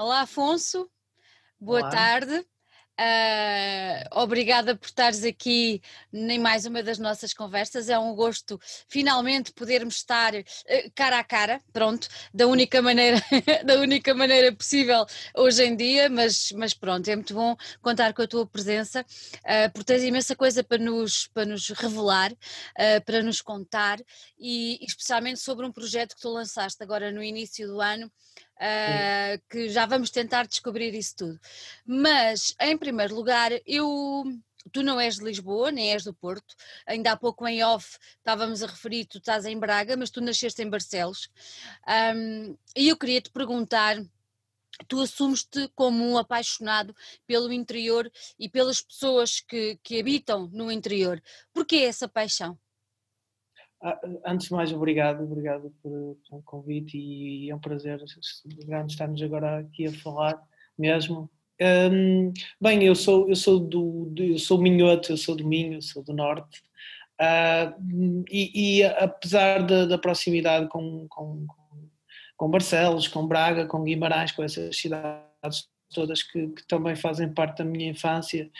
Olá, 0.00 0.22
Afonso. 0.22 0.90
Boa 1.60 1.80
Olá. 1.80 1.90
tarde. 1.90 2.34
Uh, 2.98 4.22
obrigada 4.22 4.74
por 4.74 4.86
estares 4.86 5.24
aqui 5.24 5.82
em 6.10 6.38
mais 6.38 6.64
uma 6.64 6.82
das 6.82 6.98
nossas 6.98 7.34
conversas. 7.34 7.90
É 7.90 7.98
um 7.98 8.14
gosto 8.14 8.58
finalmente 8.88 9.52
podermos 9.52 9.96
estar 9.96 10.34
uh, 10.34 10.42
cara 10.94 11.18
a 11.18 11.24
cara, 11.24 11.60
pronto, 11.70 12.08
da 12.32 12.46
única 12.46 12.80
maneira, 12.80 13.22
da 13.62 13.74
única 13.74 14.14
maneira 14.14 14.54
possível 14.54 15.04
hoje 15.36 15.64
em 15.64 15.76
dia, 15.76 16.08
mas, 16.08 16.50
mas 16.52 16.72
pronto, 16.72 17.06
é 17.06 17.14
muito 17.14 17.34
bom 17.34 17.54
contar 17.82 18.14
com 18.14 18.22
a 18.22 18.26
tua 18.26 18.46
presença, 18.46 19.02
uh, 19.02 19.70
porque 19.74 19.92
tens 19.92 20.02
imensa 20.02 20.34
coisa 20.34 20.64
para 20.64 20.78
nos, 20.78 21.26
para 21.26 21.44
nos 21.44 21.68
revelar, 21.68 22.32
para 23.04 23.22
nos 23.22 23.42
contar 23.42 23.98
e 24.38 24.78
especialmente 24.82 25.40
sobre 25.40 25.66
um 25.66 25.72
projeto 25.72 26.14
que 26.14 26.22
tu 26.22 26.30
lançaste 26.30 26.82
agora 26.82 27.12
no 27.12 27.22
início 27.22 27.66
do 27.66 27.82
ano 27.82 28.10
uh, 28.60 29.42
que 29.48 29.68
já 29.70 29.86
vamos 29.86 30.10
tentar 30.10 30.46
descobrir 30.46 30.94
isso 30.94 31.16
tudo. 31.16 31.40
Mas, 31.86 32.54
em 32.60 32.76
primeiro 32.76 33.14
lugar, 33.14 33.50
eu 33.66 34.24
tu 34.72 34.82
não 34.82 35.00
és 35.00 35.16
de 35.16 35.24
Lisboa, 35.24 35.70
nem 35.70 35.92
és 35.92 36.04
do 36.04 36.12
Porto, 36.12 36.54
ainda 36.86 37.12
há 37.12 37.16
pouco 37.16 37.48
em 37.48 37.64
off 37.64 37.98
estávamos 38.18 38.62
a 38.62 38.66
referir, 38.66 39.06
tu 39.06 39.16
estás 39.16 39.46
em 39.46 39.58
Braga, 39.58 39.96
mas 39.96 40.10
tu 40.10 40.20
nasceste 40.20 40.62
em 40.62 40.68
Barcelos, 40.68 41.30
um, 42.14 42.56
e 42.76 42.88
eu 42.88 42.96
queria 42.96 43.22
te 43.22 43.30
perguntar, 43.30 43.96
tu 44.86 45.00
assumes-te 45.00 45.66
como 45.74 46.04
um 46.04 46.18
apaixonado 46.18 46.94
pelo 47.26 47.50
interior 47.52 48.10
e 48.38 48.50
pelas 48.50 48.82
pessoas 48.82 49.40
que, 49.40 49.78
que 49.82 49.98
habitam 49.98 50.48
no 50.52 50.70
interior, 50.70 51.22
porquê 51.54 51.76
essa 51.76 52.06
paixão? 52.06 52.58
Ah, 53.82 53.98
antes 54.26 54.48
de 54.48 54.52
mais, 54.52 54.72
obrigado, 54.72 55.24
obrigado 55.24 55.72
pelo 55.82 56.18
convite 56.44 56.98
e 56.98 57.50
é 57.50 57.54
um 57.54 57.58
prazer 57.58 57.98
grande 58.66 58.92
estarmos 58.92 59.22
agora 59.22 59.60
aqui 59.60 59.86
a 59.86 59.92
falar 59.92 60.38
mesmo. 60.78 61.30
Um, 61.92 62.32
bem, 62.60 62.84
eu 62.84 62.94
sou, 62.94 63.28
eu 63.28 63.36
sou 63.36 63.58
do, 63.58 64.12
eu 64.18 64.38
sou 64.38 64.60
minhoto, 64.60 65.12
eu 65.12 65.16
sou 65.16 65.34
do 65.34 65.46
Minho, 65.46 65.80
sou 65.80 66.02
do 66.02 66.12
Norte 66.12 66.62
uh, 67.20 68.24
e, 68.30 68.80
e, 68.80 68.84
apesar 68.84 69.66
da, 69.66 69.86
da 69.86 69.98
proximidade 69.98 70.68
com, 70.68 71.06
com, 71.08 71.46
com 72.36 72.50
Barcelos, 72.50 73.08
com 73.08 73.26
Braga, 73.26 73.66
com 73.66 73.84
Guimarães, 73.84 74.32
com 74.32 74.42
essas 74.42 74.76
cidades 74.76 75.68
todas 75.94 76.22
que, 76.22 76.48
que 76.48 76.66
também 76.66 76.94
fazem 76.96 77.32
parte 77.32 77.58
da 77.58 77.64
minha 77.64 77.90
infância, 77.90 78.50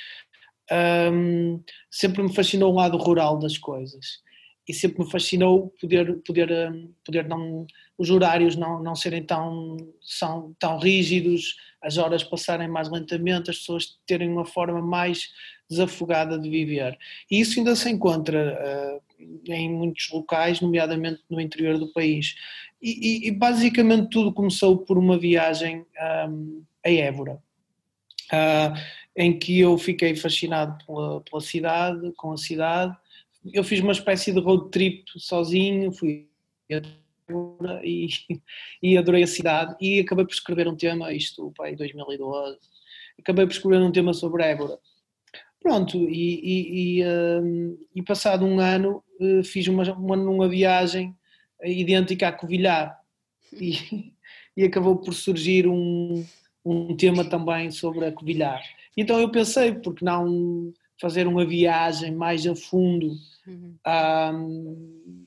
um, 1.13 1.63
sempre 1.91 2.23
me 2.23 2.35
fascinou 2.35 2.73
o 2.73 2.77
lado 2.77 2.97
rural 2.97 3.39
das 3.39 3.59
coisas 3.59 4.23
e 4.71 4.75
sempre 4.75 5.05
me 5.05 5.11
fascinou 5.11 5.75
poder 5.81 6.17
poder 6.25 6.73
hum, 6.73 6.93
poder 7.05 7.29
não 7.29 7.67
os 7.99 8.09
horários 8.09 8.57
não 8.57 8.83
não 8.83 8.95
serem 8.95 9.23
tão 9.23 9.77
são 10.01 10.55
tão 10.59 10.79
rígidos 10.79 11.57
as 11.83 11.99
horas 11.99 12.23
passarem 12.23 12.69
mais 12.69 12.91
lentamente 12.91 13.51
as 13.51 13.59
pessoas 13.59 13.99
terem 14.07 14.31
uma 14.31 14.45
forma 14.45 14.81
mais 14.81 15.31
desafogada 15.69 16.39
de 16.39 16.51
viver. 16.51 16.99
E 17.31 17.41
isso 17.41 17.59
ainda 17.59 17.75
se 17.75 17.89
encontra 17.89 19.01
uh, 19.19 19.23
em 19.51 19.73
muitos 19.73 20.11
locais 20.11 20.61
nomeadamente 20.61 21.23
no 21.31 21.41
interior 21.41 21.79
do 21.79 21.93
país. 21.93 22.35
E, 22.83 23.25
e, 23.25 23.29
e 23.29 23.31
basicamente 23.31 24.11
tudo 24.11 24.33
começou 24.33 24.79
por 24.79 24.99
uma 24.99 25.19
viagem 25.19 25.87
um, 26.29 26.63
a 26.85 26.91
Évora 26.91 27.41
uh, 28.33 28.79
em 29.17 29.39
que 29.39 29.59
eu 29.59 29.77
fiquei 29.79 30.15
fascinado 30.17 30.77
pela, 30.85 31.21
pela 31.23 31.41
cidade 31.41 32.13
com 32.17 32.33
a 32.33 32.37
cidade 32.37 32.97
eu 33.45 33.65
fiz 33.65 33.81
uma 33.81 33.93
espécie 33.93 34.33
de 34.33 34.41
road 34.41 34.71
trip 34.71 35.05
sozinho, 35.17 35.93
fui 35.93 36.29
e, 37.83 38.09
e 38.83 38.99
adorei 38.99 39.23
a 39.23 39.27
cidade 39.27 39.77
e 39.81 40.01
acabei 40.01 40.25
por 40.25 40.33
escrever 40.33 40.69
um 40.69 40.77
tema, 40.77 41.13
isto 41.13 41.53
em 41.65 41.77
2012, 41.77 42.59
acabei 43.19 43.47
por 43.47 43.53
escrever 43.53 43.83
um 43.83 43.93
tema 43.93 44.13
sobre 44.13 44.45
Évora. 44.45 44.79
Pronto, 45.61 46.09
e, 46.09 46.41
e, 46.43 47.01
e, 47.01 47.05
uh, 47.05 47.79
e 47.95 48.03
passado 48.03 48.47
um 48.47 48.59
ano 48.59 49.05
uh, 49.21 49.45
fiz 49.45 49.69
uma, 49.69 49.83
uma, 49.93 50.17
uma 50.17 50.49
viagem 50.49 51.15
idêntica 51.63 52.29
a 52.29 52.33
Covilhar 52.33 52.99
e, 53.53 54.13
e 54.57 54.65
acabou 54.65 54.97
por 54.97 55.13
surgir 55.13 55.67
um, 55.67 56.25
um 56.65 56.97
tema 56.97 57.25
também 57.25 57.71
sobre 57.71 58.07
a. 58.07 58.63
Então 58.97 59.21
eu 59.21 59.31
pensei, 59.31 59.73
porque 59.75 60.05
não 60.05 60.73
fazer 61.01 61.27
uma 61.27 61.45
viagem 61.45 62.15
mais 62.15 62.47
a 62.47 62.55
fundo 62.55 63.17
uhum. 63.47 63.75
um, 64.35 65.27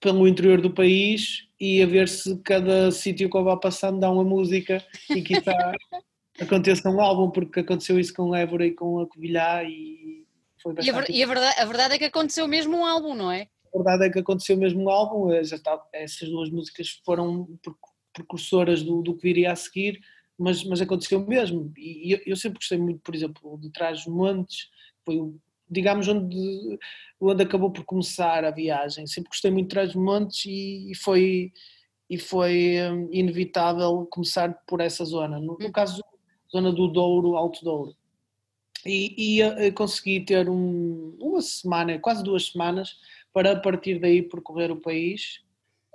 pelo 0.00 0.28
interior 0.28 0.60
do 0.60 0.72
país 0.72 1.48
e 1.58 1.82
a 1.82 1.86
ver 1.86 2.08
se 2.08 2.36
cada 2.42 2.90
sítio 2.90 3.30
que 3.30 3.36
eu 3.36 3.44
vá 3.44 3.56
passando 3.56 4.00
dá 4.00 4.10
uma 4.10 4.24
música 4.24 4.84
e 5.10 5.22
que 5.22 5.34
aconteça 6.40 6.90
um 6.90 7.00
álbum, 7.00 7.30
porque 7.30 7.60
aconteceu 7.60 7.98
isso 7.98 8.12
com 8.12 8.34
Évora 8.34 8.66
e 8.66 8.72
com 8.72 9.00
a 9.00 9.06
Covilhá 9.06 9.64
e 9.64 10.26
foi 10.62 10.74
bastante... 10.74 11.10
E, 11.10 11.22
a, 11.22 11.24
a, 11.24 11.28
verdade, 11.28 11.60
a 11.60 11.64
verdade 11.64 11.94
é 11.94 11.98
que 11.98 12.04
aconteceu 12.04 12.46
mesmo 12.46 12.76
um 12.76 12.84
álbum, 12.84 13.14
não 13.14 13.30
é? 13.30 13.48
A 13.74 13.78
verdade 13.78 14.04
é 14.06 14.10
que 14.10 14.18
aconteceu 14.18 14.56
mesmo 14.56 14.82
um 14.82 14.88
álbum, 14.90 15.30
já 15.42 15.56
está, 15.56 15.82
essas 15.92 16.28
duas 16.28 16.50
músicas 16.50 17.00
foram 17.04 17.48
precursoras 18.12 18.82
do, 18.82 19.02
do 19.02 19.16
que 19.16 19.22
viria 19.22 19.52
a 19.52 19.56
seguir, 19.56 20.00
mas, 20.38 20.62
mas 20.64 20.80
aconteceu 20.80 21.24
mesmo. 21.26 21.72
E 21.76 22.12
eu, 22.12 22.20
eu 22.26 22.36
sempre 22.36 22.58
gostei 22.58 22.78
muito, 22.78 23.00
por 23.00 23.14
exemplo, 23.14 23.58
de 23.58 23.70
Trás 23.70 24.06
Montes, 24.06 24.68
foi 25.04 25.34
digamos 25.68 26.08
onde, 26.08 26.78
onde 27.20 27.42
acabou 27.42 27.70
por 27.70 27.84
começar 27.84 28.44
a 28.44 28.50
viagem. 28.50 29.06
Sempre 29.06 29.30
gostei 29.30 29.50
muito 29.50 29.68
de 29.68 29.74
Trás-Montes 29.74 30.44
e, 30.46 30.90
e, 30.90 30.94
foi 30.94 31.52
e 32.08 32.18
foi 32.18 32.76
um, 32.90 33.08
inevitável 33.12 34.06
começar 34.10 34.54
por 34.66 34.80
essa 34.80 35.04
zona. 35.04 35.38
No, 35.40 35.56
no, 35.58 35.72
caso, 35.72 36.02
zona 36.50 36.72
do 36.72 36.88
Douro, 36.88 37.36
Alto 37.36 37.64
Douro. 37.64 37.96
E, 38.86 39.38
e 39.38 39.42
uh, 39.42 39.72
consegui 39.74 40.20
ter 40.20 40.48
um, 40.48 41.16
uma 41.18 41.40
semana, 41.40 41.98
quase 41.98 42.22
duas 42.22 42.46
semanas, 42.46 42.96
para 43.32 43.52
a 43.52 43.60
partir 43.60 43.98
daí 43.98 44.22
percorrer 44.22 44.70
o 44.70 44.80
país. 44.80 45.42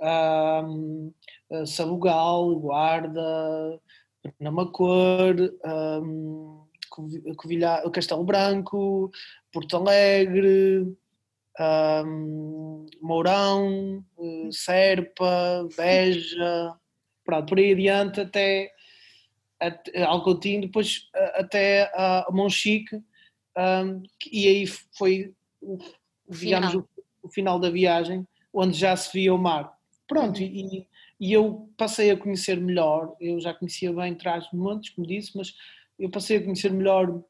Um, 0.01 1.13
uh, 1.51 1.65
Sabugal, 1.67 2.55
Guarda, 2.55 3.79
Pernamacor, 4.23 5.35
um, 6.03 6.63
Covilhã, 7.35 7.81
Castelo 7.91 8.23
Branco, 8.23 9.11
Porto 9.51 9.77
Alegre, 9.77 10.85
um, 12.05 12.85
Mourão, 13.01 14.03
eh, 14.17 14.49
Serpa, 14.51 15.67
Beja, 15.75 16.73
pronto, 17.25 17.47
por 17.47 17.59
aí 17.59 17.73
adiante 17.73 18.21
até, 18.21 18.71
até 19.59 20.03
Alcotim, 20.03 20.61
depois 20.61 21.09
até 21.35 21.91
a 21.93 22.27
Monchique, 22.31 22.95
um, 23.57 24.03
e 24.31 24.47
aí 24.47 24.65
foi 24.97 25.33
o, 25.61 25.77
digamos, 26.29 26.71
final. 26.71 26.87
O, 27.21 27.27
o, 27.27 27.29
final 27.29 27.59
da 27.59 27.69
viagem, 27.69 28.25
onde 28.53 28.77
já 28.77 28.95
se 28.95 29.11
via 29.11 29.33
o 29.33 29.37
mar. 29.37 29.73
Pronto, 30.07 30.41
e, 30.41 30.87
e 31.19 31.33
eu 31.33 31.69
passei 31.77 32.09
a 32.09 32.17
conhecer 32.17 32.59
melhor, 32.59 33.15
eu 33.19 33.39
já 33.39 33.53
conhecia 33.53 33.91
bem 33.91 34.15
Trás-Montes, 34.15 34.91
como 34.91 35.05
disse, 35.05 35.35
mas 35.35 35.53
eu 35.99 36.09
passei 36.09 36.37
a 36.37 36.43
conhecer 36.43 36.71
melhor 36.71 37.21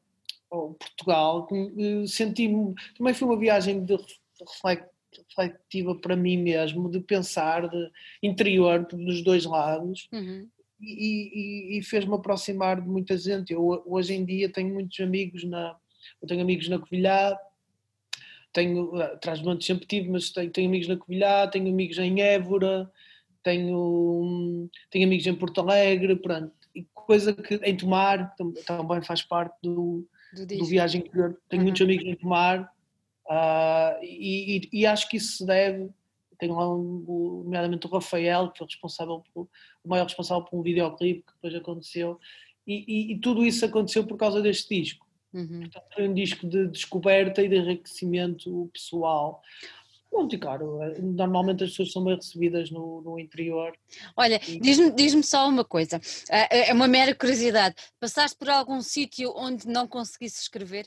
Portugal, 0.50 1.48
eh, 1.52 2.06
senti-me, 2.06 2.74
também 2.96 3.14
foi 3.14 3.28
uma 3.28 3.38
viagem 3.38 3.84
de 3.84 3.96
reflexiva 5.36 5.94
para 5.96 6.16
mim 6.16 6.36
mesmo, 6.36 6.90
de 6.90 7.00
pensar, 7.00 7.68
de 7.68 7.90
interior 8.22 8.86
dos 8.86 9.22
dois 9.22 9.44
lados, 9.44 10.08
uhum. 10.12 10.48
e, 10.80 11.74
e, 11.74 11.78
e 11.78 11.82
fez-me 11.82 12.14
aproximar 12.14 12.80
de 12.80 12.88
muita 12.88 13.16
gente. 13.16 13.52
Eu 13.52 13.82
hoje 13.86 14.14
em 14.14 14.24
dia 14.24 14.52
tenho 14.52 14.74
muitos 14.74 14.98
amigos 15.00 15.44
na, 15.44 15.76
eu 16.20 16.26
tenho 16.26 16.42
amigos 16.42 16.68
na 16.68 16.78
Covilhã, 16.78 17.36
tenho, 18.52 18.96
atrás 19.00 19.40
de 19.40 19.64
sempre 19.64 19.86
tive, 19.86 20.08
mas 20.08 20.30
tenho, 20.30 20.50
tenho 20.50 20.68
amigos 20.68 20.88
na 20.88 20.96
Covilhã, 20.96 21.48
tenho 21.48 21.68
amigos 21.68 21.98
em 21.98 22.20
Évora, 22.20 22.90
tenho, 23.42 24.68
tenho 24.90 25.06
amigos 25.06 25.26
em 25.26 25.34
Porto 25.34 25.60
Alegre, 25.60 26.16
pronto 26.16 26.59
coisa 26.94 27.32
que 27.32 27.54
em 27.56 27.76
Tomar 27.76 28.34
também 28.66 29.02
faz 29.02 29.22
parte 29.22 29.56
do, 29.62 30.06
do, 30.32 30.46
do 30.46 30.64
Viagem 30.64 31.00
Interior. 31.00 31.40
Tenho 31.48 31.62
uhum. 31.62 31.66
muitos 31.66 31.82
amigos 31.82 32.06
em 32.06 32.16
Tomar 32.16 32.62
uh, 33.26 34.02
e, 34.02 34.56
e, 34.72 34.80
e, 34.80 34.86
acho 34.86 35.08
que 35.08 35.16
isso 35.16 35.38
se 35.38 35.46
deve. 35.46 35.90
Tenho 36.38 36.54
lá, 36.54 36.72
um, 36.72 37.42
nomeadamente, 37.44 37.86
o 37.86 37.90
Rafael, 37.90 38.50
que 38.50 38.58
foi 38.58 38.66
responsável 38.66 39.22
por, 39.34 39.48
o 39.84 39.88
maior 39.88 40.04
responsável 40.04 40.44
por 40.44 40.58
um 40.58 40.62
videoclipe 40.62 41.22
que 41.22 41.32
depois 41.34 41.54
aconteceu. 41.54 42.18
E, 42.66 43.12
e, 43.12 43.18
tudo 43.18 43.44
isso 43.44 43.64
aconteceu 43.64 44.06
por 44.06 44.16
causa 44.16 44.40
deste 44.40 44.80
disco. 44.80 45.06
Uhum. 45.32 45.60
Portanto, 45.60 45.94
foi 45.94 46.08
um 46.08 46.14
disco 46.14 46.48
de 46.48 46.68
descoberta 46.68 47.42
e 47.42 47.48
de 47.48 47.56
enriquecimento 47.56 48.70
pessoal. 48.72 49.42
Muito 50.12 50.38
caro. 50.38 50.78
Normalmente 51.00 51.64
as 51.64 51.70
pessoas 51.70 51.92
são 51.92 52.04
bem 52.04 52.16
recebidas 52.16 52.70
no, 52.70 53.00
no 53.00 53.18
interior. 53.18 53.72
Olha, 54.16 54.38
diz-me 54.38 54.90
diz 54.90 55.14
só 55.26 55.48
uma 55.48 55.64
coisa, 55.64 56.00
é 56.28 56.72
uma 56.72 56.88
mera 56.88 57.14
curiosidade. 57.14 57.76
Passaste 57.98 58.36
por 58.36 58.50
algum 58.50 58.80
sítio 58.80 59.32
onde 59.36 59.68
não 59.68 59.86
conseguisse 59.86 60.42
escrever? 60.42 60.86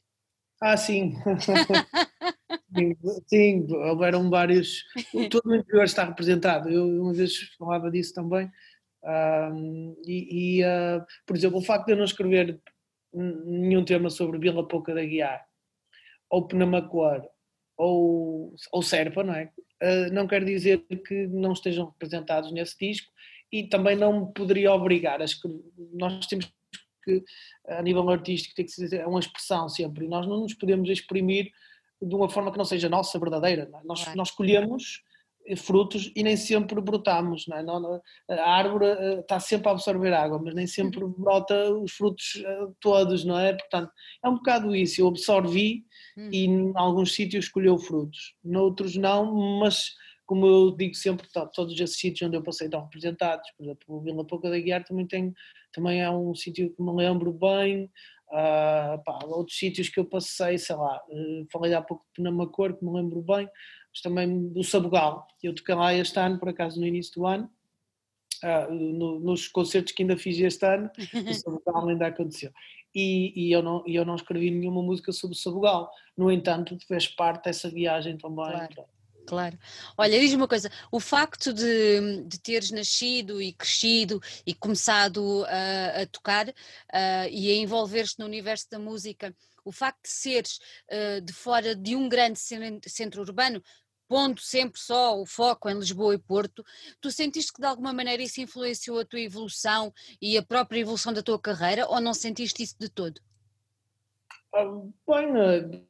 Ah, 0.62 0.78
sim. 0.78 1.14
sim, 2.76 2.96
sim, 3.28 3.68
houveram 3.70 4.30
vários. 4.30 4.84
Todo 5.30 5.50
o 5.50 5.56
interior 5.56 5.84
está 5.84 6.06
representado. 6.06 6.70
Eu 6.70 6.86
uma 7.02 7.14
vez 7.14 7.38
falava 7.58 7.90
disso 7.90 8.14
também. 8.14 8.50
E, 10.06 10.60
e 10.60 10.64
uh, 10.64 11.06
por 11.26 11.36
exemplo, 11.36 11.60
o 11.60 11.62
facto 11.62 11.88
de 11.88 11.94
eu 11.94 11.98
não 11.98 12.06
escrever 12.06 12.62
nenhum 13.14 13.84
tema 13.84 14.10
sobre 14.10 14.40
Vila 14.40 14.68
Pouca 14.68 14.94
da 14.94 15.04
Guiar, 15.04 15.46
ou 16.30 16.48
Penamacor, 16.48 17.28
ou, 17.84 18.56
ou 18.72 18.82
Serpa, 18.82 19.24
não 19.24 19.34
é? 19.34 19.52
Uh, 19.82 20.14
não 20.14 20.28
quer 20.28 20.44
dizer 20.46 20.86
que 21.06 21.28
não 21.28 21.52
estejam 21.52 21.88
representados 21.88 22.52
nesse 22.52 22.78
disco 22.80 23.12
e 23.52 23.68
também 23.68 23.96
não 23.96 24.28
me 24.28 24.34
poderia 24.34 24.72
obrigar 24.74 25.22
a 25.22 25.26
escrever. 25.26 25.62
Nós 25.94 26.26
temos 26.26 26.52
que, 27.04 27.24
a 27.68 27.82
nível 27.82 28.10
artístico, 28.10 28.56
tem 28.56 28.66
que 28.66 28.72
ser 28.72 28.94
é 28.94 29.06
uma 29.06 29.20
expressão 29.20 29.68
sempre, 29.68 30.06
e 30.06 30.08
nós 30.08 30.26
não 30.26 30.40
nos 30.42 30.54
podemos 30.54 30.90
exprimir 30.90 31.52
de 32.02 32.16
uma 32.16 32.30
forma 32.30 32.52
que 32.52 32.58
não 32.58 32.66
seja 32.66 32.88
nossa, 32.88 33.20
verdadeira. 33.20 33.70
É? 33.74 33.86
Nós, 33.86 34.16
nós 34.16 34.30
escolhemos 34.30 35.04
frutos 35.58 36.12
e 36.16 36.24
nem 36.24 36.38
sempre 36.38 36.80
brotamos, 36.82 37.46
não 37.48 37.58
é? 37.58 37.64
Não, 37.64 38.02
a 38.30 38.50
árvore 38.50 38.86
eh, 38.86 39.20
está 39.20 39.40
sempre 39.40 39.70
a 39.70 39.72
absorver 39.72 40.14
água, 40.14 40.40
mas 40.44 40.54
nem 40.56 40.68
sempre 40.68 41.04
uhum. 41.04 41.14
brota 41.18 41.74
os 41.74 41.92
frutos 41.92 42.42
eh, 42.46 42.68
todos, 42.80 43.26
não 43.26 43.38
é? 43.38 43.54
Portanto, 43.54 43.92
é 44.24 44.30
um 44.30 44.36
bocado 44.36 44.76
isso, 44.76 45.02
eu 45.02 45.08
absorvi 45.08 45.86
hum. 46.18 46.30
e 46.32 46.46
em 46.46 46.72
alguns 46.76 47.14
sítios 47.14 47.46
escolheu 47.46 47.78
frutos, 47.78 48.36
noutros 48.44 48.96
não, 48.96 49.60
mas 49.60 49.92
como 50.26 50.46
eu 50.46 50.72
digo 50.72 50.96
sempre, 50.96 51.28
todos 51.54 51.80
esses 51.80 51.98
sítios 51.98 52.28
onde 52.28 52.38
eu 52.38 52.44
passei 52.44 52.68
estão 52.68 52.84
representados, 52.84 53.50
por 53.58 53.64
exemplo, 53.64 54.02
Vila 54.02 54.26
Pouca 54.26 54.50
da 54.50 54.58
Guiar 54.58 54.84
também, 54.84 55.06
tem, 55.06 55.34
também 55.74 56.02
é 56.02 56.10
um 56.10 56.34
sítio 56.34 56.74
que 56.74 56.82
me 56.82 56.94
lembro 56.94 57.34
bem, 57.34 57.92
uh, 58.30 59.04
pá, 59.04 59.20
outros 59.26 59.58
sítios 59.58 59.90
que 59.90 60.00
eu 60.00 60.06
passei, 60.06 60.58
sei 60.58 60.76
lá, 60.76 61.02
uh, 61.10 61.48
falei 61.52 61.74
há 61.74 61.82
pouco 61.82 62.06
de 62.06 62.24
Penamacor, 62.24 62.76
que 62.76 62.86
me 62.86 62.94
lembro 62.94 63.22
bem, 63.22 63.48
mas 63.94 64.02
também 64.02 64.50
do 64.50 64.64
Sabugal. 64.64 65.28
Eu 65.42 65.54
toquei 65.54 65.76
lá 65.76 65.94
este 65.94 66.18
ano, 66.20 66.40
por 66.40 66.50
acaso 66.50 66.80
no 66.80 66.88
início 66.88 67.14
do 67.14 67.28
ano, 67.28 67.50
uh, 68.44 68.74
no, 68.74 69.20
nos 69.20 69.48
concertos 69.48 69.94
que 69.94 70.02
ainda 70.02 70.18
fiz 70.18 70.40
este 70.40 70.66
ano, 70.66 70.90
o 71.30 71.34
Sabugal 71.34 71.88
ainda 71.88 72.08
aconteceu. 72.08 72.52
E, 72.96 73.34
e, 73.36 73.52
eu 73.52 73.62
não, 73.62 73.84
eu 73.88 74.04
não 74.04 74.16
escrevi 74.16 74.52
nenhuma 74.52 74.82
música 74.82 75.12
sobre 75.12 75.36
o 75.36 75.40
Sabugal. 75.40 75.92
No 76.18 76.32
entanto, 76.32 76.78
fez 76.88 77.08
parte 77.08 77.46
dessa 77.46 77.70
viagem 77.70 78.18
também. 78.18 78.52
Claro. 78.52 78.94
Claro. 79.26 79.58
Olha, 79.98 80.20
diz-me 80.20 80.38
uma 80.38 80.48
coisa: 80.48 80.70
o 80.92 81.00
facto 81.00 81.54
de, 81.54 82.24
de 82.26 82.40
teres 82.40 82.72
nascido 82.72 83.42
e 83.42 83.54
crescido 83.54 84.22
e 84.46 84.54
começado 84.54 85.46
a, 85.48 86.02
a 86.02 86.06
tocar 86.08 86.50
uh, 86.50 87.30
e 87.32 87.52
a 87.52 87.56
envolver-te 87.56 88.20
no 88.20 88.26
universo 88.26 88.70
da 88.70 88.78
música, 88.78 89.34
o 89.64 89.72
facto 89.72 90.04
de 90.04 90.10
seres 90.10 90.60
uh, 90.92 91.22
de 91.22 91.32
fora 91.32 91.76
de 91.76 91.96
um 91.96 92.10
grande 92.10 92.40
centro 92.86 93.22
urbano, 93.22 93.64
pondo 94.14 94.40
sempre 94.40 94.80
só 94.80 95.20
o 95.20 95.26
foco 95.26 95.68
em 95.68 95.74
Lisboa 95.74 96.14
e 96.14 96.20
Porto, 96.20 96.64
tu 97.02 97.10
sentiste 97.10 97.52
que 97.52 97.60
de 97.60 97.66
alguma 97.66 97.92
maneira 97.92 98.22
isso 98.22 98.40
influenciou 98.40 99.00
a 99.00 99.06
tua 99.06 99.20
evolução 99.20 99.92
e 100.22 100.38
a 100.38 100.44
própria 100.44 100.82
evolução 100.82 101.12
da 101.12 101.24
tua 101.24 101.40
carreira 101.40 101.88
ou 101.88 102.00
não 102.00 102.14
sentiste 102.14 102.62
isso 102.62 102.76
de 102.80 102.90
todo? 102.90 103.20
Ah, 104.54 104.66
bem, 105.08 105.84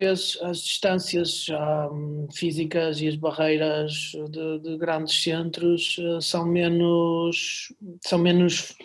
vez 0.00 0.36
as 0.42 0.58
distâncias 0.58 1.46
um, 1.92 2.26
físicas 2.32 3.00
e 3.00 3.06
as 3.06 3.14
barreiras 3.14 3.92
de, 4.28 4.58
de, 4.58 4.76
grandes 4.76 5.22
centros 5.22 5.96
uh, 5.98 6.20
são 6.20 6.44
menos 6.44 7.72
são 8.00 8.18
menos 8.18 8.76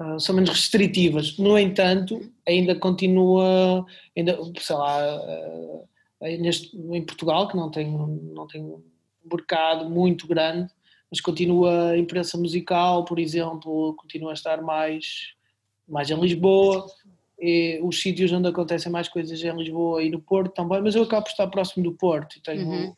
uh, 0.00 0.18
são 0.18 0.34
menos 0.34 0.50
restritivas. 0.50 1.38
No 1.38 1.56
entanto, 1.56 2.20
ainda 2.46 2.74
continua, 2.74 3.86
ainda, 4.16 4.36
sei 4.60 4.76
lá, 4.76 5.16
uh, 5.16 5.88
neste, 6.20 6.76
em 6.76 7.04
Portugal, 7.04 7.48
que 7.48 7.56
não 7.56 7.70
tem, 7.70 7.90
não 7.90 8.46
tem 8.46 8.62
um 8.62 8.82
mercado 9.30 9.88
muito 9.88 10.26
grande, 10.26 10.72
mas 11.10 11.20
continua 11.20 11.90
a 11.90 11.98
imprensa 11.98 12.36
musical, 12.36 13.04
por 13.04 13.18
exemplo, 13.18 13.94
continua 13.94 14.30
a 14.30 14.34
estar 14.34 14.60
mais, 14.62 15.34
mais 15.88 16.10
em 16.10 16.20
Lisboa, 16.20 16.86
e 17.40 17.78
os 17.82 18.02
sítios 18.02 18.32
onde 18.32 18.48
acontecem 18.48 18.90
mais 18.90 19.08
coisas 19.08 19.42
em 19.42 19.56
Lisboa 19.56 20.02
e 20.02 20.10
no 20.10 20.20
Porto 20.20 20.52
também, 20.52 20.82
mas 20.82 20.94
eu 20.94 21.04
acabo 21.04 21.24
por 21.24 21.30
estar 21.30 21.46
próximo 21.46 21.84
do 21.84 21.92
Porto 21.92 22.36
e 22.36 22.40
tenho, 22.40 22.68
uhum. 22.68 22.96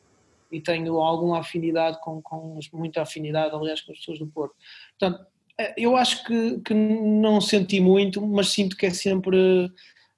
e 0.51 0.59
tenho 0.59 0.99
alguma 0.99 1.39
afinidade 1.39 1.99
com, 2.01 2.21
com, 2.21 2.59
muita 2.73 3.03
afinidade, 3.03 3.53
aliás, 3.53 3.81
com 3.81 3.91
as 3.91 3.99
pessoas 3.99 4.17
do 4.17 4.25
Porto. 4.25 4.55
Portanto, 4.99 5.25
eh, 5.59 5.75
eu 5.77 5.95
acho 5.95 6.23
que, 6.25 6.59
que 6.61 6.73
não 6.73 7.39
senti 7.39 7.79
muito, 7.79 8.25
mas 8.25 8.49
sinto 8.49 8.75
que 8.75 8.87
é 8.87 8.89
sempre 8.89 9.71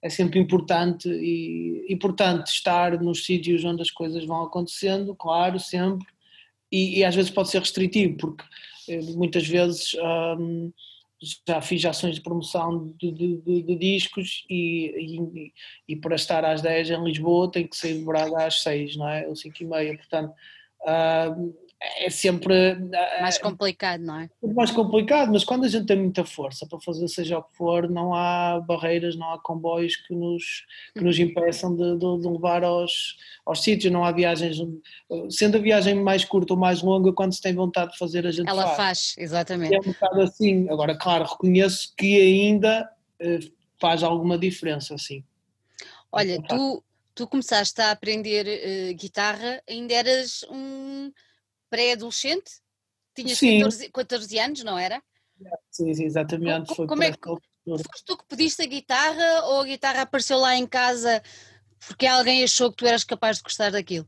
é 0.04 0.10
sempre 0.10 0.38
importante 0.38 1.08
e 1.08 1.86
importante 1.90 2.48
estar 2.48 3.02
nos 3.02 3.26
sítios 3.26 3.64
onde 3.64 3.82
as 3.82 3.90
coisas 3.90 4.26
vão 4.26 4.44
acontecendo, 4.44 5.16
claro, 5.16 5.58
sempre, 5.58 6.06
e, 6.70 7.00
e 7.00 7.04
às 7.06 7.16
vezes 7.16 7.32
pode 7.32 7.50
ser 7.50 7.60
restritivo, 7.60 8.18
porque 8.18 8.44
eh, 8.90 9.00
muitas 9.16 9.48
vezes 9.48 9.96
hum, 10.38 10.74
já 11.48 11.62
fiz 11.62 11.86
ações 11.86 12.16
de 12.16 12.22
promoção 12.22 12.94
de, 13.00 13.12
de, 13.14 13.38
de, 13.38 13.62
de 13.64 13.76
discos 13.78 14.46
e, 14.50 14.94
e, 14.98 15.54
e, 15.88 15.96
para 15.96 16.16
estar 16.16 16.44
às 16.44 16.62
10 16.62 16.90
em 16.90 17.04
Lisboa 17.06 17.50
tenho 17.50 17.70
que 17.70 17.78
sair 17.78 17.98
de 17.98 18.04
Braga 18.04 18.46
às 18.46 18.62
6, 18.62 18.98
não 18.98 19.08
é? 19.08 19.26
Ou 19.26 19.38
5 19.38 19.56
e 19.64 19.66
meia, 19.66 19.96
portanto 19.96 20.34
hum, 21.38 21.54
é 21.98 22.10
sempre 22.10 22.54
eh, 22.54 23.22
mais 23.22 23.38
complicado, 23.38 24.02
não 24.02 24.20
é? 24.22 24.30
Mais 24.42 24.72
complicado, 24.72 25.32
mas 25.34 25.44
quando 25.44 25.66
a 25.66 25.68
gente 25.68 25.86
tem 25.86 25.98
muita 25.98 26.24
força 26.24 26.66
para 26.66 26.80
fazer 26.80 27.08
seja 27.10 27.38
o 27.38 27.44
que 27.44 27.58
for, 27.58 27.90
não 27.90 28.14
há 28.14 28.60
barreiras, 28.62 29.16
não 29.18 29.34
há 29.34 29.40
comboios 29.40 29.98
que 29.98 30.16
nos, 30.16 30.66
que 30.96 31.04
nos 31.04 31.20
impeçam 31.20 31.76
de, 31.76 31.98
de, 31.98 32.22
de 32.22 32.28
levar 32.28 32.64
aos, 32.64 33.18
aos 33.46 33.62
sítios, 33.62 33.92
não 33.92 34.06
há 34.06 34.12
viagens, 34.12 34.58
sendo 35.30 35.58
a 35.58 35.62
viagem 35.62 35.96
mais 35.96 36.24
curta 36.24 36.54
ou 36.54 36.60
mais 36.60 36.82
longa, 36.82 37.12
quando 37.12 37.34
se 37.34 37.42
tem 37.42 37.54
vontade 37.54 37.92
de 37.92 37.98
fazer 37.98 38.26
a 38.26 38.32
gente 38.32 38.50
Ela 38.50 38.64
faz. 38.68 38.78
faz, 38.78 39.16
exatamente. 39.18 39.76
É 39.76 39.80
um 39.80 39.84
bocado 39.84 40.22
assim, 40.22 40.70
agora 40.70 40.98
claro, 40.98 41.26
reconheço 41.26 41.94
que 41.98 42.20
ainda 42.20 42.90
eh, 43.20 43.40
faz 43.80 44.04
alguma 44.04 44.38
diferença, 44.38 44.96
assim. 44.96 45.24
Olha, 46.10 46.42
tu, 46.48 46.82
tu 47.14 47.28
começaste 47.28 47.82
a 47.82 47.92
aprender 47.92 48.46
uh, 48.46 48.96
guitarra, 48.96 49.62
ainda 49.68 49.94
eras 49.94 50.46
um 50.50 51.12
pré-adolescente? 51.74 52.52
Tinhas 53.16 53.40
14, 53.40 53.90
14, 53.90 54.40
anos, 54.40 54.64
não 54.64 54.78
era? 54.78 55.02
Sim, 55.72 55.92
sim 55.92 56.04
exatamente. 56.04 56.68
Como, 56.76 56.88
como 56.88 57.04
é 57.04 57.12
que 57.12 57.20
foste 57.20 58.06
tu 58.06 58.16
que 58.16 58.26
pediste 58.26 58.62
a 58.62 58.68
guitarra 58.68 59.46
ou 59.46 59.62
a 59.62 59.66
guitarra 59.66 60.04
apareceu 60.04 60.38
lá 60.38 60.56
em 60.56 60.68
casa 60.68 61.24
porque 61.88 62.06
alguém 62.06 62.44
achou 62.44 62.70
que 62.70 62.78
tu 62.78 62.86
eras 62.86 63.04
capaz 63.04 63.38
de 63.38 63.44
gostar 63.44 63.72
daquilo? 63.72 64.08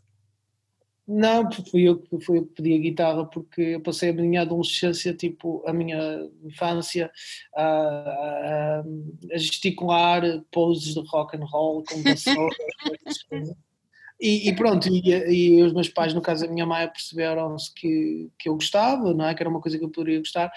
Não, 1.08 1.52
fui 1.52 1.84
eu, 1.84 2.04
fui 2.22 2.38
eu 2.40 2.46
que 2.46 2.54
pedi 2.54 2.74
a 2.74 2.80
guitarra 2.80 3.26
porque 3.26 3.62
eu 3.62 3.82
passei 3.82 4.10
a 4.10 4.14
minha 4.14 4.42
adolescência, 4.42 5.14
tipo, 5.14 5.64
a 5.68 5.74
minha 5.74 6.30
infância 6.44 7.12
a, 7.56 7.64
a, 7.64 8.84
a 9.32 9.38
gesticular 9.38 10.24
poses 10.52 10.94
de 10.94 11.04
rock 11.08 11.36
and 11.36 11.46
roll 11.46 11.84
com 11.84 11.96
E, 14.20 14.50
e, 14.50 14.56
pronto, 14.56 14.88
e, 14.88 15.02
e, 15.10 15.62
os 15.62 15.74
meus 15.74 15.90
pais, 15.90 16.14
no 16.14 16.22
caso 16.22 16.46
a 16.46 16.48
minha 16.48 16.66
mãe, 16.66 16.88
perceberam-se 16.88 17.74
que, 17.74 18.30
que 18.40 18.48
eu 18.48 18.54
gostava, 18.54 19.14
não 19.14 19.26
é? 19.26 19.36
que 19.36 19.44
era 19.44 19.50
uma 19.50 19.60
coisa 19.60 19.78
que 19.78 19.84
eu 19.84 19.90
poderia 19.90 20.20
gostar, 20.20 20.52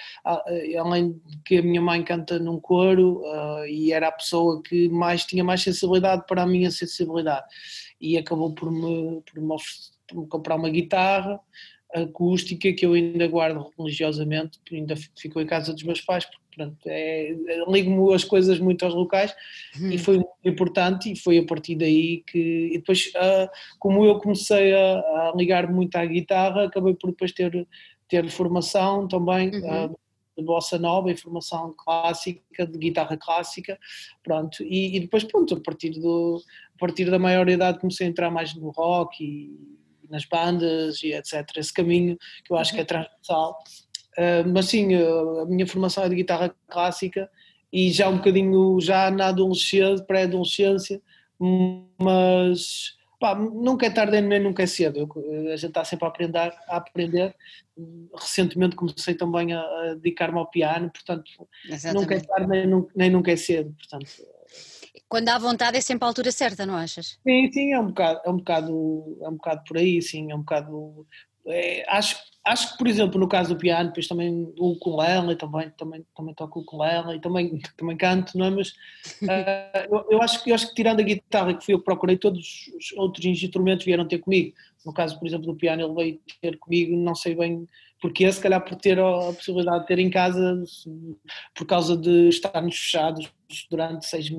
além 0.79 1.13
de 1.13 1.39
que 1.45 1.59
a 1.59 1.63
minha 1.63 1.81
mãe 1.81 2.03
canta 2.05 2.39
num 2.39 2.61
coro 2.61 3.21
uh, 3.23 3.67
e 3.67 3.93
era 3.93 4.09
a 4.09 4.13
pessoa 4.13 4.63
que 4.63 4.89
mais 4.89 5.25
tinha 5.25 5.43
mais 5.43 5.63
sensibilidade 5.63 6.25
para 6.29 6.43
a 6.43 6.47
minha 6.47 6.71
sensibilidade 6.71 7.47
e 8.01 8.17
acabou 8.17 8.55
por 8.55 8.71
me, 8.71 9.23
por 9.23 9.43
me, 9.43 9.57
por 10.07 10.21
me 10.21 10.29
comprar 10.29 10.55
uma 10.55 10.71
guitarra 10.71 11.41
acústica 11.95 12.73
que 12.73 12.85
eu 12.85 12.93
ainda 12.93 13.27
guardo 13.27 13.71
religiosamente, 13.79 14.59
ainda 14.71 14.95
ficou 15.17 15.41
em 15.41 15.47
casa 15.47 15.73
dos 15.73 15.83
meus 15.83 16.01
pais, 16.01 16.25
porque 16.25 16.39
pronto, 16.55 16.77
é, 16.87 17.35
ligo-me 17.69 18.15
as 18.15 18.25
coisas 18.25 18.59
muito 18.59 18.85
aos 18.85 18.95
locais 18.95 19.35
hum. 19.81 19.91
e 19.91 19.99
foi 19.99 20.17
muito 20.17 20.31
importante 20.45 21.13
e 21.13 21.17
foi 21.17 21.39
a 21.39 21.47
partir 21.47 21.77
daí 21.77 22.23
que, 22.27 22.71
e 22.73 22.79
depois 22.79 23.07
uh, 23.17 23.49
como 23.79 24.05
eu 24.05 24.19
comecei 24.19 24.75
a, 24.75 24.99
a 24.99 25.33
ligar 25.37 25.73
muito 25.73 25.97
à 25.97 26.05
guitarra, 26.05 26.65
acabei 26.65 26.95
por 26.95 27.11
depois 27.11 27.33
ter, 27.33 27.67
ter 28.09 28.29
formação 28.29 29.09
também 29.09 29.51
uhum. 29.51 29.87
uh, 29.87 29.99
de 30.37 30.45
bossa 30.45 30.79
nova 30.79 31.11
e 31.11 31.17
formação 31.17 31.75
clássica, 31.77 32.67
de 32.67 32.79
guitarra 32.79 33.17
clássica, 33.17 33.79
pronto, 34.23 34.63
e, 34.63 34.97
e, 34.97 35.01
depois 35.01 35.25
pronto, 35.25 35.55
a 35.55 35.61
partir, 35.61 35.91
do, 35.91 36.41
a 36.77 36.79
partir 36.79 37.11
da 37.11 37.19
maior 37.19 37.49
idade 37.49 37.81
comecei 37.81 38.07
a 38.07 38.11
entrar 38.11 38.31
mais 38.31 38.55
no 38.55 38.71
rock 38.71 39.25
e 39.25 39.79
nas 40.11 40.25
bandas 40.25 41.03
e 41.03 41.13
etc. 41.13 41.45
Esse 41.57 41.73
caminho 41.73 42.17
que 42.45 42.53
eu 42.53 42.57
acho 42.57 42.73
que 42.73 42.79
é 42.79 42.83
uhum. 42.83 42.87
transversal. 42.87 43.59
Uh, 44.19 44.49
mas 44.53 44.67
sim, 44.67 44.95
a 44.95 45.45
minha 45.47 45.67
formação 45.67 46.05
é 46.05 46.09
de 46.09 46.17
guitarra 46.17 46.55
clássica 46.69 47.31
e 47.73 47.93
já 47.93 48.09
um 48.09 48.17
bocadinho 48.17 48.81
já 48.81 49.11
na 49.11 49.29
adolescência, 49.29 50.05
pré-adolescência, 50.05 51.01
mas 52.01 52.97
pá, 53.21 53.35
nunca 53.35 53.87
é 53.87 53.91
tarde 53.91 54.21
nem 54.21 54.41
nunca 54.41 54.63
é 54.63 54.67
cedo. 54.67 55.09
A 55.53 55.57
gente 55.57 55.69
está 55.69 55.85
sempre 55.85 56.07
a 56.07 56.09
aprender, 56.09 56.53
a 56.69 56.77
aprender. 56.77 57.35
Recentemente 58.15 58.77
comecei 58.77 59.15
também 59.15 59.53
a, 59.53 59.61
a 59.61 59.95
dedicar-me 59.95 60.39
ao 60.39 60.51
piano, 60.51 60.91
portanto 60.91 61.31
Exatamente. 61.69 62.01
nunca 62.01 62.15
é 62.15 62.21
tarde 62.21 62.47
nem, 62.47 62.87
nem 62.97 63.11
nunca 63.11 63.33
é 63.33 63.37
cedo. 63.37 63.75
Portanto, 63.75 64.11
quando 65.09 65.29
há 65.29 65.39
vontade 65.39 65.77
é 65.77 65.81
sempre 65.81 66.05
a 66.05 66.09
altura 66.09 66.33
certa, 66.33 66.65
não 66.65 66.75
achas? 66.75 67.19
Sim, 67.23 67.53
sim, 67.53 67.73
é 67.73 67.81
um 67.81 67.89
bocado, 67.89 68.21
é 68.25 68.31
um 68.31 68.37
bocado, 68.37 69.19
é 69.23 69.29
um 69.29 69.35
bocado 69.35 69.63
por 69.67 69.77
aí, 69.77 70.01
sim, 70.01 70.31
é 70.31 70.35
um 70.35 70.41
bocado 70.41 71.07
é, 71.49 71.85
acho, 71.89 72.17
acho 72.45 72.73
que, 72.73 72.79
por 72.79 72.87
exemplo, 72.87 73.19
no 73.19 73.27
caso 73.27 73.55
do 73.55 73.59
piano, 73.59 73.89
depois 73.89 74.07
também 74.07 74.53
o 74.59 74.73
ukulele, 74.73 75.35
também, 75.35 75.71
também, 75.71 76.05
também 76.15 76.35
toco 76.35 76.59
o 76.59 76.63
ukulele 76.63 77.17
e 77.17 77.21
também, 77.21 77.59
também 77.77 77.97
canto, 77.97 78.37
não 78.37 78.47
é? 78.47 78.51
Mas 78.51 78.69
uh, 78.69 79.89
eu, 79.91 80.07
eu, 80.11 80.23
acho, 80.23 80.47
eu 80.49 80.55
acho 80.55 80.69
que 80.69 80.75
tirando 80.75 81.01
a 81.01 81.05
guitarra, 81.05 81.55
que 81.55 81.65
fui 81.65 81.75
eu 81.75 81.79
que 81.79 81.85
procurei, 81.85 82.19
todos 82.19 82.71
os 82.77 82.93
outros 82.97 83.25
instrumentos 83.25 83.85
vieram 83.85 84.07
ter 84.07 84.19
comigo. 84.19 84.55
No 84.85 84.93
caso, 84.93 85.19
por 85.19 85.27
exemplo, 85.27 85.47
do 85.47 85.57
piano, 85.57 85.83
ele 85.83 85.95
veio 85.95 86.21
ter 86.41 86.59
comigo, 86.59 86.97
não 86.97 87.15
sei 87.15 87.35
bem 87.35 87.67
porque 88.01 88.31
se 88.31 88.41
calhar 88.41 88.65
por 88.65 88.77
ter 88.77 88.99
a 88.99 89.33
possibilidade 89.33 89.81
de 89.81 89.87
ter 89.87 89.99
em 89.99 90.11
casa, 90.11 90.63
por 91.55 91.67
causa 91.67 91.97
de 91.97 92.29
estarmos 92.29 92.77
fechados 92.77 93.33
durante 93.71 94.07
seis, 94.07 94.31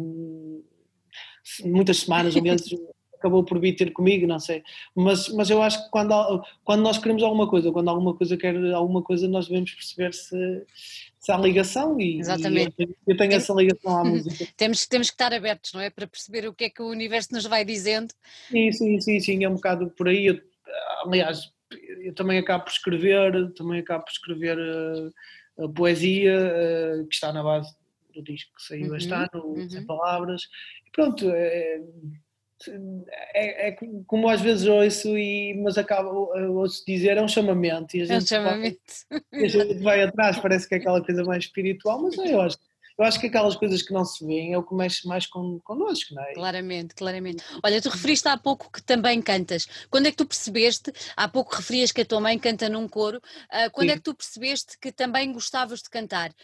muitas 1.63 1.97
semanas 1.97 2.35
ou 2.35 2.41
meses, 2.41 2.69
acabou 3.19 3.43
por 3.43 3.59
vir 3.59 3.75
ter 3.75 3.91
comigo, 3.91 4.25
não 4.25 4.39
sei. 4.39 4.63
Mas, 4.95 5.27
mas 5.29 5.49
eu 5.49 5.61
acho 5.61 5.83
que 5.83 5.89
quando, 5.91 6.41
quando 6.63 6.81
nós 6.81 6.97
queremos 6.97 7.21
alguma 7.21 7.49
coisa, 7.49 7.71
quando 7.71 7.89
alguma 7.89 8.15
coisa 8.15 8.37
quer 8.37 8.55
alguma 8.73 9.03
coisa, 9.03 9.27
nós 9.27 9.47
devemos 9.47 9.73
perceber 9.73 10.13
se, 10.13 10.65
se 11.19 11.31
há 11.31 11.37
ligação 11.37 11.99
e, 11.99 12.19
Exatamente. 12.19 12.73
E 12.79 12.83
eu, 12.83 12.95
eu, 13.07 13.17
tenho 13.17 13.33
essa 13.33 13.53
ligação 13.53 13.97
à 13.97 14.05
música. 14.05 14.47
temos, 14.55 14.87
temos 14.87 15.09
que 15.09 15.15
estar 15.15 15.33
abertos, 15.33 15.73
não 15.73 15.81
é? 15.81 15.89
Para 15.89 16.07
perceber 16.07 16.47
o 16.47 16.53
que 16.53 16.63
é 16.63 16.69
que 16.69 16.81
o 16.81 16.87
universo 16.87 17.33
nos 17.33 17.45
vai 17.45 17.65
dizendo. 17.65 18.13
Sim, 18.49 18.71
sim, 18.71 19.01
sim, 19.01 19.19
sim 19.19 19.43
é 19.43 19.49
um 19.49 19.55
bocado 19.55 19.89
por 19.91 20.07
aí. 20.07 20.27
Eu, 20.27 20.39
aliás, 21.05 21.51
eu 22.03 22.13
também 22.13 22.39
acabo 22.39 22.65
por 22.65 22.71
escrever, 22.71 23.53
também 23.53 23.79
acabo 23.79 24.03
por 24.03 24.11
escrever 24.11 24.57
uh, 24.57 25.65
a 25.65 25.69
poesia, 25.69 26.37
uh, 26.37 27.07
que 27.07 27.13
está 27.13 27.31
na 27.31 27.43
base 27.43 27.73
do 28.13 28.23
disco 28.23 28.51
que 28.55 28.63
saiu 28.63 28.89
uhum, 28.89 28.95
este 28.95 29.13
ano, 29.13 29.29
uhum. 29.35 29.69
sem 29.69 29.85
palavras. 29.85 30.43
E 30.85 30.91
pronto, 30.91 31.29
é, 31.29 31.81
é, 33.33 33.69
é, 33.69 33.77
como 34.05 34.27
às 34.27 34.41
vezes 34.41 34.65
ouço, 34.67 35.17
e, 35.17 35.53
mas 35.61 35.77
acabo, 35.77 36.31
ouço 36.53 36.83
dizer, 36.85 37.17
é 37.17 37.21
um 37.21 37.27
chamamento. 37.27 37.95
E 37.95 38.01
a 38.01 38.05
gente, 38.05 38.33
é 38.33 38.39
um 38.39 38.43
chamamento. 38.43 38.79
Vai, 39.09 39.43
a 39.43 39.47
gente 39.47 39.83
vai 39.83 40.03
atrás, 40.03 40.39
parece 40.39 40.67
que 40.67 40.75
é 40.75 40.77
aquela 40.77 41.03
coisa 41.03 41.23
mais 41.23 41.45
espiritual, 41.45 42.01
mas 42.01 42.17
eu 42.17 42.41
acho 42.41 42.57
eu 42.99 43.05
acho 43.05 43.17
que 43.17 43.27
aquelas 43.27 43.55
coisas 43.55 43.81
que 43.81 43.93
não 43.93 44.03
se 44.03 44.25
veem 44.25 44.51
é 44.51 44.57
o 44.57 44.63
que 44.63 44.75
mexe 44.75 45.07
mais 45.07 45.25
con, 45.25 45.57
connosco, 45.61 46.13
não 46.13 46.21
é? 46.21 46.33
Claramente, 46.33 46.93
claramente. 46.93 47.41
Olha, 47.63 47.81
tu 47.81 47.87
referiste 47.87 48.27
há 48.27 48.37
pouco 48.37 48.69
que 48.69 48.83
também 48.83 49.21
cantas. 49.21 49.65
Quando 49.89 50.07
é 50.07 50.11
que 50.11 50.17
tu 50.17 50.25
percebeste, 50.25 50.91
há 51.15 51.25
pouco 51.29 51.55
referias 51.55 51.93
que 51.93 52.01
a 52.01 52.05
tua 52.05 52.19
mãe 52.19 52.37
canta 52.37 52.67
num 52.67 52.89
coro, 52.89 53.17
uh, 53.17 53.71
quando 53.71 53.87
Sim. 53.87 53.93
é 53.93 53.95
que 53.95 54.03
tu 54.03 54.13
percebeste 54.13 54.77
que 54.77 54.91
também 54.91 55.31
gostavas 55.31 55.81
de 55.81 55.89
cantar? 55.89 56.35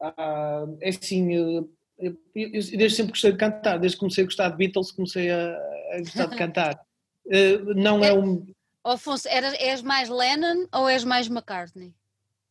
Ah, 0.00 0.64
é 0.80 0.88
assim, 0.88 1.32
eu, 1.32 1.70
eu, 1.98 2.16
eu, 2.34 2.50
desde 2.50 2.90
sempre 2.90 3.12
gostei 3.12 3.30
de 3.30 3.38
cantar, 3.38 3.78
desde 3.78 3.96
que 3.96 4.00
comecei 4.00 4.24
a 4.24 4.26
gostar 4.26 4.48
de 4.48 4.56
Beatles, 4.56 4.90
comecei 4.90 5.30
a, 5.30 5.56
a 5.92 5.98
gostar 6.00 6.26
de 6.26 6.36
cantar. 6.36 6.80
Uh, 7.26 7.74
não 7.80 8.04
é, 8.04 8.08
é 8.08 8.12
um. 8.12 8.44
Afonso, 8.82 9.28
eras, 9.28 9.54
és 9.60 9.82
mais 9.82 10.08
Lennon 10.08 10.66
ou 10.72 10.88
és 10.88 11.04
mais 11.04 11.28
McCartney? 11.28 11.94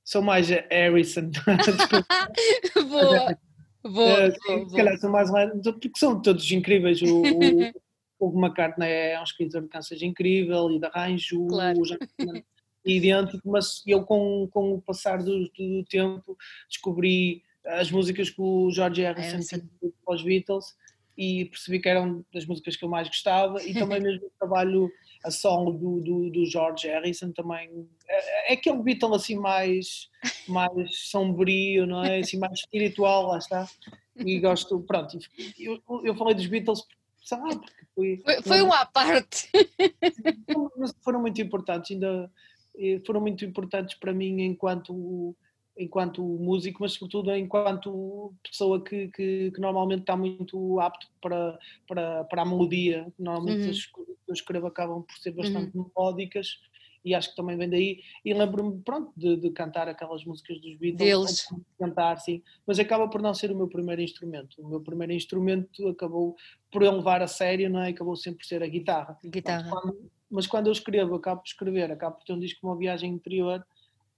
Sou 0.04 0.22
mais 0.22 0.50
Harrison. 0.50 1.32
boa, 2.90 3.38
boa, 3.84 4.30
uh, 4.30 4.70
Se 4.70 4.76
calhar 4.76 4.98
sou 4.98 5.10
mais 5.10 5.30
porque 5.64 5.92
são 5.96 6.22
todos 6.22 6.52
incríveis. 6.52 7.02
O, 7.02 7.22
o, 7.22 7.72
o 8.20 8.40
McCartney 8.40 8.92
é 8.92 9.20
um 9.20 9.24
escritor 9.24 9.62
de 9.62 9.70
canções 9.70 10.02
incrível 10.02 10.72
e 10.72 10.80
de 10.80 10.86
arranjo, 10.86 11.48
claro. 11.48 11.80
o 11.80 12.90
idêntico, 12.90 13.50
mas 13.50 13.82
eu 13.88 14.04
com, 14.04 14.48
com 14.52 14.74
o 14.74 14.82
passar 14.82 15.24
do, 15.24 15.50
do 15.50 15.84
tempo 15.86 16.38
descobri 16.68 17.44
as 17.66 17.90
músicas 17.90 18.30
que 18.30 18.42
o 18.42 18.70
George 18.72 19.02
Harrison 19.02 19.40
tinha 19.40 19.64
para 20.04 20.16
os 20.16 20.22
Beatles 20.22 20.76
e 21.18 21.46
percebi 21.46 21.80
que 21.80 21.88
eram 21.88 22.26
das 22.34 22.46
músicas 22.46 22.76
que 22.76 22.84
eu 22.84 22.90
mais 22.90 23.08
gostava 23.08 23.64
e 23.64 23.74
também 23.74 24.02
mesmo 24.02 24.28
o 24.28 24.32
trabalho 24.38 24.92
a 25.24 25.32
solo 25.32 25.72
do, 25.72 26.02
do, 26.02 26.30
do, 26.30 26.46
George 26.46 26.88
Harrison 26.88 27.32
também 27.32 27.88
é, 28.08 28.52
é 28.52 28.54
aquele 28.54 28.82
Beatle 28.82 29.16
assim 29.16 29.38
mais, 29.38 30.10
mais 30.48 30.98
sombrio, 31.10 31.86
não 31.86 32.04
é? 32.04 32.20
Assim, 32.20 32.38
mais 32.38 32.60
espiritual, 32.60 33.28
lá 33.28 33.38
está. 33.38 33.68
E 34.18 34.40
gosto, 34.40 34.80
pronto, 34.82 35.18
eu, 35.58 35.82
eu 36.04 36.16
falei 36.16 36.36
dos 36.36 36.46
Beatles, 36.46 36.82
porque 36.82 37.78
foi. 37.96 38.22
Foi, 38.24 38.42
foi 38.42 38.62
uma 38.62 38.82
à 38.82 38.86
parte. 38.86 39.50
Foram 41.02 41.22
muito 41.22 41.42
importantes, 41.42 41.92
ainda 41.92 42.30
foram 43.06 43.22
muito 43.22 43.46
importantes 43.46 43.96
para 43.96 44.14
mim 44.14 44.42
enquanto 44.42 45.36
enquanto 45.78 46.24
músico, 46.24 46.80
mas 46.82 46.94
sobretudo 46.94 47.36
enquanto 47.36 48.34
pessoa 48.44 48.84
que, 48.84 49.08
que, 49.10 49.52
que 49.52 49.62
normalmente 49.62 50.02
está 50.02 50.16
muito 50.16 50.80
apto 50.80 51.08
para, 51.22 51.58
para, 51.88 52.24
para 52.26 52.42
a 52.44 52.46
melodia. 52.46 53.12
Normalmente 53.18 53.64
uhum. 53.64 53.70
as 53.72 53.86
coisas 53.86 54.16
que 54.16 54.32
eu 54.32 54.34
escrevo 54.34 54.68
acabam 54.68 55.02
por 55.02 55.18
ser 55.18 55.32
bastante 55.32 55.76
uhum. 55.76 55.90
melódicas 55.96 56.60
e 57.06 57.14
acho 57.14 57.32
que 57.32 57.36
também 57.36 57.58
vem 57.58 57.70
daí. 57.70 58.02
E 58.24 58.34
lembro-me, 58.34 58.82
pronto, 58.82 59.12
de, 59.16 59.36
de, 59.36 59.50
cantar 59.50 59.90
aquelas 59.90 60.24
músicas 60.24 60.60
dos 60.62 60.76
Beatles. 60.78 61.10
Deles. 61.10 61.48
Cantar, 61.78 62.18
sim. 62.20 62.42
Mas 62.66 62.80
acaba 62.80 63.08
por 63.10 63.22
não 63.22 63.34
ser 63.34 63.52
o 63.52 63.56
meu 63.56 63.68
primeiro 63.68 64.02
instrumento. 64.02 64.62
O 64.62 64.70
meu 64.70 64.80
primeiro 64.80 65.12
instrumento 65.12 65.88
acabou 65.90 66.36
por 66.72 66.82
eu 66.82 66.96
levar 66.96 67.22
a 67.22 67.28
sério, 67.28 67.70
não 67.70 67.82
é? 67.82 67.90
Acabou 67.90 68.16
sempre 68.16 68.40
por 68.40 68.46
ser 68.46 68.64
a 68.64 68.68
guitarra. 68.68 69.18
Guitarra. 69.26 69.64
Mas 69.64 69.82
quando, 69.82 70.12
mas 70.32 70.48
quando 70.48 70.68
eu 70.68 70.74
escrevo, 70.74 71.16
acabo 71.16 71.42
por 71.42 71.48
escrever, 71.48 71.92
acabo 71.92 72.16
por 72.18 72.24
ter 72.24 72.34
um 72.34 72.40
disco 72.40 72.62
como 72.62 72.74
uma 72.74 72.80
viagem 72.80 73.12
interior, 73.12 73.66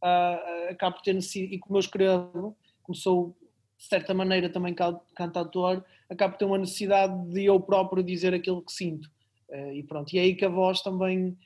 uh, 0.05 0.71
acabo 0.71 0.97
por 0.97 1.01
ter 1.01 1.13
necessidade, 1.13 1.55
e 1.55 1.59
como 1.59 1.77
eu 1.77 1.79
escrevo, 1.79 2.57
como 2.83 2.95
sou 2.95 3.35
de 3.77 3.85
certa 3.85 4.13
maneira 4.13 4.49
também 4.49 4.73
cantautor, 5.15 5.83
acabo 6.09 6.33
por 6.33 6.39
ter 6.39 6.45
uma 6.45 6.57
necessidade 6.57 7.29
de 7.31 7.45
eu 7.45 7.59
próprio 7.59 8.03
dizer 8.03 8.33
aquilo 8.33 8.61
que 8.61 8.71
sinto. 8.71 9.09
Uh, 9.49 9.73
e 9.73 9.83
pronto, 9.83 10.13
e 10.13 10.19
é 10.19 10.21
aí 10.21 10.35
que 10.35 10.45
a 10.45 10.49
voz 10.49 10.81
também 10.81 11.37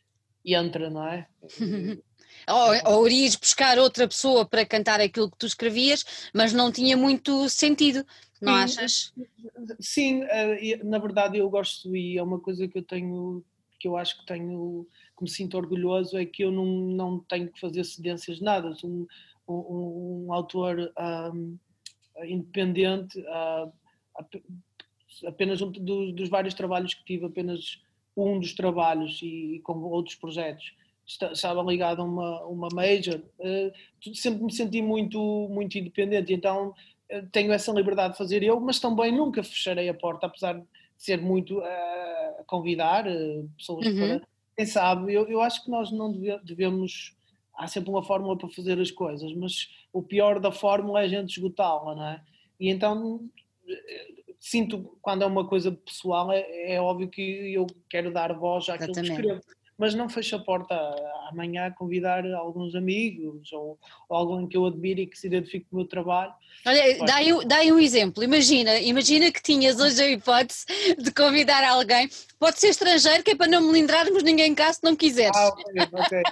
entra, 0.46 0.90
não 0.90 1.08
é? 1.08 1.28
ou, 2.48 2.94
ou 2.94 3.08
irias 3.08 3.36
buscar 3.36 3.78
outra 3.78 4.08
pessoa 4.08 4.46
para 4.46 4.66
cantar 4.66 5.02
aquilo 5.02 5.30
que 5.30 5.38
tu 5.38 5.46
escrevias, 5.46 6.06
mas 6.34 6.54
não 6.54 6.72
tinha 6.72 6.96
muito 6.96 7.50
sentido, 7.50 8.06
não 8.42 8.54
sim, 8.54 8.64
achas? 8.64 9.14
Sim, 9.80 10.24
uh, 10.24 10.86
na 10.86 11.00
verdade 11.00 11.38
eu 11.38 11.50
gosto 11.50 11.96
e 11.96 12.18
é 12.18 12.24
uma 12.24 12.40
coisa 12.40 12.68
que 12.68 12.78
eu 12.78 12.84
tenho, 12.84 13.44
que 13.80 13.88
eu 13.88 13.98
acho 13.98 14.20
que 14.20 14.26
tenho 14.26 14.88
que 15.20 15.24
me 15.24 15.30
sinto 15.30 15.58
orgulhoso 15.58 16.18
é 16.18 16.26
que 16.26 16.44
eu 16.44 16.52
não, 16.52 16.66
não 16.66 17.20
tenho 17.20 17.52
que 17.52 17.60
fazer 17.60 17.84
cedências 17.84 18.38
de 18.38 18.44
nada. 18.44 18.74
Sou 18.74 18.90
um, 18.90 19.08
um, 19.48 20.26
um 20.28 20.34
autor 20.34 20.92
um, 21.34 21.58
independente, 22.24 23.20
uh, 23.20 23.72
apenas 25.28 25.62
um 25.62 25.72
dos, 25.72 26.14
dos, 26.14 26.30
vários 26.30 26.54
trabalhos 26.54 26.94
que 26.94 27.04
tive, 27.04 27.26
apenas 27.26 27.82
um 28.16 28.40
dos 28.40 28.54
trabalhos 28.54 29.22
e, 29.22 29.56
e 29.56 29.60
com 29.60 29.74
outros 29.84 30.16
projetos 30.16 30.74
estava 31.34 31.64
ligado 31.64 32.02
a 32.02 32.06
uma, 32.06 32.46
uma 32.46 32.68
major, 32.72 33.20
uh, 33.40 34.16
sempre 34.16 34.44
me 34.44 34.54
senti 34.54 34.82
muito, 34.82 35.20
muito 35.50 35.76
independente, 35.78 36.32
então 36.32 36.70
uh, 36.70 37.28
tenho 37.32 37.52
essa 37.52 37.72
liberdade 37.72 38.14
de 38.14 38.18
fazer 38.18 38.44
eu, 38.44 38.60
mas 38.60 38.80
também 38.80 39.12
nunca 39.12 39.42
fecharei 39.42 39.90
a 39.90 39.94
porta, 39.94 40.28
apesar 40.28 40.60
de 40.60 40.66
ser 40.96 41.20
muito 41.20 41.58
uh, 41.58 42.40
a 42.40 42.44
convidar 42.46 43.06
pessoas 43.58 43.88
uhum. 43.88 43.96
para 43.98 44.28
quem 44.60 44.66
sabe, 44.66 45.14
eu, 45.14 45.26
eu 45.30 45.40
acho 45.42 45.64
que 45.64 45.72
nós 45.72 45.90
não 45.90 46.12
devemos. 46.44 47.16
Há 47.58 47.66
sempre 47.66 47.90
uma 47.90 48.04
fórmula 48.04 48.38
para 48.38 48.50
fazer 48.50 48.78
as 48.78 48.92
coisas, 48.92 49.34
mas 49.34 49.70
o 49.94 50.04
pior 50.04 50.38
da 50.38 50.52
fórmula 50.52 51.02
é 51.02 51.06
a 51.06 51.08
gente 51.08 51.32
esgotá-la, 51.32 51.96
não 51.96 52.06
é? 52.06 52.22
E 52.60 52.70
então 52.70 53.22
sinto, 54.38 54.98
quando 55.02 55.24
é 55.24 55.26
uma 55.26 55.48
coisa 55.48 55.72
pessoal, 55.72 56.30
é, 56.32 56.74
é 56.74 56.82
óbvio 56.82 57.08
que 57.08 57.54
eu 57.54 57.68
quero 57.90 58.12
dar 58.12 58.34
voz 58.34 58.68
àquilo 58.68 58.94
que 58.94 59.00
escrevo 59.00 59.42
mas 59.80 59.96
não 59.96 60.10
fecho 60.10 60.36
a 60.36 60.40
porta 60.40 60.76
amanhã 61.30 61.68
a 61.68 61.72
convidar 61.72 62.26
alguns 62.34 62.76
amigos 62.76 63.52
ou, 63.54 63.80
ou 64.10 64.18
alguém 64.18 64.46
que 64.46 64.58
eu 64.58 64.66
admire 64.66 65.04
e 65.04 65.08
que 65.08 65.18
se 65.18 65.28
identifique 65.28 65.68
com 65.70 65.78
o 65.78 65.80
meu 65.80 65.88
trabalho. 65.88 66.34
Olha, 66.66 66.98
dá 67.06 67.16
aí, 67.16 67.46
dá 67.48 67.56
aí 67.60 67.72
um 67.72 67.80
exemplo. 67.80 68.22
Imagina, 68.22 68.78
imagina 68.80 69.32
que 69.32 69.42
tinhas 69.42 69.80
hoje 69.80 70.04
a 70.04 70.10
hipótese 70.10 70.66
de 70.98 71.12
convidar 71.14 71.64
alguém, 71.64 72.10
pode 72.38 72.60
ser 72.60 72.68
estrangeiro, 72.68 73.24
que 73.24 73.32
é 73.32 73.36
para 73.36 73.48
não 73.48 73.62
melindrarmos 73.62 74.22
ninguém 74.22 74.54
cá 74.54 74.74
se 74.74 74.84
não 74.84 74.98
quiseres. 74.98 75.38
Ah, 75.38 75.48
ok, 75.48 75.64
ok. 75.94 76.24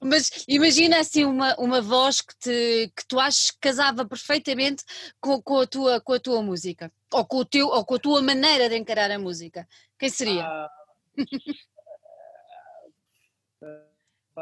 mas 0.00 0.44
imagina 0.48 0.98
assim 1.00 1.26
uma, 1.26 1.54
uma 1.56 1.82
voz 1.82 2.22
que, 2.22 2.34
te, 2.38 2.92
que 2.96 3.06
tu 3.06 3.20
achas 3.20 3.50
que 3.50 3.58
casava 3.60 4.06
perfeitamente 4.06 4.82
com, 5.20 5.42
com, 5.42 5.60
a 5.60 5.66
tua, 5.66 6.00
com 6.00 6.14
a 6.14 6.18
tua 6.18 6.40
música, 6.40 6.90
ou 7.12 7.26
com, 7.26 7.36
o 7.36 7.44
teu, 7.44 7.68
ou 7.68 7.84
com 7.84 7.96
a 7.96 7.98
tua 7.98 8.22
maneira 8.22 8.66
de 8.70 8.78
encarar 8.78 9.10
a 9.10 9.18
música. 9.18 9.68
Quem 9.98 10.08
seria? 10.08 10.42
Ah, 10.42 10.70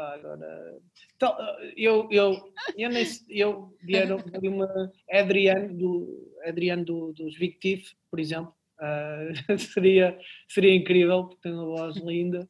agora. 0.01 0.79
Então, 1.15 1.35
eu, 1.75 2.07
eu, 2.11 2.53
eu, 2.77 2.89
nem, 2.89 3.05
eu 3.29 3.75
vieram 3.81 4.17
uma 4.43 4.91
Adriano, 5.11 5.73
do, 5.77 6.33
Adriano 6.45 6.85
do, 6.85 7.13
dos 7.13 7.37
Victif, 7.37 7.93
por 8.09 8.19
exemplo, 8.19 8.53
uh, 8.79 9.57
seria, 9.57 10.17
seria 10.47 10.75
incrível, 10.75 11.25
porque 11.25 11.41
tem 11.41 11.53
uma 11.53 11.65
voz 11.65 11.97
linda. 11.97 12.49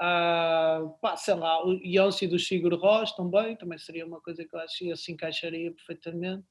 Uh, 0.00 0.88
pá, 1.02 1.14
sei 1.16 1.34
lá, 1.34 1.64
o 1.66 1.74
Yossi 1.84 2.26
do 2.26 2.38
Sigur 2.38 2.74
Ross 2.74 3.14
também, 3.14 3.54
também 3.56 3.78
seria 3.78 4.06
uma 4.06 4.20
coisa 4.20 4.44
que 4.44 4.56
eu 4.56 4.60
acho 4.60 4.78
que 4.78 4.96
se 4.96 5.12
encaixaria 5.12 5.70
perfeitamente. 5.72 6.44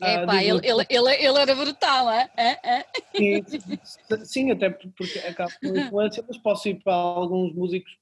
É 0.00 0.16
ah, 0.16 0.26
pá, 0.26 0.42
ele, 0.42 0.60
ele, 0.64 0.84
ele, 0.90 1.38
era 1.38 1.54
brutal, 1.54 2.10
é? 2.10 2.30
é, 2.36 2.78
é. 2.78 2.86
Sim, 3.16 3.44
sim, 4.24 4.50
até 4.50 4.70
porque 4.70 5.18
acaba 5.20 5.52
com 5.60 5.76
influência, 5.76 6.24
mas 6.26 6.38
posso 6.38 6.68
ir 6.68 6.82
para 6.82 6.94
alguns 6.94 7.54
músicos 7.54 7.96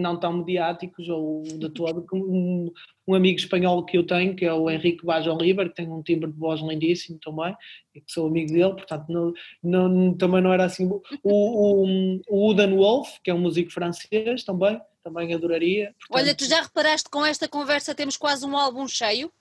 não 0.00 0.18
tão 0.18 0.32
mediáticos 0.32 1.08
ou 1.08 1.42
de 1.42 1.68
todo. 1.70 2.06
Um, 2.12 2.72
um, 3.06 3.14
amigo 3.14 3.38
espanhol 3.38 3.84
que 3.84 3.98
eu 3.98 4.06
tenho, 4.06 4.34
que 4.34 4.44
é 4.44 4.52
o 4.52 4.70
Henrique 4.70 5.04
Vaz 5.04 5.26
Oliver, 5.26 5.68
que 5.68 5.76
tem 5.76 5.88
um 5.88 6.02
timbre 6.02 6.30
de 6.30 6.38
voz 6.38 6.60
lindíssimo 6.60 7.18
também, 7.18 7.54
e 7.94 8.00
que 8.00 8.12
sou 8.12 8.28
amigo 8.28 8.52
dele, 8.52 8.72
portanto 8.72 9.06
não, 9.08 9.32
não, 9.62 10.14
também 10.14 10.40
não 10.40 10.52
era 10.52 10.64
assim. 10.64 10.86
O, 10.86 11.00
o, 11.22 12.20
o 12.28 12.50
Udan 12.50 12.76
Wolf, 12.76 13.08
que 13.22 13.30
é 13.30 13.34
um 13.34 13.40
músico 13.40 13.72
francês 13.72 14.44
também, 14.44 14.80
também 15.02 15.34
adoraria. 15.34 15.94
Portanto... 15.98 16.22
Olha, 16.22 16.34
tu 16.34 16.44
já 16.44 16.62
reparaste 16.62 17.08
com 17.10 17.24
esta 17.24 17.48
conversa 17.48 17.94
temos 17.94 18.16
quase 18.16 18.46
um 18.46 18.56
álbum 18.56 18.86
cheio? 18.86 19.32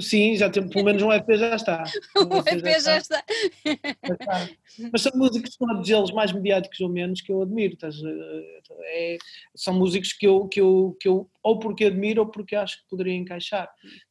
Sim, 0.00 0.36
já 0.36 0.48
tem, 0.48 0.66
pelo 0.68 0.84
menos 0.84 1.02
um 1.02 1.12
EP 1.12 1.26
já 1.34 1.54
está. 1.54 1.84
Um, 2.16 2.38
EP 2.38 2.64
já, 2.64 2.78
já 2.78 2.98
está. 2.98 3.24
está. 3.64 4.48
Mas 4.90 5.02
são 5.02 5.12
músicos, 5.14 5.56
todos 5.56 5.88
eles 5.88 6.10
mais 6.12 6.32
mediáticos 6.32 6.80
ou 6.80 6.88
menos, 6.88 7.20
que 7.20 7.32
eu 7.32 7.42
admiro. 7.42 7.76
É, 8.84 9.18
são 9.54 9.74
músicos 9.74 10.12
que 10.12 10.26
eu, 10.26 10.48
que, 10.48 10.60
eu, 10.60 10.96
que 10.98 11.08
eu 11.08 11.30
ou 11.42 11.58
porque 11.58 11.84
admiro 11.84 12.22
ou 12.22 12.28
porque 12.28 12.54
acho 12.54 12.78
que 12.78 12.88
poderia 12.88 13.14
encaixar. 13.14 13.68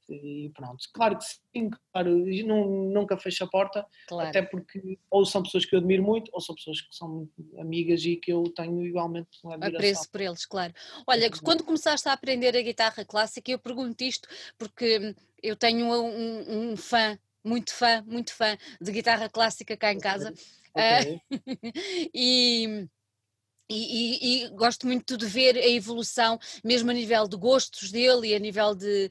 E 0.09 0.51
pronto, 0.53 0.77
claro 0.93 1.17
que 1.17 1.23
sim, 1.23 1.69
claro, 1.93 2.25
não, 2.45 2.67
nunca 2.67 3.17
fecho 3.17 3.45
a 3.45 3.47
porta, 3.47 3.85
claro. 4.07 4.27
até 4.27 4.41
porque 4.41 4.99
ou 5.09 5.25
são 5.25 5.41
pessoas 5.41 5.65
que 5.65 5.73
eu 5.73 5.79
admiro 5.79 6.03
muito, 6.03 6.29
ou 6.33 6.41
são 6.41 6.53
pessoas 6.53 6.81
que 6.81 6.93
são 6.93 7.29
amigas 7.57 8.03
e 8.03 8.17
que 8.17 8.33
eu 8.33 8.43
tenho 8.53 8.85
igualmente 8.85 9.29
uma 9.41 9.53
admiração. 9.53 9.77
Apreço 9.77 10.11
por 10.11 10.19
eles, 10.19 10.45
claro. 10.45 10.73
Olha, 11.07 11.31
quando 11.41 11.63
começaste 11.63 12.09
a 12.09 12.13
aprender 12.13 12.57
a 12.57 12.61
guitarra 12.61 13.05
clássica, 13.05 13.49
eu 13.51 13.59
pergunto 13.59 14.03
isto 14.03 14.27
porque 14.57 15.15
eu 15.41 15.55
tenho 15.55 15.85
um, 15.87 16.71
um 16.71 16.77
fã, 16.77 17.17
muito 17.43 17.73
fã, 17.73 18.03
muito 18.05 18.33
fã 18.33 18.57
de 18.79 18.91
guitarra 18.91 19.29
clássica 19.29 19.75
cá 19.75 19.91
em 19.91 19.99
casa. 19.99 20.33
Okay. 20.73 21.15
Uh, 21.15 21.21
e, 22.13 22.87
e, 23.69 23.75
e, 23.75 24.45
e, 24.45 24.49
gosto 24.49 24.85
muito 24.85 25.17
de 25.17 25.25
ver 25.25 25.57
a 25.57 25.67
evolução, 25.67 26.39
mesmo 26.63 26.91
a 26.91 26.93
nível 26.93 27.27
de 27.27 27.37
gostos 27.37 27.91
dele 27.91 28.29
e 28.29 28.35
a 28.35 28.39
nível 28.39 28.75
de 28.75 29.09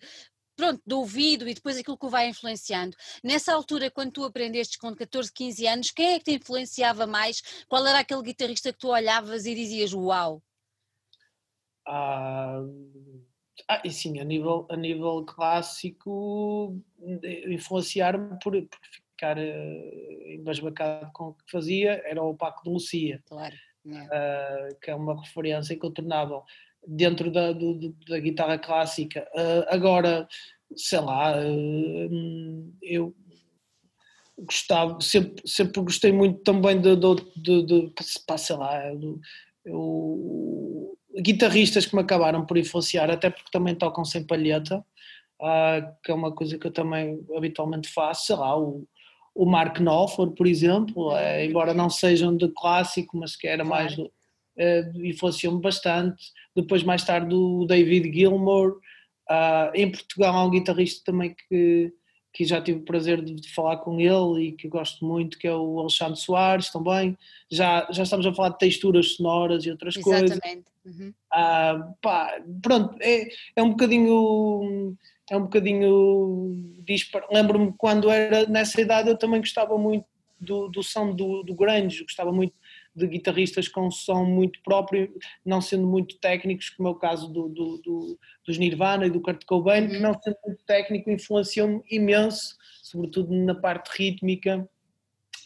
pronto, 0.61 0.83
do 0.87 0.99
ouvido 0.99 1.49
e 1.49 1.55
depois 1.55 1.79
aquilo 1.79 1.97
que 1.97 2.05
o 2.05 2.11
vai 2.11 2.29
influenciando. 2.29 2.95
Nessa 3.25 3.55
altura, 3.55 3.91
quando 3.91 4.13
tu 4.13 4.25
aprendeste 4.25 4.79
com 4.79 4.95
14, 4.95 5.33
15 5.33 5.67
anos, 5.67 5.91
quem 5.91 6.13
é 6.13 6.19
que 6.19 6.25
te 6.25 6.33
influenciava 6.33 7.07
mais? 7.07 7.65
Qual 7.67 7.87
era 7.87 8.01
aquele 8.01 8.23
guitarrista 8.23 8.71
que 8.71 8.79
tu 8.79 8.89
olhavas 8.89 9.47
e 9.47 9.55
dizias 9.55 9.95
uau? 9.95 10.43
Ah, 11.87 12.61
ah, 13.71 13.83
e 13.85 13.91
sim, 13.91 14.19
a 14.19 14.25
nível, 14.25 14.67
a 14.69 14.77
nível 14.77 15.25
clássico, 15.25 16.77
influenciar-me 17.47 18.37
por, 18.43 18.53
por, 18.53 18.79
ficar 18.91 19.39
uh, 19.39 20.33
embasbacado 20.33 21.11
com 21.12 21.29
o 21.29 21.35
que 21.35 21.50
fazia 21.50 22.03
era 22.05 22.21
o 22.21 22.35
Paco 22.35 22.65
de 22.65 22.71
Lucia, 22.71 23.23
claro. 23.27 23.55
uh, 23.87 24.81
que 24.83 24.91
é 24.91 24.95
uma 24.95 25.21
referência 25.21 25.75
incontornável 25.75 26.43
dentro 26.85 27.31
da, 27.31 27.53
do, 27.53 27.95
da 28.09 28.19
guitarra 28.19 28.59
clássica. 28.59 29.29
Uh, 29.35 29.65
agora, 29.69 30.27
sei 30.75 31.00
lá, 31.00 31.37
uh, 31.39 32.75
eu 32.83 33.15
gostava, 34.37 35.00
sempre, 35.00 35.43
sempre 35.47 35.81
gostei 35.83 36.12
muito 36.12 36.41
também 36.41 36.81
de, 36.81 36.97
de, 36.97 37.15
de, 37.37 37.62
de 37.67 37.93
sei 38.37 38.57
lá, 38.57 38.83
eu, 38.93 39.21
guitarristas 41.19 41.87
que 41.87 41.95
me 41.95 42.02
acabaram 42.02 42.45
por 42.45 42.57
influenciar, 42.57 43.11
até 43.11 43.31
porque 43.31 43.50
também 43.50 43.75
tocam 43.75 44.05
sem 44.05 44.25
palheta, 44.25 44.85
uh, 45.40 45.95
que 46.05 46.11
é 46.11 46.14
uma 46.14 46.33
coisa 46.33 46.59
que 46.59 46.67
eu 46.67 46.73
também 46.73 47.21
habitualmente 47.37 47.88
faço, 47.88 48.26
sei 48.26 48.37
lá, 48.37 48.59
o, 48.59 48.87
o 49.35 49.47
Mark 49.47 49.79
Knopfler, 49.79 50.31
por 50.31 50.47
exemplo, 50.47 51.17
é, 51.17 51.45
embora 51.47 51.75
não 51.75 51.88
sejam 51.90 52.37
de 52.37 52.49
clássico, 52.49 53.17
mas 53.17 53.37
que 53.37 53.47
era 53.47 53.64
mais 53.64 53.97
uh, 53.99 54.11
influenciou-me 55.05 55.61
bastante. 55.61 56.23
Depois, 56.55 56.83
mais 56.83 57.05
tarde, 57.05 57.35
o 57.35 57.64
David 57.64 58.12
Gilmour. 58.12 58.79
Uh, 59.31 59.71
em 59.75 59.88
Portugal 59.88 60.35
há 60.35 60.45
um 60.45 60.50
guitarrista 60.50 61.05
também 61.05 61.37
que, 61.49 61.93
que 62.33 62.45
já 62.45 62.61
tive 62.61 62.81
o 62.81 62.85
prazer 62.85 63.23
de, 63.23 63.35
de, 63.37 63.49
falar 63.55 63.76
com 63.76 64.00
ele 64.00 64.49
e 64.49 64.52
que 64.52 64.67
gosto 64.67 65.05
muito, 65.05 65.38
que 65.38 65.47
é 65.47 65.55
o 65.55 65.79
Alexandre 65.79 66.19
Soares 66.19 66.69
também. 66.71 67.16
Já, 67.49 67.87
já 67.92 68.03
estamos 68.03 68.27
a 68.27 68.35
falar 68.35 68.49
de 68.51 68.59
texturas 68.59 69.14
sonoras 69.14 69.64
e 69.64 69.70
outras 69.70 69.96
Exatamente. 69.96 70.40
coisas. 70.40 70.69
Uhum. 70.85 71.12
Uh, 71.33 71.95
pá, 72.01 72.40
pronto, 72.62 72.97
é, 73.01 73.29
é 73.55 73.62
um 73.62 73.71
bocadinho 73.71 74.97
é 75.31 75.37
um 75.37 75.43
bocadinho 75.43 76.81
dispar. 76.85 77.25
Lembro-me 77.31 77.73
quando 77.77 78.11
era 78.11 78.47
nessa 78.47 78.81
idade 78.81 79.09
eu 79.09 79.16
também 79.16 79.40
gostava 79.40 79.79
muito 79.79 80.05
do, 80.40 80.69
do 80.69 80.83
som 80.83 81.14
do, 81.14 81.43
do 81.43 81.55
grunge, 81.55 82.03
gostava 82.03 82.33
muito 82.33 82.55
de 82.95 83.07
guitarristas 83.07 83.69
com 83.69 83.90
som 83.90 84.25
muito 84.25 84.61
próprio, 84.62 85.14
não 85.45 85.61
sendo 85.61 85.87
muito 85.87 86.19
técnicos, 86.19 86.71
como 86.71 86.88
é 86.88 86.93
o 86.93 86.97
caso 86.97 87.29
do, 87.29 87.49
do, 87.49 87.79
do 87.79 88.19
dos 88.45 88.59
Nirvana 88.59 89.07
e 89.07 89.11
do 89.11 89.21
Kurt 89.21 89.45
Cobain, 89.45 89.85
uhum. 89.85 89.88
que 89.90 89.99
não 89.99 90.21
sendo 90.21 90.37
muito 90.45 90.64
técnico 90.64 91.11
influenciou-me 91.11 91.83
imenso, 91.90 92.57
sobretudo 92.83 93.33
na 93.33 93.55
parte 93.55 93.90
rítmica. 93.97 94.69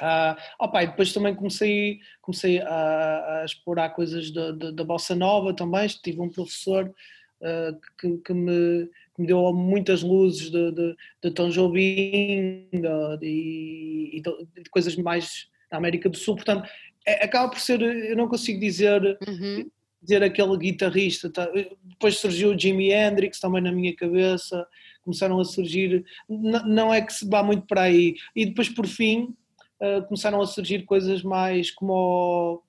Uh, 0.00 0.36
opa, 0.58 0.82
e 0.82 0.86
depois 0.88 1.12
também 1.12 1.34
comecei, 1.34 2.00
comecei 2.20 2.60
a, 2.60 3.40
a 3.40 3.44
explorar 3.44 3.90
coisas 3.90 4.30
da, 4.30 4.84
bossa 4.84 5.14
nova 5.14 5.54
também, 5.54 5.86
tive 5.86 6.20
um 6.20 6.28
professor 6.28 6.92
uh, 7.40 7.80
que, 7.98 8.18
que, 8.18 8.34
me, 8.34 8.88
que, 9.14 9.20
me, 9.20 9.26
deu 9.26 9.52
muitas 9.52 10.02
luzes 10.02 10.50
de, 10.50 10.72
de, 10.72 10.96
de 11.22 11.30
Tom 11.30 11.48
Jobim 11.50 12.68
de, 12.72 13.18
de, 13.20 14.22
de, 14.62 14.70
coisas 14.70 14.96
mais 14.96 15.48
da 15.70 15.76
América 15.76 16.08
do 16.08 16.16
Sul, 16.16 16.36
portanto 16.36 16.68
é, 17.06 17.24
acaba 17.24 17.50
por 17.50 17.60
ser, 17.60 17.80
eu 17.82 18.16
não 18.16 18.28
consigo 18.28 18.58
dizer, 18.58 19.18
uhum. 19.28 19.70
dizer 20.02 20.22
aquele 20.22 20.56
guitarrista. 20.56 21.30
Tá? 21.30 21.48
Depois 21.82 22.18
surgiu 22.18 22.50
o 22.50 22.58
Jimi 22.58 22.92
Hendrix 22.92 23.38
também 23.38 23.62
na 23.62 23.70
minha 23.70 23.94
cabeça, 23.94 24.66
começaram 25.02 25.38
a 25.38 25.44
surgir, 25.44 26.04
não 26.28 26.92
é 26.92 27.02
que 27.02 27.12
se 27.12 27.28
vá 27.28 27.42
muito 27.42 27.66
para 27.66 27.82
aí. 27.82 28.14
E 28.34 28.46
depois, 28.46 28.68
por 28.70 28.86
fim, 28.86 29.34
uh, 29.80 30.02
começaram 30.06 30.40
a 30.40 30.46
surgir 30.46 30.84
coisas 30.84 31.22
mais 31.22 31.70
como 31.70 32.62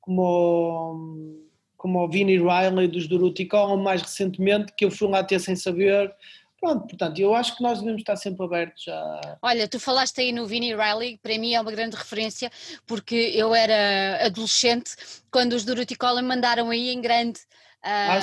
como 0.00 1.40
como 1.76 1.98
o 1.98 2.08
Vinnie 2.08 2.38
Riley 2.38 2.86
dos 2.86 3.08
Dorothy 3.08 3.48
mais 3.82 4.02
recentemente, 4.02 4.72
que 4.76 4.84
eu 4.84 4.90
fui 4.90 5.08
lá 5.08 5.24
ter 5.24 5.40
sem 5.40 5.56
saber, 5.56 6.14
Pronto, 6.62 6.86
portanto, 6.86 7.18
eu 7.18 7.34
acho 7.34 7.56
que 7.56 7.62
nós 7.64 7.80
devemos 7.80 8.02
estar 8.02 8.14
sempre 8.14 8.44
abertos 8.44 8.86
a. 8.86 9.36
Olha, 9.42 9.66
tu 9.66 9.80
falaste 9.80 10.20
aí 10.20 10.30
no 10.30 10.46
Vinnie 10.46 10.76
Riley, 10.76 11.18
para 11.20 11.36
mim 11.36 11.54
é 11.54 11.60
uma 11.60 11.72
grande 11.72 11.96
referência, 11.96 12.48
porque 12.86 13.32
eu 13.34 13.52
era 13.52 14.24
adolescente 14.24 14.92
quando 15.28 15.54
os 15.54 15.64
Dorothy 15.64 15.96
Colin 15.96 16.22
mandaram 16.22 16.70
aí 16.70 16.90
em 16.90 17.00
grande. 17.00 17.40
Uh, 17.84 17.84
ah, 17.84 18.18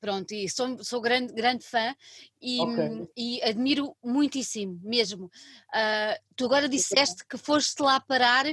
pronto, 0.00 0.32
e 0.32 0.48
sou, 0.48 0.82
sou 0.82 1.00
grande, 1.00 1.32
grande 1.32 1.64
fã 1.64 1.94
e, 2.40 2.60
okay. 2.60 3.08
e 3.16 3.42
admiro 3.42 3.96
muitíssimo 4.04 4.80
mesmo. 4.82 5.26
Uh, 5.26 6.18
tu 6.34 6.44
agora 6.44 6.68
disseste 6.68 7.24
que 7.28 7.36
foste 7.36 7.82
lá 7.82 8.00
parar, 8.00 8.44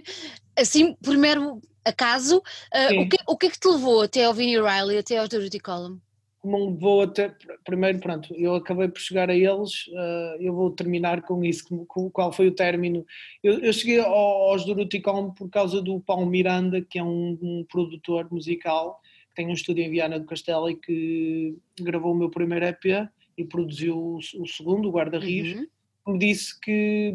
assim, 0.57 0.95
por 0.95 1.17
mero 1.17 1.61
acaso. 1.85 2.37
Uh, 2.73 3.01
o, 3.01 3.09
que, 3.09 3.17
o 3.27 3.37
que 3.37 3.45
é 3.47 3.49
que 3.49 3.59
te 3.59 3.67
levou 3.67 4.01
até 4.01 4.25
ao 4.25 4.33
Vinnie 4.33 4.61
Riley, 4.61 4.97
até 4.97 5.17
ao 5.17 5.27
Dorothy 5.27 5.59
Colin? 5.59 5.99
como 6.43 6.71
me 6.71 6.77
vou 6.77 7.01
até. 7.03 7.33
Primeiro, 7.63 7.99
pronto, 7.99 8.35
eu 8.35 8.53
acabei 8.55 8.89
por 8.89 8.99
chegar 8.99 9.29
a 9.29 9.35
eles, 9.35 9.87
uh, 9.87 10.41
eu 10.41 10.53
vou 10.53 10.69
terminar 10.71 11.21
com 11.21 11.41
isso. 11.41 11.63
Com, 11.87 12.11
qual 12.11 12.33
foi 12.33 12.49
o 12.49 12.53
término? 12.53 13.05
Eu, 13.41 13.59
eu 13.59 13.71
cheguei 13.71 14.01
aos 14.01 14.65
Duruticom 14.65 15.31
por 15.31 15.49
causa 15.49 15.81
do 15.81 16.01
Paulo 16.01 16.25
Miranda, 16.25 16.81
que 16.81 16.99
é 16.99 17.03
um, 17.03 17.39
um, 17.41 17.65
produtor 17.71 18.27
musical, 18.29 18.99
que 19.33 19.41
tem 19.41 19.47
um 19.47 19.53
estúdio 19.53 19.83
em 19.83 19.89
Viana 19.89 20.19
do 20.19 20.25
Castelo 20.25 20.69
e 20.69 20.75
que 20.75 21.55
gravou 21.81 22.13
o 22.13 22.17
meu 22.17 22.29
primeiro 22.29 22.65
EP 22.65 23.09
e 23.37 23.43
produziu 23.43 23.97
o, 23.97 24.17
o 24.17 24.47
segundo, 24.47 24.87
o 24.87 24.91
Guarda-Rios. 24.91 25.59
Uhum. 25.59 26.13
Me 26.13 26.19
disse 26.19 26.59
que, 26.59 27.13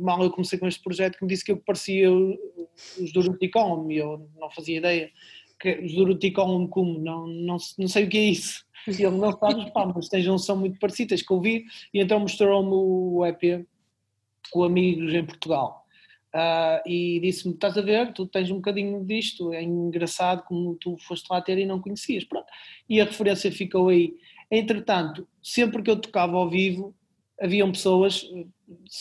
mal 0.00 0.22
eu 0.22 0.30
comecei 0.30 0.58
com 0.58 0.68
este 0.68 0.82
projeto, 0.82 1.18
que 1.18 1.24
me 1.24 1.28
disse 1.30 1.44
que 1.44 1.52
eu 1.52 1.56
parecia 1.56 2.10
os 2.12 3.12
Duruticom 3.12 3.90
e 3.90 3.96
eu 3.96 4.28
não 4.38 4.50
fazia 4.50 4.78
ideia 4.78 5.10
que 5.58 5.80
os 5.80 5.94
Duruticom 5.94 6.68
como, 6.68 6.98
não, 6.98 7.26
não, 7.26 7.56
não 7.78 7.88
sei 7.88 8.04
o 8.04 8.08
que 8.08 8.18
é 8.18 8.24
isso 8.24 8.66
e 8.86 9.02
ele 9.02 9.16
não 9.16 9.32
sabe, 9.32 9.70
pá, 9.72 9.86
mas 9.86 10.08
tens 10.08 10.26
um 10.28 10.38
som 10.38 10.56
muito 10.56 10.78
parecido, 10.78 11.14
que 11.14 11.32
ouvi, 11.32 11.64
e 11.92 12.00
então 12.00 12.20
mostrou-me 12.20 12.70
o 12.72 13.26
EP, 13.26 13.66
o 14.54 14.64
Amigos 14.64 15.12
em 15.12 15.24
Portugal. 15.24 15.85
Uh, 16.36 16.86
e 16.86 17.18
disse-me: 17.20 17.54
Estás 17.54 17.78
a 17.78 17.80
ver, 17.80 18.12
tu 18.12 18.26
tens 18.26 18.50
um 18.50 18.56
bocadinho 18.56 19.02
disto, 19.02 19.54
é 19.54 19.62
engraçado 19.62 20.42
como 20.42 20.74
tu 20.74 20.94
foste 20.98 21.26
lá 21.30 21.40
ter 21.40 21.56
e 21.56 21.64
não 21.64 21.80
conhecias. 21.80 22.24
Pronto. 22.24 22.46
E 22.86 23.00
a 23.00 23.06
referência 23.06 23.50
ficou 23.50 23.88
aí. 23.88 24.14
Entretanto, 24.50 25.26
sempre 25.42 25.82
que 25.82 25.90
eu 25.90 25.96
tocava 25.96 26.36
ao 26.36 26.50
vivo, 26.50 26.94
haviam 27.40 27.72
pessoas 27.72 28.28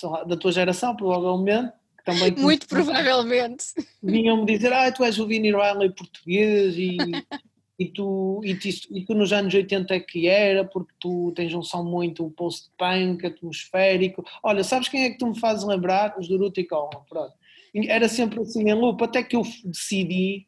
lá, 0.02 0.24
da 0.24 0.38
tua 0.38 0.54
geração, 0.54 0.96
provavelmente, 0.96 1.74
que 1.98 2.06
também. 2.06 2.32
Muito 2.38 2.70
provavelmente. 2.70 3.66
Vinham-me 4.02 4.46
dizer: 4.46 4.72
Ah, 4.72 4.90
tu 4.90 5.04
és 5.04 5.20
o 5.20 5.28
Vinnie 5.28 5.52
Riley 5.52 5.92
português 5.92 6.78
e, 6.78 6.96
e 7.78 7.86
tu, 7.88 8.42
e, 8.44 8.56
tu, 8.56 8.68
e 8.92 9.06
tu 9.06 9.14
nos 9.14 9.34
anos 9.34 9.54
80 9.54 9.94
é 9.94 10.00
que 10.00 10.28
era, 10.28 10.64
porque 10.64 10.94
tu 11.00 11.34
tens 11.36 11.54
um 11.54 11.62
som 11.62 11.84
muito 11.84 12.30
post-punk, 12.32 13.26
atmosférico. 13.26 14.26
Olha, 14.42 14.64
sabes 14.64 14.88
quem 14.88 15.04
é 15.04 15.10
que 15.10 15.18
tu 15.18 15.28
me 15.28 15.40
fazes 15.40 15.66
lembrar? 15.66 16.16
Os 16.18 16.28
Duruta 16.28 16.62
e 16.62 16.64
pronto. 16.66 17.34
Era 17.88 18.08
sempre 18.08 18.40
assim 18.40 18.70
em 18.70 18.74
loop, 18.74 19.04
até 19.04 19.22
que 19.22 19.36
eu 19.36 19.44
decidi... 19.66 20.48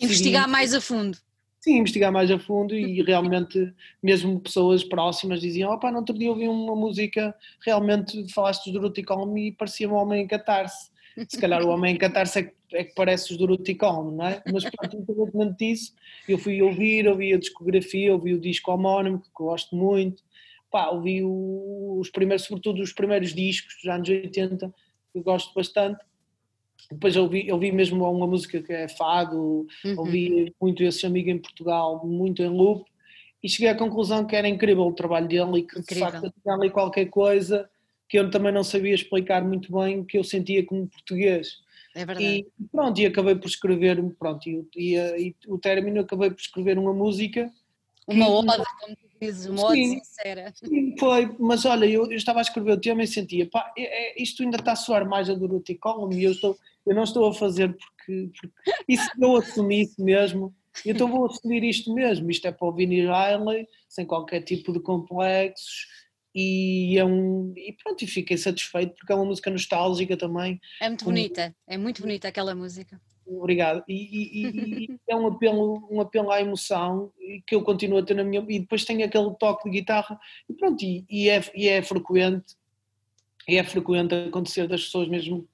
Investigar 0.00 0.42
decidi, 0.42 0.52
mais 0.52 0.74
a 0.74 0.80
fundo. 0.80 1.18
Sim, 1.60 1.78
investigar 1.78 2.12
mais 2.12 2.30
a 2.30 2.38
fundo 2.38 2.74
e 2.74 3.02
realmente 3.02 3.72
mesmo 4.02 4.40
pessoas 4.40 4.82
próximas 4.82 5.40
diziam, 5.40 5.72
opá, 5.72 5.92
no 5.92 5.98
outro 5.98 6.16
dia 6.16 6.30
ouvi 6.30 6.48
uma 6.48 6.74
música, 6.74 7.34
realmente 7.64 8.32
falaste 8.32 8.70
do 8.70 8.80
Duruticon 8.80 9.36
e 9.36 9.52
parecia 9.52 9.88
um 9.88 9.94
homem 9.94 10.22
em 10.22 10.26
catarse. 10.26 10.90
Se 11.28 11.38
calhar 11.38 11.64
o 11.64 11.68
homem 11.68 11.94
em 11.94 11.98
catarse 11.98 12.38
é 12.38 12.42
que, 12.44 12.52
é 12.72 12.84
que 12.84 12.94
parece 12.94 13.32
os 13.32 13.38
Duruticon, 13.38 14.12
não 14.12 14.26
é? 14.26 14.42
Mas 14.52 14.64
pronto, 14.64 14.96
independentemente 14.96 15.56
disso, 15.58 15.94
eu 16.28 16.38
fui 16.38 16.60
ouvir, 16.62 17.08
ouvi 17.08 17.32
a 17.32 17.38
discografia, 17.38 18.12
ouvi 18.12 18.34
o 18.34 18.40
disco 18.40 18.70
homónimo, 18.72 19.20
que 19.20 19.28
gosto 19.34 19.74
muito, 19.74 20.22
pá, 20.70 20.88
ouvi 20.88 21.22
o, 21.22 21.98
os 21.98 22.10
primeiros, 22.10 22.44
sobretudo 22.44 22.82
os 22.82 22.92
primeiros 22.92 23.34
discos 23.34 23.76
dos 23.76 23.86
anos 23.86 24.08
80, 24.08 24.72
que 25.12 25.20
gosto 25.20 25.54
bastante, 25.54 26.04
depois 26.90 27.16
ouvi, 27.16 27.50
ouvi 27.50 27.72
mesmo 27.72 28.10
uma 28.10 28.26
música 28.26 28.62
que 28.62 28.72
é 28.72 28.88
fado, 28.88 29.66
uhum. 29.84 29.98
ouvi 29.98 30.54
muito 30.60 30.82
esse 30.82 31.04
amigo 31.04 31.30
em 31.30 31.38
Portugal, 31.38 32.04
muito 32.06 32.42
em 32.42 32.48
loop, 32.48 32.88
e 33.42 33.48
cheguei 33.48 33.68
à 33.68 33.74
conclusão 33.74 34.24
que 34.24 34.34
era 34.34 34.48
incrível 34.48 34.84
o 34.84 34.92
trabalho 34.92 35.28
dele 35.28 35.60
e 35.60 35.62
que 35.62 35.78
incrível. 35.78 36.06
de 36.06 36.12
facto 36.12 36.34
tinha 36.42 36.54
ali 36.54 36.70
qualquer 36.70 37.06
coisa 37.06 37.68
que 38.08 38.18
eu 38.18 38.30
também 38.30 38.50
não 38.50 38.64
sabia 38.64 38.94
explicar 38.94 39.44
muito 39.44 39.70
bem, 39.72 40.02
que 40.02 40.16
eu 40.16 40.24
sentia 40.24 40.64
como 40.64 40.88
português. 40.88 41.58
É 41.98 42.06
verdade. 42.06 42.46
E 42.60 42.64
pronto, 42.70 43.00
e 43.00 43.06
acabei 43.06 43.34
por 43.34 43.48
escrever, 43.48 44.00
pronto, 44.16 44.48
e, 44.48 44.64
e, 44.76 44.96
e 44.96 45.36
o 45.48 45.58
término 45.58 46.00
acabei 46.00 46.30
por 46.30 46.40
escrever 46.40 46.78
uma 46.78 46.92
música. 46.92 47.50
Uma 48.06 48.24
que, 48.24 48.30
ode, 48.30 48.64
como 48.80 48.96
tu 48.96 49.08
dizes, 49.20 49.46
uma 49.46 49.66
ode 49.66 49.84
sincera. 49.84 50.52
Sim, 50.54 50.94
foi, 50.96 51.34
mas 51.40 51.64
olha, 51.64 51.86
eu, 51.86 52.04
eu, 52.04 52.16
estava 52.16 52.38
a 52.38 52.42
escrever 52.42 52.72
o 52.72 52.80
tema 52.80 53.02
e 53.02 53.08
sentia, 53.08 53.50
pá, 53.50 53.72
é, 53.76 53.82
é, 54.20 54.22
isto 54.22 54.44
ainda 54.44 54.58
está 54.58 54.72
a 54.72 54.76
soar 54.76 55.08
mais 55.08 55.28
a 55.28 55.34
Dorothy 55.34 55.74
Column 55.74 56.14
e 56.14 56.22
eu 56.22 56.30
estou, 56.30 56.56
eu 56.86 56.94
não 56.94 57.02
estou 57.02 57.26
a 57.28 57.34
fazer 57.34 57.76
porque, 57.76 58.30
porque 58.32 58.72
isso 58.86 59.10
eu 59.20 59.36
assumi 59.36 59.82
isso 59.82 60.00
mesmo, 60.00 60.54
então 60.86 61.08
vou 61.08 61.26
assumir 61.26 61.64
isto 61.64 61.92
mesmo, 61.92 62.30
isto 62.30 62.46
é 62.46 62.52
para 62.52 62.68
o 62.68 62.72
Vinnie 62.72 63.02
Riley, 63.02 63.66
sem 63.88 64.06
qualquer 64.06 64.42
tipo 64.42 64.72
de 64.72 64.78
complexos, 64.78 65.88
e, 66.34 66.96
é 66.98 67.04
um, 67.04 67.52
e 67.56 67.72
pronto, 67.82 68.02
e 68.02 68.06
fiquei 68.06 68.36
satisfeito 68.36 68.94
porque 68.94 69.12
é 69.12 69.14
uma 69.14 69.24
música 69.24 69.50
nostálgica 69.50 70.16
também. 70.16 70.60
É 70.80 70.88
muito 70.88 71.04
bonita, 71.04 71.54
é 71.66 71.78
muito 71.78 72.02
bonita 72.02 72.28
aquela 72.28 72.54
música. 72.54 73.00
Obrigado. 73.26 73.84
E, 73.86 73.94
e, 73.94 74.84
e, 74.84 75.00
é 75.06 75.14
um 75.14 75.26
apelo, 75.26 75.86
um 75.90 76.00
apelo 76.00 76.30
à 76.30 76.40
emoção 76.40 77.12
que 77.46 77.54
eu 77.54 77.62
continuo 77.62 77.98
a 77.98 78.02
ter 78.02 78.14
na 78.14 78.24
minha. 78.24 78.44
E 78.48 78.60
depois 78.60 78.84
tem 78.84 79.02
aquele 79.02 79.34
toque 79.34 79.64
de 79.64 79.78
guitarra 79.78 80.18
e 80.48 80.54
pronto, 80.54 80.82
e, 80.82 81.04
e, 81.10 81.28
é, 81.28 81.42
e 81.54 81.68
é 81.68 81.82
frequente, 81.82 82.56
e 83.46 83.56
é 83.56 83.64
frequente 83.64 84.14
acontecer 84.14 84.66
das 84.66 84.84
pessoas 84.84 85.08
mesmo 85.08 85.46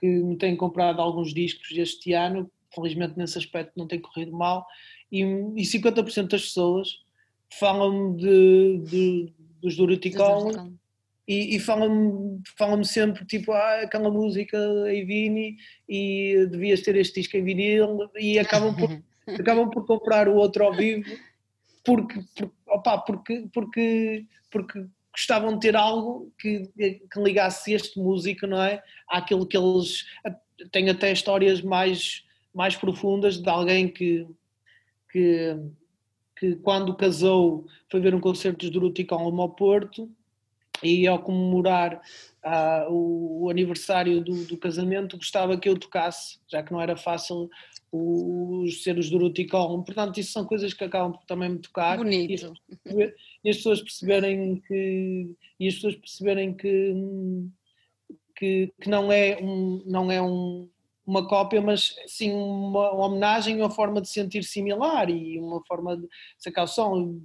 que 0.00 0.06
me 0.06 0.36
têm 0.36 0.56
comprado 0.56 1.00
alguns 1.00 1.32
discos 1.32 1.70
este 1.70 2.12
ano, 2.14 2.50
felizmente 2.74 3.16
nesse 3.16 3.38
aspecto 3.38 3.72
não 3.76 3.86
tem 3.86 4.00
corrido 4.00 4.32
mal, 4.32 4.66
e, 5.12 5.22
e 5.22 5.62
50% 5.62 6.28
das 6.28 6.42
pessoas 6.42 7.04
falam 7.58 8.16
de, 8.16 8.78
de, 8.78 9.32
dos 9.60 9.76
Duruticon 9.76 10.72
e, 11.26 11.56
e 11.56 11.60
falam-me 11.60 12.40
falam 12.56 12.82
sempre 12.82 13.24
tipo, 13.24 13.52
ah, 13.52 13.82
aquela 13.82 14.10
música 14.10 14.58
em 14.88 15.04
Vini 15.04 15.56
e 15.88 16.46
devias 16.50 16.80
ter 16.80 16.96
este 16.96 17.20
disco 17.20 17.36
em 17.36 17.44
vinil 17.44 18.10
e 18.18 18.38
acabam 18.38 18.74
por, 18.74 18.90
acabam 19.38 19.70
por 19.70 19.86
comprar 19.86 20.28
o 20.28 20.34
outro 20.34 20.64
ao 20.64 20.74
vivo 20.74 21.08
porque, 21.84 22.20
porque, 22.36 22.54
opa, 22.66 22.98
porque, 22.98 23.48
porque, 23.52 24.26
porque 24.50 24.86
gostavam 25.12 25.54
de 25.54 25.60
ter 25.60 25.76
algo 25.76 26.32
que, 26.38 26.70
que 26.76 27.20
ligasse 27.20 27.72
este 27.72 27.98
músico, 27.98 28.46
não 28.46 28.62
é? 28.62 28.82
Àquilo 29.08 29.46
que 29.46 29.56
eles 29.56 30.06
têm 30.70 30.88
até 30.90 31.12
histórias 31.12 31.60
mais, 31.62 32.24
mais 32.54 32.76
profundas 32.76 33.38
de 33.38 33.48
alguém 33.48 33.88
que, 33.88 34.26
que, 35.10 35.56
que 36.40 36.56
quando 36.56 36.96
casou 36.96 37.66
foi 37.90 38.00
ver 38.00 38.14
um 38.14 38.20
concerto 38.20 38.60
dos 38.60 38.70
Duruticon 38.70 39.38
ao 39.38 39.50
Porto 39.50 40.10
e 40.82 41.06
ao 41.06 41.22
comemorar 41.22 42.00
uh, 42.42 42.90
o, 42.90 43.44
o, 43.44 43.50
aniversário 43.50 44.24
do, 44.24 44.46
do, 44.46 44.56
casamento 44.56 45.18
gostava 45.18 45.58
que 45.58 45.68
eu 45.68 45.78
tocasse, 45.78 46.38
já 46.48 46.62
que 46.62 46.72
não 46.72 46.80
era 46.80 46.96
fácil 46.96 47.50
os 47.92 48.82
ser 48.82 48.96
os 48.98 49.10
Duruticon. 49.10 49.82
Portanto, 49.82 50.18
isso 50.18 50.32
são 50.32 50.46
coisas 50.46 50.72
que 50.72 50.82
acabam 50.82 51.12
por 51.12 51.26
também 51.26 51.50
me 51.50 51.58
tocar. 51.58 51.98
Bonito. 51.98 52.54
E, 52.86 53.14
e 53.44 53.50
as 53.50 53.56
pessoas 53.56 53.82
perceberem 53.82 54.56
que 54.66 55.36
e 55.58 55.68
as 55.68 55.74
pessoas 55.74 55.96
perceberem 55.96 56.54
que 56.54 56.94
que, 58.34 58.72
que 58.80 58.88
não 58.88 59.12
é 59.12 59.38
um 59.42 59.82
não 59.84 60.10
é 60.10 60.22
um 60.22 60.70
uma 61.10 61.26
cópia, 61.26 61.60
mas 61.60 61.94
sim 62.06 62.32
uma, 62.32 62.92
uma 62.92 63.06
homenagem 63.06 63.56
e 63.56 63.60
uma 63.60 63.70
forma 63.70 64.00
de 64.00 64.08
sentir 64.08 64.44
similar 64.44 65.10
e 65.10 65.38
uma 65.40 65.60
forma 65.66 65.96
de 65.96 66.06
sacar 66.38 66.64
o 66.64 66.68
som. 66.68 67.20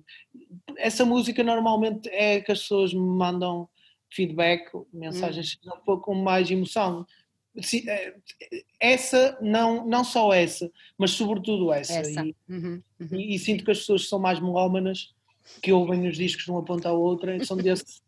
Essa 0.75 1.05
música 1.05 1.43
normalmente 1.43 2.09
é 2.09 2.41
que 2.41 2.51
as 2.51 2.61
pessoas 2.61 2.93
me 2.93 2.99
mandam 2.99 3.69
feedback, 4.09 4.71
mensagens 4.91 5.59
hum. 5.63 5.93
um 5.93 5.99
com 5.99 6.15
mais 6.15 6.49
emoção. 6.49 7.05
É, 7.87 8.15
essa, 8.79 9.37
não, 9.39 9.87
não 9.87 10.03
só 10.03 10.33
essa, 10.33 10.69
mas 10.97 11.11
sobretudo 11.11 11.71
essa. 11.71 11.99
essa. 11.99 12.25
E, 12.25 12.35
uhum, 12.49 12.81
uhum. 12.99 13.07
E, 13.13 13.35
e, 13.35 13.39
sinto 13.39 13.63
que 13.63 13.71
as 13.71 13.79
pessoas 13.79 14.09
são 14.09 14.19
mais 14.19 14.39
melómanas, 14.39 15.13
que 15.61 15.71
ouvem 15.71 16.07
os 16.07 16.17
discos 16.17 16.43
de 16.43 16.51
uma 16.51 16.65
ponta 16.65 16.89
à 16.89 16.91
outra, 16.91 17.43
são 17.45 17.55
desse, 17.55 18.01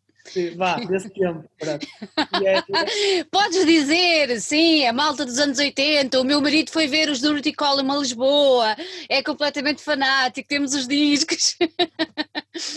vá, 0.56 0.76
desse 0.86 1.10
tempo. 1.10 1.44
É... 1.62 3.24
Podes 3.32 3.66
dizer, 3.66 4.40
sim, 4.40 4.86
a 4.86 4.94
malta 4.94 5.26
dos 5.26 5.40
anos 5.40 5.58
80, 5.58 6.20
o 6.20 6.24
meu 6.24 6.42
marido 6.42 6.72
foi 6.72 6.88
ver 6.88 7.10
os 7.10 7.22
Dorothy 7.22 7.54
Column 7.54 7.92
a 7.92 7.98
Lisboa, 7.98 8.76
é 9.10 9.22
completamente 9.24 9.82
fanático, 9.82 10.48
temos 10.48 10.74
os 10.74 10.88
discos. 10.88 11.56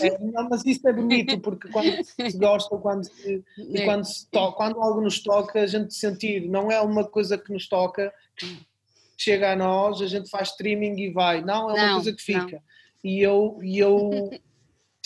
É, 0.01 0.17
não, 0.19 0.49
mas 0.49 0.65
isso 0.65 0.87
é 0.87 0.93
bonito, 0.93 1.39
porque 1.39 1.67
quando 1.69 2.03
se 2.03 2.37
gosta, 2.37 2.77
quando, 2.77 3.03
se, 3.05 3.43
é. 3.73 3.85
quando, 3.85 4.05
se 4.05 4.27
to, 4.29 4.51
quando 4.53 4.81
algo 4.81 5.01
nos 5.01 5.21
toca, 5.21 5.61
a 5.61 5.67
gente 5.67 5.93
sentir, 5.93 6.47
não 6.49 6.71
é 6.71 6.79
uma 6.81 7.03
coisa 7.03 7.37
que 7.37 7.51
nos 7.51 7.67
toca, 7.67 8.13
que 8.35 8.59
chega 9.17 9.51
a 9.51 9.55
nós, 9.55 10.01
a 10.01 10.07
gente 10.07 10.29
faz 10.29 10.49
streaming 10.49 10.99
e 10.99 11.11
vai, 11.11 11.41
não, 11.41 11.69
é 11.69 11.73
uma 11.73 11.87
não, 11.87 11.93
coisa 11.95 12.13
que 12.13 12.21
fica. 12.21 12.55
Não. 12.57 12.61
E 13.03 13.21
eu, 13.21 13.59
e 13.63 13.79
eu, 13.79 14.29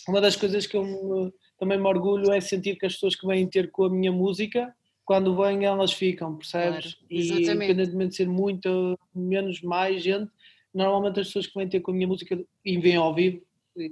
uma 0.07 0.19
das 0.19 0.35
coisas 0.35 0.67
que 0.67 0.75
eu 0.75 0.83
me 0.83 1.31
também 1.65 1.79
me 1.79 1.87
orgulho 1.87 2.31
é 2.31 2.39
sentir 2.39 2.75
que 2.75 2.85
as 2.85 2.93
pessoas 2.93 3.15
que 3.15 3.25
vêm 3.25 3.47
ter 3.47 3.71
com 3.71 3.85
a 3.85 3.89
minha 3.89 4.11
música, 4.11 4.73
quando 5.03 5.35
vêm 5.35 5.65
elas 5.65 5.91
ficam, 5.91 6.35
percebes? 6.37 6.93
Claro, 6.93 7.07
e 7.09 7.51
independentemente 7.51 8.11
de 8.11 8.15
ser 8.17 8.29
muito, 8.29 8.99
menos, 9.13 9.61
mais 9.61 10.03
gente, 10.03 10.31
normalmente 10.71 11.19
as 11.19 11.27
pessoas 11.27 11.47
que 11.47 11.57
vêm 11.57 11.67
ter 11.67 11.79
com 11.79 11.89
a 11.89 11.93
minha 11.95 12.07
música 12.07 12.39
e 12.63 12.77
vêm 12.77 12.95
ao 12.95 13.15
vivo, 13.15 13.41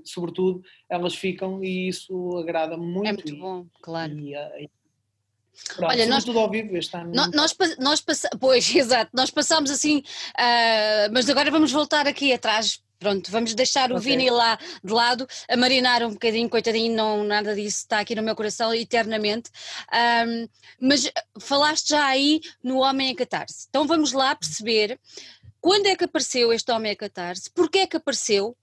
sobretudo, 0.06 0.64
elas 0.88 1.16
ficam 1.16 1.64
e 1.64 1.88
isso 1.88 2.38
agrada-me 2.38 2.86
muito. 2.86 3.08
É 3.08 3.14
muito 3.14 3.36
bom, 3.38 3.66
claro. 3.82 4.14
E, 4.20 4.36
e, 4.36 4.70
Pronto, 5.76 5.92
Olha, 5.92 6.08
nós, 6.08 6.24
tudo 6.24 6.40
ao 6.40 6.50
vivo 6.50 6.76
este 6.76 6.98
ano. 6.98 7.12
Nós, 7.14 7.30
nós, 7.32 7.56
nós 7.78 8.04
pois, 8.40 8.74
exato, 8.76 9.12
nós 9.14 9.30
passamos 9.30 9.70
assim, 9.70 10.00
uh, 10.00 11.12
mas 11.12 11.30
agora 11.30 11.52
vamos 11.52 11.72
voltar 11.72 12.08
aqui 12.08 12.34
atrás 12.34 12.82
Pronto, 13.04 13.30
vamos 13.30 13.54
deixar 13.54 13.92
o 13.92 13.98
okay. 13.98 14.12
Vini 14.12 14.30
lá 14.30 14.58
de 14.82 14.94
lado, 14.94 15.28
a 15.50 15.58
marinar 15.58 16.04
um 16.04 16.12
bocadinho, 16.12 16.50
coitadinho, 16.50 16.96
não, 16.96 17.22
nada 17.26 17.54
disso 17.54 17.80
está 17.80 18.00
aqui 18.00 18.16
no 18.16 18.24
meu 18.24 18.34
coração 18.34 18.74
eternamente. 18.74 19.52
Um, 20.26 20.48
mas 20.80 21.12
falaste 21.38 21.90
já 21.90 22.06
aí 22.06 22.40
no 22.64 22.78
Homem 22.78 23.12
a 23.12 23.16
Catarse. 23.16 23.68
Então 23.68 23.86
vamos 23.86 24.14
lá 24.14 24.34
perceber 24.34 24.98
quando 25.60 25.88
é 25.88 25.98
que 25.98 26.06
apareceu 26.06 26.54
este 26.54 26.72
homem 26.72 26.94
a 26.94 26.96
catarse? 26.96 27.50
Porquê 27.50 27.80
é 27.80 27.88
que 27.88 27.98
apareceu? 27.98 28.56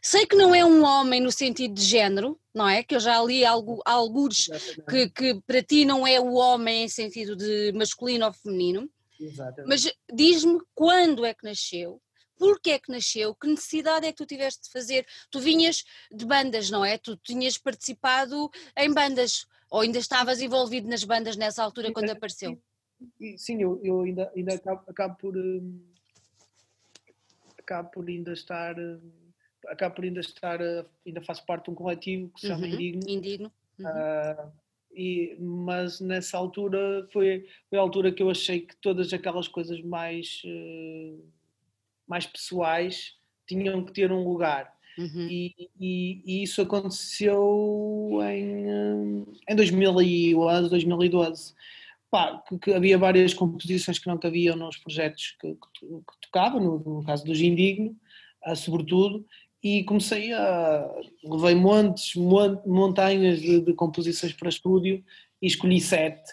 Sei 0.00 0.26
que 0.26 0.36
não 0.36 0.54
é 0.54 0.64
um 0.64 0.84
homem 0.84 1.20
no 1.20 1.32
sentido 1.32 1.74
de 1.74 1.82
género, 1.82 2.38
não 2.54 2.68
é? 2.68 2.84
Que 2.84 2.94
eu 2.94 3.00
já 3.00 3.20
li 3.22 3.44
algo, 3.44 3.82
alguns 3.84 4.48
que, 4.88 5.08
que 5.10 5.40
para 5.44 5.62
ti 5.62 5.84
não 5.84 6.06
é 6.06 6.20
o 6.20 6.34
homem 6.34 6.84
em 6.84 6.88
sentido 6.88 7.34
de 7.34 7.72
masculino 7.74 8.26
ou 8.26 8.32
feminino. 8.32 8.88
Exatamente. 9.20 9.68
Mas 9.68 9.92
diz-me 10.12 10.60
quando 10.74 11.24
é 11.24 11.34
que 11.34 11.44
nasceu, 11.44 12.00
Porquê 12.38 12.70
é 12.70 12.78
que 12.78 12.90
nasceu? 12.90 13.34
Que 13.34 13.48
necessidade 13.48 14.06
é 14.06 14.12
que 14.12 14.18
tu 14.18 14.26
tiveste 14.26 14.62
de 14.64 14.70
fazer? 14.70 15.06
Tu 15.30 15.40
vinhas 15.40 15.84
de 16.10 16.24
bandas, 16.24 16.70
não 16.70 16.84
é? 16.84 16.96
Tu 16.96 17.16
tinhas 17.16 17.58
participado 17.58 18.50
em 18.76 18.92
bandas, 18.92 19.46
ou 19.70 19.80
ainda 19.80 19.98
estavas 19.98 20.40
envolvido 20.40 20.88
nas 20.88 21.04
bandas 21.04 21.36
nessa 21.36 21.62
altura 21.62 21.92
quando 21.92 22.10
apareceu? 22.10 22.60
Sim, 23.36 23.62
eu, 23.62 23.80
eu 23.82 24.00
ainda, 24.02 24.32
ainda 24.34 24.54
acabo, 24.54 24.82
acabo 24.88 25.16
por 25.16 25.36
hum, 25.36 25.80
acabo 27.58 27.90
por 27.90 28.08
ainda 28.08 28.32
estar 28.32 28.78
hum, 28.78 29.12
acabo 29.68 29.94
por 29.94 30.04
ainda 30.04 30.20
estar 30.20 30.60
hum, 30.60 30.84
ainda 31.06 31.22
faço 31.22 31.44
parte 31.46 31.66
de 31.66 31.70
um 31.70 31.74
coletivo 31.74 32.28
que 32.30 32.40
se 32.40 32.48
chama 32.48 32.66
uhum, 32.66 32.72
Indigno. 32.72 33.02
Indigno. 33.08 33.52
Uhum. 33.78 33.86
Uh, 33.86 34.52
e, 34.92 35.36
mas 35.38 36.00
nessa 36.00 36.36
altura 36.36 37.06
foi, 37.12 37.46
foi 37.68 37.78
a 37.78 37.82
altura 37.82 38.10
que 38.10 38.22
eu 38.22 38.30
achei 38.30 38.62
que 38.62 38.74
todas 38.76 39.12
aquelas 39.12 39.46
coisas 39.46 39.80
mais 39.82 40.42
uh, 40.44 41.22
mais 42.08 42.26
pessoais 42.26 43.12
tinham 43.46 43.84
que 43.84 43.92
ter 43.92 44.10
um 44.10 44.24
lugar. 44.24 44.72
Uhum. 44.98 45.28
E, 45.30 45.54
e, 45.78 46.22
e, 46.26 46.42
isso 46.42 46.60
aconteceu 46.60 48.18
em, 48.22 49.24
em 49.48 49.56
2011, 49.56 50.68
2012. 50.68 51.54
Pá, 52.10 52.42
que, 52.48 52.58
que, 52.58 52.72
havia 52.72 52.98
várias 52.98 53.32
composições 53.34 53.98
que 53.98 54.08
não 54.08 54.18
cabiam 54.18 54.56
nos 54.56 54.76
projetos 54.78 55.36
que, 55.40 55.52
que, 55.54 55.86
que 55.86 56.20
tocava, 56.22 56.58
no, 56.58 56.78
no, 56.78 57.04
caso 57.04 57.24
do 57.24 57.34
Gindigno, 57.34 57.94
sobretudo, 58.56 59.24
e 59.62 59.84
comecei 59.84 60.32
a. 60.32 60.88
levei 61.22 61.54
montes, 61.54 62.14
montanhas 62.14 63.40
de, 63.40 63.60
de, 63.60 63.72
composições 63.74 64.32
para 64.32 64.48
estúdio 64.48 65.04
e 65.40 65.46
escolhi 65.46 65.80
sete, 65.80 66.32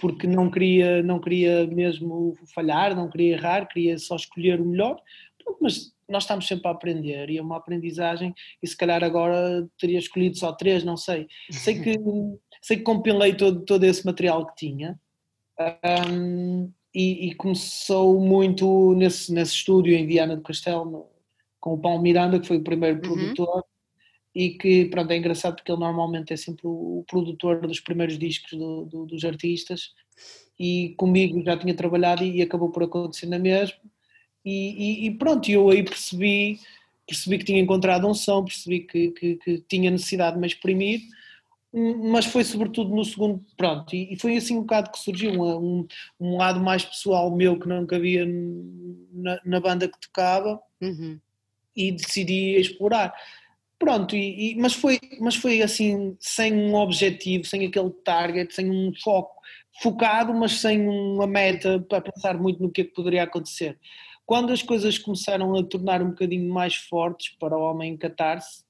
porque 0.00 0.26
não 0.26 0.50
queria, 0.50 1.02
não 1.02 1.20
queria 1.20 1.66
mesmo 1.66 2.36
falhar, 2.54 2.94
não 2.94 3.08
queria 3.08 3.34
errar, 3.34 3.66
queria 3.66 3.98
só 3.98 4.16
escolher 4.16 4.60
o 4.60 4.64
melhor, 4.64 5.00
mas 5.60 5.92
nós 6.08 6.24
estamos 6.24 6.46
sempre 6.46 6.68
a 6.68 6.70
aprender 6.70 7.30
e 7.30 7.38
é 7.38 7.42
uma 7.42 7.56
aprendizagem 7.56 8.34
e 8.62 8.66
se 8.66 8.76
calhar 8.76 9.02
agora 9.02 9.68
teria 9.78 9.98
escolhido 9.98 10.36
só 10.36 10.52
três, 10.52 10.84
não 10.84 10.96
sei. 10.96 11.26
Sei 11.50 11.80
que, 11.80 11.96
sei 12.62 12.76
que 12.78 12.82
compilei 12.82 13.34
todo, 13.34 13.64
todo 13.64 13.84
esse 13.84 14.04
material 14.04 14.46
que 14.46 14.56
tinha 14.56 14.98
um, 16.10 16.70
e, 16.94 17.28
e, 17.28 17.34
começou 17.34 18.18
muito 18.20 18.94
nesse, 18.94 19.32
nesse 19.32 19.54
estúdio 19.54 19.94
em 19.94 20.06
Viana 20.06 20.36
do 20.36 20.42
Castelo, 20.42 21.10
com 21.60 21.74
o 21.74 21.78
Paulo 21.78 22.00
Miranda, 22.00 22.40
que 22.40 22.46
foi 22.46 22.58
o 22.58 22.64
primeiro 22.64 22.96
uhum. 22.96 23.02
produtor, 23.02 23.64
e 24.36 24.50
que 24.50 24.84
pronto, 24.84 25.10
é 25.10 25.16
engraçado 25.16 25.56
porque 25.56 25.72
ele 25.72 25.80
normalmente 25.80 26.30
é 26.30 26.36
sempre 26.36 26.66
o, 26.66 27.02
produtor 27.08 27.66
dos 27.66 27.80
primeiros 27.80 28.18
discos 28.18 28.50
do, 28.50 28.84
do, 28.84 29.06
dos 29.06 29.24
artistas, 29.24 29.94
e 30.60 30.94
comigo 30.98 31.42
já 31.42 31.56
tinha 31.56 31.74
trabalhado 31.74 32.22
e, 32.22 32.36
e 32.36 32.42
acabou 32.42 32.68
por 32.68 32.82
acontecer 32.82 33.24
na 33.24 33.38
mesma, 33.38 33.78
e, 34.44 35.06
e, 35.06 35.10
pronto, 35.12 35.50
eu 35.50 35.70
aí 35.70 35.82
percebi, 35.82 36.60
percebi 37.06 37.38
que 37.38 37.46
tinha 37.46 37.60
encontrado 37.60 38.06
um 38.06 38.12
som, 38.12 38.44
percebi 38.44 38.80
que, 38.80 39.10
que, 39.12 39.36
que 39.36 39.58
tinha 39.66 39.90
necessidade 39.90 40.36
de 40.36 40.40
me 40.40 40.46
exprimir, 40.46 41.00
mas 41.72 42.26
foi 42.26 42.44
sobretudo 42.44 42.94
no 42.94 43.04
segundo, 43.06 43.42
pronto, 43.56 43.96
e, 43.96 44.12
e 44.12 44.18
foi 44.18 44.36
assim 44.36 44.58
um 44.58 44.60
bocado 44.60 44.92
que 44.92 44.98
surgiu 44.98 45.32
um, 45.32 45.80
um, 45.80 45.88
um, 46.20 46.36
lado 46.36 46.60
mais 46.60 46.84
pessoal 46.84 47.34
meu 47.34 47.58
que 47.58 47.66
nunca 47.66 47.96
havia 47.96 48.26
na, 49.14 49.40
na 49.46 49.60
banda 49.60 49.88
que 49.88 49.98
tocava, 49.98 50.60
uhum. 50.82 51.18
E 51.78 51.92
decidi 51.92 52.58
explorar. 52.58 53.12
Pronto, 53.78 54.16
e, 54.16 54.52
e, 54.52 54.54
mas, 54.56 54.72
foi, 54.72 54.98
mas 55.20 55.36
foi 55.36 55.60
assim, 55.60 56.16
sem 56.18 56.54
um 56.54 56.74
objetivo, 56.74 57.44
sem 57.44 57.66
aquele 57.66 57.90
target, 57.90 58.54
sem 58.54 58.70
um 58.70 58.92
foco, 59.02 59.36
focado, 59.82 60.32
mas 60.32 60.52
sem 60.52 60.88
uma 60.88 61.26
meta 61.26 61.78
para 61.80 62.00
pensar 62.00 62.38
muito 62.38 62.62
no 62.62 62.70
que, 62.70 62.80
é 62.80 62.84
que 62.84 62.92
poderia 62.92 63.24
acontecer. 63.24 63.78
Quando 64.24 64.52
as 64.52 64.62
coisas 64.62 64.98
começaram 64.98 65.54
a 65.54 65.62
tornar 65.62 66.02
um 66.02 66.10
bocadinho 66.10 66.52
mais 66.52 66.74
fortes 66.74 67.36
para 67.38 67.56
o 67.56 67.60
homem 67.60 67.96
catar-se, 67.96 68.64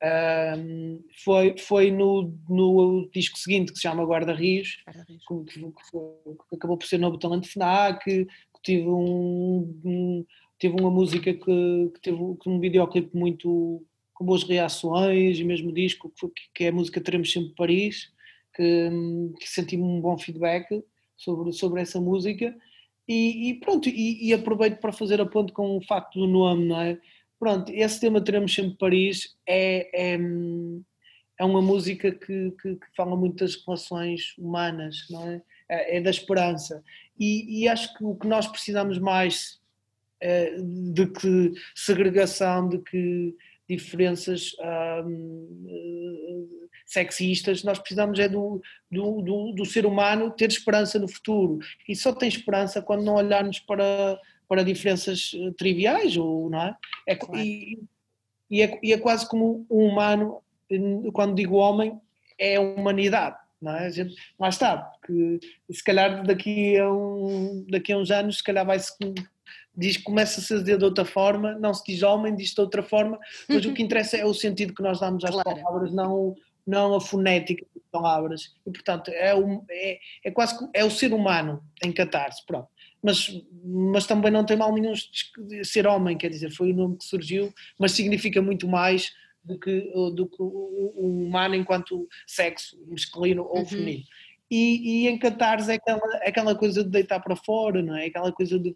um, 0.00 1.02
foi, 1.24 1.56
foi 1.58 1.90
no, 1.90 2.32
no 2.48 3.08
disco 3.12 3.38
seguinte 3.38 3.72
que 3.72 3.78
se 3.78 3.82
chama 3.82 4.04
Guarda 4.04 4.32
Rios, 4.34 4.76
que, 5.06 5.44
que, 5.44 5.60
que, 5.60 6.56
acabou 6.56 6.76
por 6.76 6.86
ser 6.86 6.98
novo 6.98 7.18
talento 7.18 7.48
FNAC, 7.48 8.04
que 8.04 8.26
tive 8.62 8.88
um, 8.88 9.80
um 9.84 10.26
teve 10.58 10.80
uma 10.80 10.90
música 10.90 11.32
que, 11.32 11.90
que 11.94 12.00
teve 12.02 12.18
um 12.46 12.60
videoclipe 12.60 13.16
muito 13.16 13.84
com 14.18 14.24
boas 14.24 14.42
reações 14.42 15.38
e 15.38 15.44
mesmo 15.44 15.72
disco 15.72 16.12
que, 16.52 16.64
é 16.64 16.68
a 16.68 16.72
música 16.72 17.00
Teremos 17.00 17.32
Sempre 17.32 17.54
Paris 17.54 18.12
que, 18.52 18.90
que 19.38 19.48
senti 19.48 19.76
um 19.76 20.00
bom 20.00 20.18
feedback 20.18 20.82
sobre, 21.16 21.52
sobre 21.52 21.80
essa 21.80 22.00
música 22.00 22.52
e, 23.06 23.48
e 23.48 23.54
pronto, 23.54 23.88
e, 23.88 24.28
e, 24.28 24.34
aproveito 24.34 24.80
para 24.80 24.92
fazer 24.92 25.20
a 25.20 25.24
ponte 25.24 25.52
com 25.52 25.76
o 25.76 25.80
facto 25.80 26.18
do 26.18 26.26
nome, 26.26 26.66
não 26.66 26.80
é? 26.80 26.98
Pronto, 27.38 27.70
esse 27.72 28.00
tema 28.00 28.20
Teremos 28.20 28.52
Sempre 28.52 28.76
Paris 28.76 29.36
é, 29.46 29.88
é, 29.94 30.18
é 31.38 31.44
uma 31.44 31.62
música 31.62 32.10
que, 32.10 32.50
que, 32.60 32.74
que, 32.74 32.96
fala 32.96 33.16
muito 33.16 33.36
das 33.36 33.54
relações 33.64 34.34
humanas, 34.36 35.06
não 35.08 35.26
é? 35.30 35.42
É, 35.68 35.96
é 35.96 36.00
da 36.00 36.10
esperança. 36.10 36.82
E, 37.18 37.62
e 37.62 37.68
acho 37.68 37.96
que 37.96 38.04
o 38.04 38.16
que 38.16 38.26
nós 38.26 38.48
precisamos 38.48 38.98
mais 38.98 39.58
eh, 40.20 40.56
de 40.60 41.06
que 41.06 41.52
segregação, 41.76 42.68
de 42.68 42.78
que 42.78 43.36
diferenças 43.68 44.56
um, 45.04 46.48
sexistas, 46.88 47.62
nós 47.62 47.78
precisamos 47.78 48.18
é 48.18 48.28
do, 48.28 48.62
do, 48.90 49.20
do, 49.20 49.52
do, 49.52 49.64
ser 49.66 49.84
humano 49.84 50.30
ter 50.30 50.48
esperança 50.48 50.98
no 50.98 51.06
futuro 51.06 51.58
e 51.86 51.94
só 51.94 52.12
tem 52.12 52.28
esperança 52.28 52.80
quando 52.80 53.04
não 53.04 53.16
olharmos 53.16 53.60
para, 53.60 54.18
para 54.48 54.64
diferenças 54.64 55.32
eh, 55.34 55.52
triviais, 55.58 56.16
ou, 56.16 56.48
não 56.48 56.62
é? 56.62 56.76
é 57.06 57.14
claro. 57.14 57.38
e, 57.38 57.78
e, 58.50 58.62
é, 58.62 58.80
e 58.82 58.92
é 58.94 58.98
quase 58.98 59.28
como 59.28 59.66
um 59.70 59.86
humano, 59.86 60.40
quando 61.12 61.34
digo 61.34 61.56
homem, 61.56 62.00
é 62.38 62.56
a 62.56 62.60
humanidade. 62.60 63.36
Não 63.60 63.74
é? 63.74 63.86
a 63.86 63.90
gente, 63.90 64.14
lá 64.38 64.48
está, 64.48 64.76
porque 64.76 65.40
se 65.68 65.82
calhar 65.82 66.24
daqui 66.24 66.78
a, 66.78 66.90
um, 66.90 67.66
daqui 67.68 67.92
a 67.92 67.98
uns 67.98 68.10
anos, 68.10 68.38
se 68.38 68.44
calhar 68.44 68.64
vai-se 68.64 68.96
diz, 69.78 69.96
começa-se 69.96 70.52
a 70.52 70.58
dizer 70.58 70.76
de 70.76 70.84
outra 70.84 71.04
forma, 71.04 71.54
não 71.54 71.72
se 71.72 71.84
diz 71.86 72.02
homem, 72.02 72.34
diz 72.34 72.52
de 72.52 72.60
outra 72.60 72.82
forma, 72.82 73.18
mas 73.48 73.64
o 73.64 73.72
que 73.72 73.82
interessa 73.82 74.16
é 74.16 74.24
o 74.24 74.34
sentido 74.34 74.74
que 74.74 74.82
nós 74.82 74.98
damos 74.98 75.24
às 75.24 75.30
claro. 75.30 75.62
palavras, 75.62 75.92
não, 75.92 76.34
não 76.66 76.94
a 76.96 77.00
fonética 77.00 77.64
das 77.74 77.84
palavras. 77.90 78.52
E, 78.66 78.70
portanto, 78.70 79.10
é, 79.12 79.34
um, 79.34 79.64
é, 79.70 79.98
é 80.24 80.30
quase 80.32 80.68
é 80.74 80.84
o 80.84 80.90
ser 80.90 81.12
humano 81.14 81.62
em 81.82 81.92
catarse, 81.92 82.44
pronto. 82.44 82.68
Mas, 83.00 83.30
mas 83.64 84.06
também 84.06 84.32
não 84.32 84.44
tem 84.44 84.56
mal 84.56 84.74
nenhum 84.74 84.92
ser 85.62 85.86
homem, 85.86 86.18
quer 86.18 86.28
dizer, 86.28 86.50
foi 86.50 86.72
o 86.72 86.76
nome 86.76 86.96
que 86.96 87.04
surgiu, 87.04 87.54
mas 87.78 87.92
significa 87.92 88.42
muito 88.42 88.66
mais 88.66 89.12
do 89.44 89.56
que, 89.56 89.80
do 90.14 90.26
que 90.26 90.42
o, 90.42 90.92
o 90.96 91.24
humano 91.24 91.54
enquanto 91.54 92.08
sexo, 92.26 92.76
masculino 92.88 93.44
ou 93.44 93.60
uhum. 93.60 93.66
feminino. 93.66 94.04
E, 94.50 95.04
e 95.04 95.08
em 95.08 95.18
catarse 95.18 95.70
é 95.70 95.74
aquela, 95.74 96.16
é 96.22 96.28
aquela 96.30 96.54
coisa 96.54 96.82
de 96.82 96.90
deitar 96.90 97.20
para 97.20 97.36
fora, 97.36 97.82
não 97.82 97.94
é? 97.94 98.06
Aquela 98.06 98.32
coisa 98.32 98.58
de 98.58 98.74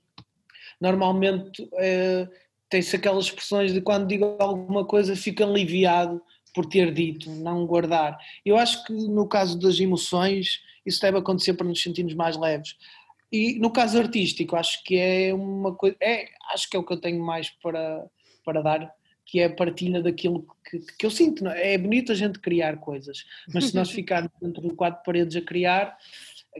normalmente 0.82 1.68
é, 1.74 2.28
tem-se 2.68 2.96
aquelas 2.96 3.26
expressões 3.26 3.72
de 3.72 3.80
quando 3.80 4.08
digo 4.08 4.36
alguma 4.40 4.84
coisa 4.84 5.14
fico 5.14 5.44
aliviado 5.44 6.20
por 6.52 6.66
ter 6.66 6.92
dito, 6.92 7.30
não 7.30 7.64
guardar. 7.64 8.18
Eu 8.44 8.58
acho 8.58 8.84
que 8.84 8.92
no 8.92 9.28
caso 9.28 9.58
das 9.58 9.78
emoções 9.78 10.60
isso 10.84 11.00
deve 11.00 11.18
acontecer 11.18 11.54
para 11.54 11.68
nos 11.68 11.80
sentirmos 11.80 12.14
mais 12.14 12.36
leves. 12.36 12.76
E 13.30 13.58
no 13.60 13.70
caso 13.70 13.96
artístico 13.98 14.56
acho 14.56 14.82
que 14.82 14.96
é 14.96 15.32
uma 15.32 15.72
coisa, 15.72 15.96
é, 16.00 16.26
acho 16.52 16.68
que 16.68 16.76
é 16.76 16.80
o 16.80 16.84
que 16.84 16.92
eu 16.92 17.00
tenho 17.00 17.24
mais 17.24 17.48
para, 17.48 18.04
para 18.44 18.60
dar, 18.60 18.92
que 19.24 19.38
é 19.38 19.44
a 19.44 19.54
partilha 19.54 20.02
daquilo 20.02 20.44
que, 20.68 20.80
que 20.98 21.06
eu 21.06 21.10
sinto. 21.10 21.46
É? 21.46 21.74
é 21.74 21.78
bonito 21.78 22.10
a 22.10 22.16
gente 22.16 22.40
criar 22.40 22.76
coisas, 22.78 23.24
mas 23.54 23.66
se 23.66 23.74
nós 23.76 23.88
ficarmos 23.92 24.32
dentro 24.42 24.60
de 24.60 24.74
quatro 24.74 25.00
paredes 25.04 25.36
a 25.36 25.40
criar, 25.40 25.96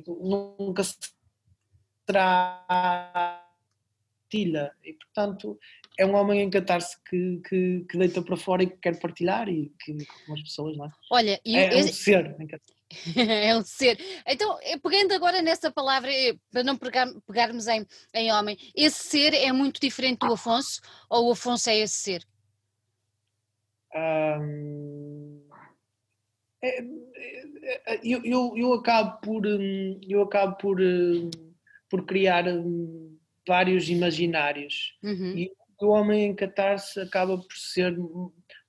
nunca 0.07 0.85
será 2.07 3.43
partilha 4.33 4.73
e 4.83 4.95
portanto 4.95 5.59
é 5.99 6.07
um 6.07 6.15
homem 6.15 6.41
em 6.41 6.51
catarse 6.51 6.97
que, 7.05 7.41
que, 7.47 7.85
que, 7.89 7.99
deita 7.99 8.23
para 8.23 8.37
fora 8.37 8.63
e 8.63 8.67
que 8.67 8.79
quer 8.79 8.99
partilhar 8.99 9.49
e 9.49 9.71
que 9.79 9.95
com 10.27 10.33
as 10.33 10.43
pessoas, 10.43 10.77
não 10.77 10.87
é? 10.87 10.91
Olha, 11.11 11.41
é, 11.45 11.79
é 11.79 11.85
um 11.85 11.89
ser 11.89 12.35
é 13.17 13.57
um 13.57 13.63
ser. 13.63 13.99
Então, 14.27 14.59
eh, 14.63 14.79
pegando 14.79 15.13
agora 15.13 15.41
nessa 15.41 15.71
palavra, 15.71 16.13
eh, 16.13 16.35
para 16.51 16.63
não 16.63 16.77
pegar, 16.77 17.07
pegarmos 17.27 17.67
em, 17.67 17.87
em 18.15 18.31
homem, 18.33 18.57
esse 18.75 19.05
ser 19.05 19.33
é 19.33 19.51
muito 19.51 19.81
diferente 19.81 20.19
do 20.19 20.33
Afonso 20.33 20.81
ou 21.09 21.29
o 21.29 21.33
Afonso 21.33 21.71
é 21.71 21.79
esse 21.79 21.95
ser? 21.95 22.27
Um, 23.95 25.43
é, 26.63 26.81
é, 27.87 28.01
eu, 28.05 28.23
eu, 28.25 28.53
eu 28.57 28.73
acabo 28.75 29.21
por 29.21 29.47
hum, 29.47 30.01
eu 30.07 30.23
acabo 30.23 30.57
por, 30.57 30.81
hum, 30.81 31.31
por 31.89 32.05
criar 32.05 32.47
hum, 32.47 33.02
vários 33.47 33.89
imaginários. 33.89 34.97
Uhum. 35.03 35.37
E 35.37 35.53
o 35.81 35.89
homem 35.89 36.27
em 36.27 36.35
catarse 36.35 37.01
acaba 37.01 37.37
por 37.37 37.57
ser 37.57 37.99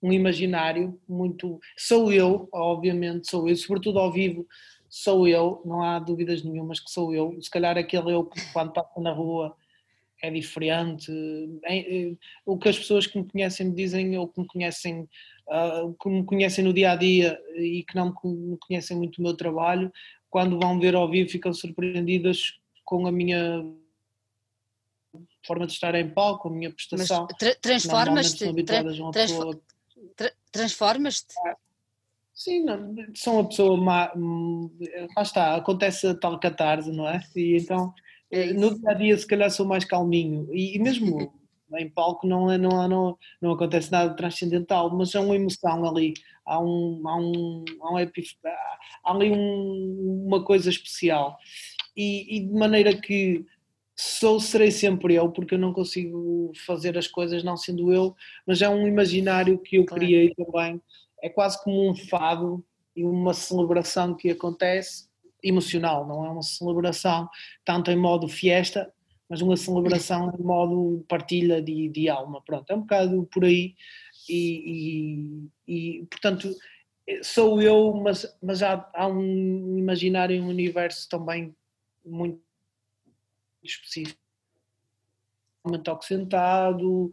um 0.02 0.12
imaginário 0.12 1.00
muito. 1.08 1.60
Sou 1.78 2.12
eu, 2.12 2.50
obviamente, 2.52 3.30
sou 3.30 3.48
eu, 3.48 3.56
sobretudo 3.56 4.00
ao 4.00 4.12
vivo, 4.12 4.48
sou 4.90 5.28
eu, 5.28 5.62
não 5.66 5.82
há 5.82 6.00
dúvidas 6.00 6.44
nenhumas 6.44 6.80
que 6.80 6.92
sou 6.92 7.14
eu. 7.14 7.38
Se 7.42 7.50
calhar 7.50 7.78
aquele 7.78 8.14
eu 8.14 8.26
que 8.26 8.40
quando 8.52 8.74
passa 8.74 9.00
na 9.00 9.12
rua 9.12 9.56
é 10.22 10.32
diferente. 10.32 11.12
O 12.46 12.58
que 12.58 12.70
as 12.70 12.80
pessoas 12.80 13.06
que 13.06 13.20
me 13.20 13.28
conhecem 13.28 13.68
me 13.68 13.76
dizem, 13.76 14.18
ou 14.18 14.28
que 14.28 14.40
me 14.40 14.48
conhecem, 14.48 15.02
uh, 15.02 15.94
que 16.02 16.10
me 16.10 16.24
conhecem 16.24 16.64
no 16.64 16.74
dia 16.74 16.92
a 16.92 16.96
dia 16.96 17.38
e 17.58 17.84
que 17.84 17.96
não 17.96 18.14
me 18.24 18.58
conhecem 18.58 18.96
muito 18.96 19.18
o 19.18 19.22
meu 19.22 19.36
trabalho, 19.36 19.92
quando 20.30 20.60
vão 20.60 20.80
ver 20.80 20.96
ao 20.96 21.10
vivo 21.10 21.30
ficam 21.30 21.54
surpreendidas 21.54 22.54
com 22.86 23.06
a 23.06 23.12
minha 23.12 23.64
forma 25.46 25.66
de 25.66 25.74
estar 25.74 25.94
em 25.96 26.10
palco, 26.10 26.48
a 26.48 26.52
minha 26.52 26.72
prestação. 26.72 27.28
Tra 27.38 27.56
transformas-te? 27.56 28.54
Tra 28.64 28.84
tra 30.16 30.32
transformas-te? 30.52 31.34
Ah, 31.46 31.58
sim, 32.34 32.64
não, 32.64 32.96
sou 33.16 33.34
uma 33.36 33.48
pessoa 33.48 33.78
má, 33.78 34.12
hum, 34.16 34.70
lá 35.16 35.24
está, 35.24 35.56
acontece 35.56 36.08
a 36.08 36.16
tal 36.16 36.40
catarse, 36.40 36.92
não 36.92 37.08
é? 37.08 37.22
E 37.36 37.58
então, 37.58 37.94
é 38.32 38.54
no 38.54 38.78
dia 38.78 38.90
a 38.90 38.94
dia, 38.94 39.18
se 39.18 39.28
calhar 39.28 39.50
sou 39.52 39.66
mais 39.66 39.86
calminho, 39.86 40.48
e, 40.52 40.76
e 40.76 40.80
mesmo 40.80 41.34
em 41.78 41.90
palco 41.90 42.28
não, 42.28 42.52
é, 42.52 42.58
não, 42.58 42.88
não, 42.88 43.18
não 43.42 43.52
acontece 43.52 43.92
nada 43.92 44.16
transcendental, 44.16 44.96
mas 44.96 45.14
é 45.16 45.20
uma 45.20 45.36
emoção 45.36 45.86
ali, 45.86 46.14
há, 46.46 46.60
um, 46.60 47.02
há, 47.08 47.18
um, 47.18 47.66
há, 47.82 47.94
um 47.94 48.00
epif... 48.00 48.36
há 48.46 49.12
ali 49.12 49.32
um, 49.32 50.26
uma 50.28 50.44
coisa 50.44 50.70
especial. 50.70 51.38
E, 51.96 52.38
e 52.38 52.40
de 52.48 52.54
maneira 52.54 52.96
que 52.96 53.46
sou, 53.96 54.40
serei 54.40 54.72
sempre 54.72 55.16
eu, 55.16 55.30
porque 55.32 55.56
eu 55.56 55.60
não 55.60 55.74
consigo 55.74 56.52
fazer 56.66 56.98
as 56.98 57.08
coisas 57.08 57.44
não 57.44 57.56
sendo 57.56 57.94
eu, 57.94 58.16
mas 58.46 58.62
é 58.62 58.70
um 58.70 58.88
imaginário 58.88 59.58
que 59.60 59.78
eu 59.78 59.86
criei 59.86 60.34
também. 60.34 60.82
É 61.22 61.30
quase 61.30 61.62
como 61.64 61.90
um 61.90 61.96
fado 61.96 62.64
e 62.96 63.04
uma 63.04 63.34
celebração 63.34 64.14
que 64.14 64.30
acontece 64.30 65.08
emocional, 65.42 66.08
não 66.08 66.26
é 66.26 66.30
uma 66.30 66.42
celebração 66.42 67.30
tanto 67.66 67.92
em 67.92 67.98
modo 67.98 68.28
fiesta, 68.28 68.92
mas 69.30 69.42
uma 69.42 69.58
celebração 69.58 70.34
em 70.38 70.44
modo 70.44 71.04
partilha 71.08 71.62
de, 71.62 71.90
de 71.90 72.10
alma. 72.10 72.42
Pronto, 72.42 72.70
é 72.70 72.76
um 72.76 72.82
bocado 72.82 73.28
por 73.32 73.44
aí 73.44 73.76
e, 74.30 75.50
e, 75.68 76.00
e 76.00 76.06
portanto 76.06 76.54
sou 77.22 77.62
eu, 77.62 77.94
mas, 77.94 78.38
mas 78.42 78.64
há, 78.64 78.90
há 78.94 79.08
um 79.08 79.78
imaginário, 79.78 80.42
um 80.42 80.48
universo 80.48 81.08
também 81.10 81.54
muito 82.06 82.43
específico. 83.64 84.20
Normalmente 85.64 85.86
toco 85.86 86.04
sentado, 86.04 87.12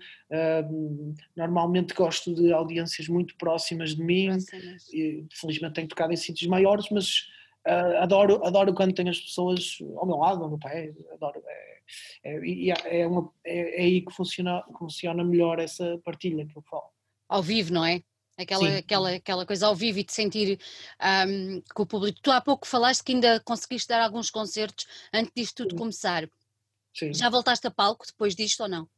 normalmente 1.36 1.94
gosto 1.94 2.34
de 2.34 2.52
audiências 2.52 3.06
muito 3.06 3.36
próximas 3.36 3.94
de 3.94 4.02
mim, 4.02 4.36
e, 4.92 5.24
felizmente 5.32 5.74
tenho 5.74 5.86
tocado 5.86 6.12
em 6.12 6.16
sítios 6.16 6.50
maiores, 6.50 6.86
mas 6.90 7.28
uh, 7.64 7.98
adoro, 7.98 8.44
adoro 8.44 8.74
quando 8.74 8.92
tenho 8.92 9.08
as 9.08 9.20
pessoas 9.20 9.78
ao 9.96 10.04
meu 10.04 10.16
lado, 10.16 10.42
ao 10.42 10.48
meu 10.48 10.58
pé, 10.58 10.92
adoro. 11.12 11.40
É, 11.46 11.70
é, 12.24 13.00
é, 13.02 13.06
uma, 13.06 13.32
é, 13.44 13.82
é 13.82 13.84
aí 13.84 14.00
que 14.00 14.12
funciona, 14.12 14.64
funciona 14.76 15.22
melhor 15.22 15.60
essa 15.60 16.00
partilha 16.04 16.44
que 16.44 16.56
eu 16.56 16.62
falo. 16.62 16.90
Ao 17.28 17.42
vivo, 17.42 17.72
não 17.72 17.84
é? 17.84 18.02
aquela, 18.42 18.78
aquela, 18.78 19.10
aquela 19.14 19.46
coisa 19.46 19.66
ao 19.66 19.74
vivo 19.74 19.98
e 19.98 20.04
de 20.04 20.12
sentir 20.12 20.58
um, 21.28 21.62
com 21.74 21.82
o 21.82 21.86
público. 21.86 22.18
Tu 22.22 22.30
há 22.30 22.40
pouco 22.40 22.66
falaste 22.66 23.04
que 23.04 23.12
ainda 23.12 23.40
conseguiste 23.40 23.88
dar 23.88 24.02
alguns 24.02 24.30
concertos 24.30 24.86
antes 25.12 25.32
disto 25.34 25.56
tudo 25.56 25.72
Sim. 25.72 25.78
começar. 25.78 26.28
Sim. 26.94 27.12
Já 27.14 27.28
voltaste 27.28 27.66
a 27.66 27.70
palco 27.70 28.06
depois 28.06 28.34
disto 28.34 28.60
ou 28.62 28.68
não? 28.68 28.88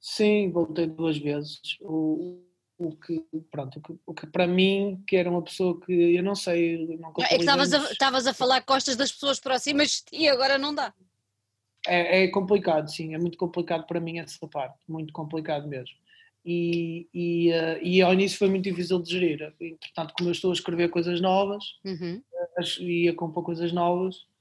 Sim, 0.00 0.50
voltei 0.50 0.86
duas 0.86 1.18
vezes. 1.18 1.76
O, 1.80 2.42
o 2.76 2.96
que, 2.96 3.24
pronto, 3.50 3.78
o 3.78 3.82
que, 3.82 4.00
o 4.06 4.14
que, 4.14 4.26
para 4.26 4.46
mim, 4.46 5.02
que 5.06 5.16
era 5.16 5.30
uma 5.30 5.42
pessoa 5.42 5.80
que 5.80 5.92
eu 5.92 6.22
não 6.22 6.34
sei. 6.34 6.96
Não 6.98 7.10
é 7.18 7.36
que 7.36 7.42
estavas 7.90 8.26
a, 8.26 8.30
a 8.30 8.34
falar 8.34 8.62
costas 8.62 8.96
das 8.96 9.12
pessoas 9.12 9.40
próximas 9.40 10.04
e 10.12 10.28
agora 10.28 10.58
não 10.58 10.74
dá. 10.74 10.92
É, 11.86 12.24
é, 12.24 12.28
complicado, 12.28 12.90
sim, 12.90 13.14
é 13.14 13.18
muito 13.18 13.38
complicado 13.38 13.86
para 13.86 14.00
mim 14.00 14.18
essa 14.18 14.46
parte, 14.48 14.78
muito 14.88 15.12
complicado 15.12 15.66
mesmo 15.66 15.96
e, 16.44 17.08
e, 17.12 17.52
uh, 17.52 17.78
e 17.82 18.00
ao 18.00 18.14
início 18.14 18.38
foi 18.38 18.48
muito 18.48 18.64
difícil 18.64 19.00
de 19.02 19.10
gerir. 19.10 19.54
Entretanto, 19.60 20.14
como 20.16 20.30
eu 20.30 20.32
estou 20.32 20.50
a 20.50 20.54
escrever 20.54 20.88
coisas 20.88 21.20
novas 21.20 21.62
uhum. 21.84 22.22
as, 22.56 22.78
e 22.80 23.06
a 23.06 23.14
compor 23.14 23.44
coisas 23.44 23.70
novas, 23.70 24.16
eh, 24.16 24.37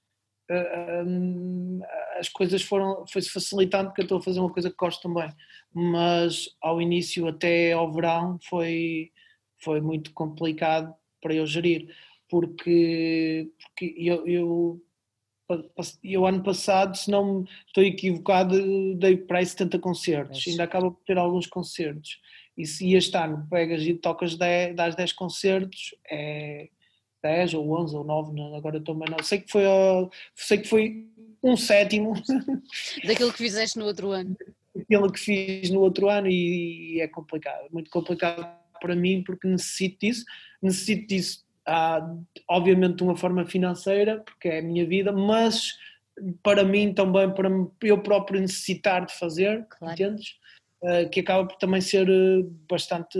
as 2.19 2.29
coisas 2.29 2.61
foram 2.61 3.05
foi-se 3.07 3.29
facilitando 3.29 3.89
porque 3.89 4.01
eu 4.01 4.05
estou 4.05 4.17
a 4.19 4.21
fazer 4.21 4.39
uma 4.39 4.51
coisa 4.51 4.69
que 4.69 4.75
gosto 4.75 5.01
também. 5.01 5.29
Mas 5.73 6.49
ao 6.61 6.81
início, 6.81 7.27
até 7.27 7.73
ao 7.73 7.91
verão, 7.91 8.39
foi, 8.49 9.11
foi 9.59 9.81
muito 9.81 10.13
complicado 10.13 10.93
para 11.21 11.33
eu 11.33 11.45
gerir, 11.45 11.93
porque, 12.29 13.49
porque 13.59 13.95
eu, 13.97 14.25
eu 14.27 16.25
ano 16.25 16.43
passado, 16.43 16.97
se 16.97 17.09
não 17.09 17.45
estou 17.65 17.83
equivocado, 17.83 18.95
dei 18.95 19.15
para 19.17 19.39
aí 19.39 19.45
70 19.45 19.79
concertos, 19.79 20.45
é 20.45 20.51
ainda 20.51 20.63
acaba 20.63 20.91
por 20.91 21.01
ter 21.05 21.17
alguns 21.17 21.47
concertos. 21.47 22.19
E 22.57 22.65
se 22.65 22.93
este 22.93 23.15
ano 23.15 23.47
pegas 23.49 23.83
e 23.83 23.93
tocas 23.93 24.35
10, 24.35 24.75
das 24.75 24.95
10 24.95 25.13
concertos, 25.13 25.95
é 26.09 26.69
10 27.23 27.53
ou 27.55 27.71
11 27.81 27.95
ou 27.95 28.03
9, 28.03 28.55
agora 28.55 28.79
também 28.81 29.09
não. 29.09 29.23
Sei 29.23 29.39
que 29.39 29.51
foi, 29.51 29.63
sei 30.35 30.57
que 30.59 30.67
foi 30.67 31.07
um 31.43 31.55
sétimo. 31.55 32.13
Daquilo 33.05 33.31
que 33.31 33.37
fizeste 33.37 33.77
no 33.77 33.85
outro 33.85 34.11
ano. 34.11 34.35
Daquilo 34.75 35.11
que 35.11 35.19
fiz 35.19 35.69
no 35.69 35.81
outro 35.81 36.09
ano 36.09 36.27
e, 36.27 36.99
é 37.01 37.07
complicado, 37.07 37.67
muito 37.71 37.89
complicado 37.89 38.47
para 38.79 38.95
mim 38.95 39.23
porque 39.25 39.47
necessito 39.47 39.97
disso, 39.99 40.25
necessito 40.61 41.07
disso 41.07 41.47
uh, 41.67 42.23
obviamente 42.47 42.97
de 42.97 43.03
uma 43.03 43.15
forma 43.15 43.45
financeira, 43.45 44.19
porque 44.19 44.47
é 44.47 44.59
a 44.59 44.61
minha 44.61 44.85
vida, 44.85 45.11
mas 45.11 45.77
para 46.41 46.63
mim 46.63 46.93
também, 46.93 47.31
para 47.31 47.49
eu 47.83 48.01
próprio 48.01 48.41
necessitar 48.41 49.05
de 49.05 49.13
fazer, 49.13 49.65
claro. 49.69 49.93
entendes? 49.93 50.35
Uh, 50.81 51.09
que 51.09 51.19
acaba 51.19 51.47
por 51.47 51.57
também 51.57 51.81
ser 51.81 52.07
eh, 52.07 52.45
bastante 52.69 53.17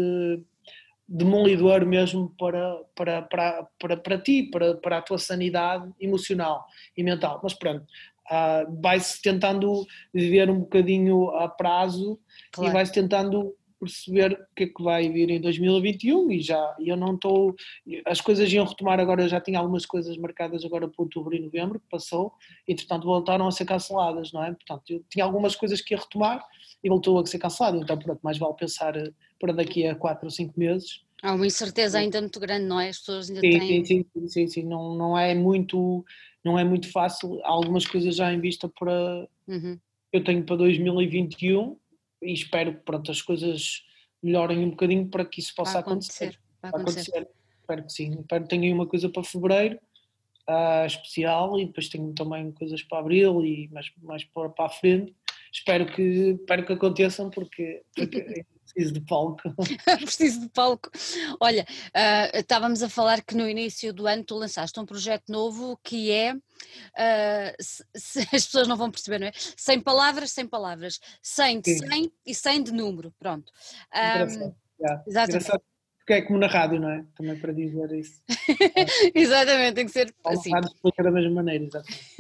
demolidor 1.08 1.86
mesmo 1.86 2.34
para, 2.38 2.84
para, 2.96 3.22
para, 3.22 3.68
para, 3.80 3.98
para 3.98 4.18
ti, 4.18 4.44
para, 4.44 4.76
para 4.76 4.98
a 4.98 5.02
tua 5.02 5.18
sanidade 5.18 5.90
emocional 6.00 6.66
e 6.96 7.04
mental. 7.04 7.40
Mas 7.42 7.54
pronto, 7.54 7.86
uh, 8.30 8.82
vai-se 8.82 9.22
tentando 9.22 9.86
viver 10.14 10.50
um 10.50 10.60
bocadinho 10.60 11.30
a 11.32 11.48
prazo 11.48 12.20
claro. 12.52 12.70
e 12.70 12.74
vai-se 12.74 12.92
tentando 12.92 13.56
perceber 13.80 14.34
o 14.34 14.56
que 14.56 14.64
é 14.64 14.68
que 14.68 14.84
vai 14.84 15.10
vir 15.10 15.30
em 15.30 15.40
2021 15.40 16.32
e 16.32 16.42
já 16.42 16.76
eu 16.80 16.98
não 16.98 17.14
estou 17.14 17.56
as 18.06 18.20
coisas 18.20 18.52
iam 18.52 18.66
retomar 18.66 19.00
agora 19.00 19.22
eu 19.22 19.30
já 19.30 19.40
tinha 19.40 19.60
algumas 19.60 19.86
coisas 19.86 20.18
marcadas 20.18 20.66
agora 20.66 20.88
para 20.88 21.04
outubro 21.04 21.36
e 21.36 21.40
novembro 21.40 21.80
que 21.80 21.86
passou 21.88 22.34
e 22.68 22.74
entretanto 22.74 23.06
voltaram 23.06 23.48
a 23.48 23.52
ser 23.52 23.66
canceladas 23.66 24.32
não 24.32 24.44
é 24.44 24.52
portanto 24.52 24.90
eu 24.90 25.04
tinha 25.10 25.24
algumas 25.24 25.56
coisas 25.56 25.80
que 25.80 25.94
ia 25.94 26.00
retomar 26.00 26.44
e 26.84 26.90
voltou 26.90 27.20
a 27.20 27.26
ser 27.28 27.38
cancelado 27.38 27.78
então 27.78 27.98
pronto 28.00 28.20
mais 28.24 28.40
vale 28.40 28.56
pensar 28.56 28.96
para 29.40 29.54
daqui 29.54 29.86
a 29.86 29.96
quatro 29.96 30.26
ou 30.26 30.32
cinco 30.32 30.60
meses 30.60 31.02
há 31.22 31.34
uma 31.34 31.48
incerteza 31.48 32.00
ainda 32.00 32.22
muito 32.22 32.40
grande 32.40 32.66
não 32.66 32.80
é 32.80 32.90
as 32.90 33.00
pessoas 33.00 33.30
ainda 33.30 33.42
sim, 33.42 33.52
têm 33.52 33.86
sim, 33.86 34.06
sim, 34.14 34.28
sim, 34.28 34.48
sim, 34.48 34.64
não 34.64 34.96
não 34.96 35.18
é 35.18 35.34
muito 35.34 36.06
não 36.44 36.58
é 36.58 36.64
muito 36.64 36.92
fácil 36.92 37.42
há 37.44 37.50
algumas 37.50 37.86
coisas 37.86 38.16
já 38.16 38.32
em 38.32 38.40
vista 38.40 38.70
para 38.70 39.28
uhum. 39.48 39.80
eu 40.12 40.24
tenho 40.24 40.44
para 40.44 40.56
2021 40.58 41.78
e 42.22 42.34
espero 42.34 42.74
que 42.74 42.84
pronto, 42.84 43.12
as 43.12 43.22
coisas 43.22 43.84
melhorem 44.22 44.60
um 44.60 44.72
bocadinho 44.72 45.08
para 45.08 45.26
que 45.26 45.40
isso 45.40 45.54
possa 45.56 45.80
acontecer. 45.80 46.26
acontecer. 46.26 46.42
Vai 46.62 46.72
acontecer. 46.72 47.12
acontecer. 47.12 47.32
Espero 47.60 47.84
que 47.84 47.94
sim. 47.94 48.20
Espero 48.20 48.48
que 48.48 48.56
aí 48.56 48.74
uma 48.74 48.88
coisa 48.88 49.10
para 49.10 49.24
fevereiro 49.24 49.80
uh, 50.50 50.86
especial 50.86 51.60
e 51.60 51.66
depois 51.66 51.90
tenho 51.90 52.14
também 52.14 52.52
coisas 52.52 52.82
para 52.84 53.00
abril 53.00 53.46
e 53.46 53.68
mais, 53.70 53.92
mais 54.02 54.24
para, 54.24 54.50
para 54.50 54.66
a 54.66 54.70
frente. 54.70 55.16
Espero 55.52 55.86
que, 55.86 56.02
espero 56.02 56.66
que 56.66 56.74
aconteçam 56.74 57.30
porque, 57.30 57.84
porque 57.96 58.46
preciso 58.74 58.94
de 58.94 59.02
palco. 59.02 59.42
preciso 60.02 60.42
de 60.42 60.50
palco. 60.50 60.90
Olha, 61.40 61.66
uh, 61.90 62.38
estávamos 62.38 62.84
a 62.84 62.90
falar 62.90 63.22
que 63.22 63.36
no 63.36 63.48
início 63.48 63.94
do 63.94 64.08
ano 64.08 64.24
tu 64.24 64.36
lançaste 64.36 64.80
um 64.80 64.86
projeto 64.86 65.30
novo 65.30 65.80
que 65.84 66.12
é, 66.12 66.34
uh, 66.34 67.56
se, 67.60 67.86
se 67.96 68.20
as 68.36 68.46
pessoas 68.46 68.68
não 68.68 68.78
vão 68.78 68.92
perceber, 68.92 69.20
não 69.20 69.28
é? 69.28 69.32
Sem 69.56 69.80
palavras, 69.80 70.32
sem 70.32 70.48
palavras. 70.48 71.00
Sem 71.22 71.60
de 71.60 71.76
Sim. 71.76 71.88
100 71.88 72.14
e 72.26 72.36
100 72.36 72.64
de 72.64 72.72
número, 72.72 73.14
pronto. 73.20 73.52
Um, 73.94 74.54
yeah. 74.80 75.04
Exatamente. 75.08 75.52
Porque 76.00 76.14
é 76.14 76.22
como 76.22 76.40
na 76.40 76.48
rádio, 76.48 76.80
não 76.80 76.90
é? 76.90 77.06
Também 77.18 77.38
para 77.38 77.52
dizer 77.52 77.92
isso. 77.92 78.22
exatamente, 79.14 79.76
tem 79.76 79.86
que 79.86 79.92
ser 79.92 80.14
assim. 80.26 80.54
A 80.54 80.56
rádio 80.56 80.72
explica 80.74 81.04
da 81.04 81.12
mesma 81.12 81.32
maneira, 81.32 81.66
exatamente. 81.66 82.14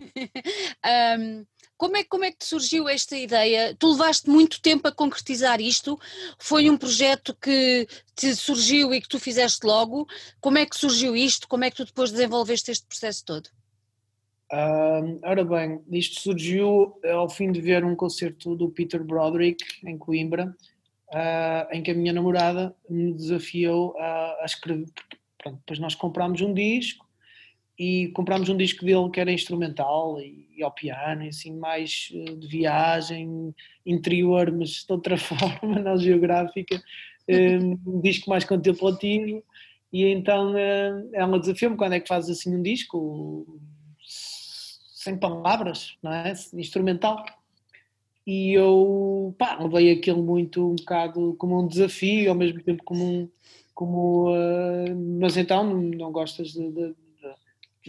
um, 0.85 1.45
como 1.77 1.95
é, 1.95 2.03
como 2.03 2.25
é 2.25 2.31
que 2.31 2.43
surgiu 2.43 2.89
esta 2.89 3.15
ideia? 3.15 3.75
Tu 3.77 3.91
levaste 3.91 4.29
muito 4.29 4.61
tempo 4.61 4.87
a 4.87 4.91
concretizar 4.91 5.61
isto? 5.61 5.97
Foi 6.39 6.69
um 6.69 6.77
projeto 6.77 7.37
que 7.39 7.87
te 8.15 8.35
surgiu 8.35 8.93
e 8.93 8.99
que 8.99 9.07
tu 9.07 9.19
fizeste 9.19 9.65
logo? 9.65 10.07
Como 10.41 10.57
é 10.57 10.65
que 10.65 10.75
surgiu 10.75 11.15
isto? 11.15 11.47
Como 11.47 11.63
é 11.63 11.69
que 11.69 11.77
tu 11.77 11.85
depois 11.85 12.11
desenvolveste 12.11 12.71
este 12.71 12.85
processo 12.85 13.23
todo? 13.23 13.47
Uh, 14.51 15.19
ora 15.23 15.43
bem, 15.43 15.81
isto 15.91 16.21
surgiu 16.21 16.95
ao 17.03 17.29
fim 17.29 17.51
de 17.51 17.61
ver 17.61 17.83
um 17.83 17.95
concerto 17.95 18.55
do 18.55 18.69
Peter 18.69 19.03
Broderick 19.03 19.63
em 19.85 19.97
Coimbra, 19.97 20.55
uh, 21.13 21.71
em 21.71 21.83
que 21.83 21.91
a 21.91 21.93
minha 21.93 22.13
namorada 22.13 22.75
me 22.89 23.13
desafiou 23.13 23.95
a, 23.99 24.37
a 24.41 24.45
escrever. 24.45 24.87
Pronto, 25.37 25.57
depois 25.59 25.79
nós 25.79 25.95
comprámos 25.95 26.41
um 26.41 26.53
disco 26.53 27.06
e 27.77 28.07
comprámos 28.09 28.49
um 28.49 28.57
disco 28.57 28.83
dele 28.83 29.09
que 29.11 29.19
era 29.19 29.31
instrumental 29.31 30.19
e, 30.19 30.47
e 30.57 30.63
ao 30.63 30.71
piano, 30.71 31.23
e 31.23 31.27
assim, 31.29 31.55
mais 31.55 32.09
eh, 32.13 32.33
de 32.33 32.47
viagem, 32.47 33.53
interior, 33.85 34.51
mas 34.51 34.83
de 34.83 34.91
outra 34.91 35.15
forma, 35.17 35.79
não 35.79 35.97
geográfica, 35.97 36.81
eh, 37.27 37.59
um 37.59 38.01
disco 38.01 38.29
mais 38.29 38.43
contemplativo. 38.43 39.43
E 39.93 40.05
então 40.05 40.57
eh, 40.57 41.05
ela 41.13 41.39
desafiou-me 41.39 41.77
quando 41.77 41.93
é 41.93 41.99
que 41.99 42.07
fazes 42.07 42.37
assim 42.39 42.55
um 42.55 42.61
disco 42.61 43.59
sem 44.07 45.15
palavras, 45.15 45.95
não 46.01 46.11
é? 46.11 46.33
Instrumental. 46.53 47.23
E 48.25 48.53
eu, 48.53 49.33
pá, 49.37 49.57
levei 49.61 49.91
aquilo 49.91 50.21
muito 50.21 50.71
um 50.71 50.75
bocado 50.75 51.35
como 51.37 51.61
um 51.61 51.67
desafio, 51.67 52.29
ao 52.29 52.35
mesmo 52.35 52.61
tempo 52.61 52.83
como 52.83 53.03
um. 53.03 53.29
Como, 53.73 54.31
uh, 54.31 55.19
mas 55.19 55.37
então 55.37 55.63
não 55.63 56.11
gostas 56.11 56.51
de, 56.51 56.71
de 56.71 56.95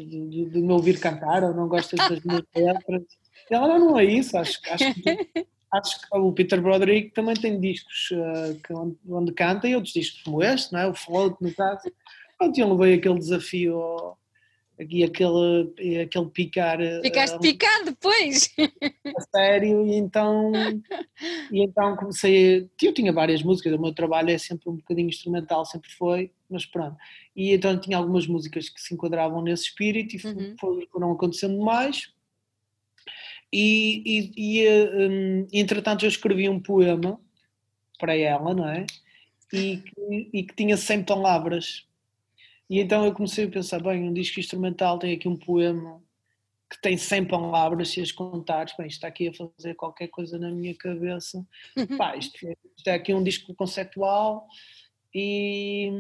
de, 0.05 0.45
de, 0.47 0.61
me 0.61 0.73
ouvir 0.73 1.01
cantar 1.01 1.43
ou 1.45 1.55
não 1.55 1.69
gostas 1.69 1.99
das 2.09 2.23
minhas 2.23 2.45
letras. 2.55 3.03
Ela 3.51 3.69
não, 3.69 3.91
não 3.91 3.99
é 3.99 4.05
isso, 4.05 4.37
acho, 4.37 4.61
acho, 4.71 4.95
que, 4.95 5.31
acho 5.73 6.01
que 6.01 6.19
o 6.19 6.33
Peter 6.33 6.61
Broderick 6.61 7.13
também 7.13 7.35
tem 7.35 7.61
discos 7.61 8.11
uh, 8.13 8.55
que, 8.63 8.73
onde, 8.73 8.97
onde, 9.09 9.33
canta 9.33 9.69
e 9.69 9.75
outros 9.75 9.95
discos 9.95 10.23
como 10.23 10.43
este, 10.43 10.73
não 10.73 10.81
é? 10.81 10.87
o 10.87 10.95
Float 10.95 11.37
no 11.41 11.55
caso. 11.55 11.83
Pronto, 12.37 12.59
eu 12.59 12.73
levei 12.75 12.95
aquele 12.95 13.19
desafio 13.19 13.77
ao, 13.77 14.19
aqui 14.79 15.05
aquele, 15.05 16.03
aquele 16.03 16.27
picar. 16.27 16.79
Ficaste 17.03 17.37
uh, 17.37 17.41
picado 17.41 17.87
depois? 17.87 18.55
A 19.17 19.21
sério, 19.37 19.87
e 19.87 19.95
então, 19.97 20.53
e 21.51 21.63
então 21.63 21.97
comecei. 21.97 22.69
Eu 22.83 22.95
tinha 22.95 23.13
várias 23.13 23.43
músicas, 23.43 23.73
o 23.73 23.81
meu 23.81 23.93
trabalho 23.93 24.31
é 24.31 24.39
sempre 24.39 24.71
um 24.71 24.77
bocadinho 24.77 25.09
instrumental, 25.09 25.65
sempre 25.65 25.91
foi, 25.91 26.31
mas 26.49 26.65
pronto. 26.65 26.97
E 27.35 27.53
então 27.53 27.79
tinha 27.79 27.97
algumas 27.97 28.27
músicas 28.27 28.69
que 28.69 28.81
se 28.81 28.95
enquadravam 28.95 29.43
nesse 29.43 29.65
espírito 29.65 30.17
e 30.17 30.27
uhum. 30.27 30.57
foram 30.91 31.13
acontecendo 31.13 31.59
mais. 31.59 32.13
E, 33.53 34.03
e, 34.37 34.63
e 34.63 34.69
um, 35.09 35.47
entretanto 35.53 36.05
eu 36.05 36.09
escrevi 36.09 36.49
um 36.49 36.61
poema 36.61 37.19
para 37.99 38.17
ela, 38.17 38.55
não 38.55 38.69
é? 38.69 38.85
E 39.53 39.83
e 40.11 40.43
que 40.43 40.55
tinha 40.55 40.77
100 40.77 41.05
palavras 41.05 41.88
e 42.69 42.81
então 42.81 43.05
eu 43.05 43.13
comecei 43.13 43.47
a 43.47 43.51
pensar, 43.51 43.83
bem, 43.83 44.09
um 44.09 44.13
disco 44.13 44.39
instrumental 44.39 44.99
tem 44.99 45.15
aqui 45.15 45.29
um 45.29 45.37
poema 45.37 46.03
que 46.71 46.81
tem 46.83 46.97
100 46.99 47.25
palavras, 47.27 47.89
se 47.89 48.01
as 48.01 48.13
contares, 48.13 48.75
bem, 48.77 48.87
está 48.87 49.09
aqui 49.09 49.29
a 49.29 49.33
fazer 49.33 49.75
qualquer 49.75 50.09
coisa 50.09 50.39
na 50.39 50.51
minha 50.51 50.75
cabeça. 50.75 51.47
Pá, 51.97 52.15
isto, 52.15 52.47
é, 52.47 52.55
isto 52.77 52.89
é 52.89 52.93
aqui 52.93 53.15
um 53.15 53.23
disco 53.23 53.55
conceptual 53.55 54.47
e, 55.15 55.91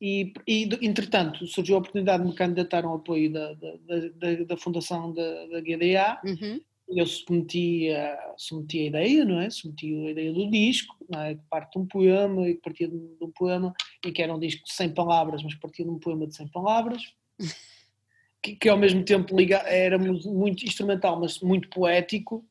e, 0.00 0.32
e, 0.46 0.68
entretanto, 0.82 1.48
surgiu 1.48 1.74
a 1.74 1.78
oportunidade 1.78 2.22
de 2.22 2.28
me 2.28 2.34
candidatar 2.36 2.84
ao 2.84 2.94
apoio 2.94 3.32
da, 3.32 3.54
da, 3.54 3.76
da, 4.14 4.44
da 4.44 4.56
fundação 4.56 5.12
da, 5.12 5.46
da 5.46 5.60
GDA 5.60 6.20
uhum 6.24 6.60
eu 6.88 7.06
submeti 7.06 7.90
a, 7.90 8.34
submeti 8.36 8.80
a 8.80 8.86
ideia, 8.86 9.24
não 9.24 9.40
é? 9.40 9.50
Submeti 9.50 9.94
a 9.94 10.10
ideia 10.10 10.32
do 10.32 10.50
disco, 10.50 10.96
não 11.08 11.20
é? 11.20 11.34
que 11.34 11.42
parte 11.50 11.72
de 11.72 11.78
um 11.78 11.86
poema 11.86 12.48
e 12.48 12.54
que 12.54 12.60
partia 12.60 12.88
de 12.88 12.96
um 13.20 13.30
poema, 13.30 13.72
e 14.04 14.12
que 14.12 14.22
era 14.22 14.34
um 14.34 14.38
disco 14.38 14.64
de 14.64 14.72
100 14.72 14.94
palavras, 14.94 15.42
mas 15.42 15.54
partia 15.56 15.84
de 15.84 15.90
um 15.90 15.98
poema 15.98 16.26
de 16.26 16.34
100 16.36 16.48
palavras, 16.48 17.02
que, 18.42 18.56
que 18.56 18.68
ao 18.68 18.78
mesmo 18.78 19.04
tempo 19.04 19.36
liga, 19.36 19.58
era 19.58 19.98
muito 19.98 20.64
instrumental, 20.64 21.20
mas 21.20 21.40
muito 21.40 21.68
poético, 21.68 22.44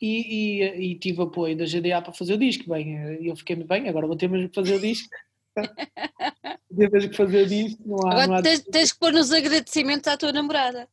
e, 0.00 0.62
e, 0.62 0.92
e, 0.92 0.98
tive 0.98 1.20
apoio 1.20 1.54
da 1.54 1.66
GDA 1.66 2.00
para 2.00 2.12
fazer 2.12 2.32
o 2.32 2.38
disco. 2.38 2.70
Bem, 2.70 3.22
eu 3.22 3.36
fiquei 3.36 3.54
bem, 3.56 3.86
agora 3.86 4.06
vou 4.06 4.16
ter 4.16 4.30
mesmo 4.30 4.48
que 4.48 4.54
fazer 4.54 4.76
o 4.76 4.80
disco. 4.80 5.10
vou 6.70 6.78
ter 6.78 6.90
mesmo 6.90 7.10
que 7.10 7.16
fazer 7.16 7.42
o 7.42 7.46
disco. 7.46 7.82
Não 7.84 8.08
há, 8.08 8.12
agora 8.12 8.26
não 8.26 8.34
há... 8.36 8.42
Tens, 8.42 8.62
tens 8.62 8.92
que 8.92 8.98
pôr 8.98 9.12
nos 9.12 9.30
agradecimentos 9.30 10.08
à 10.08 10.16
tua 10.16 10.32
namorada. 10.32 10.88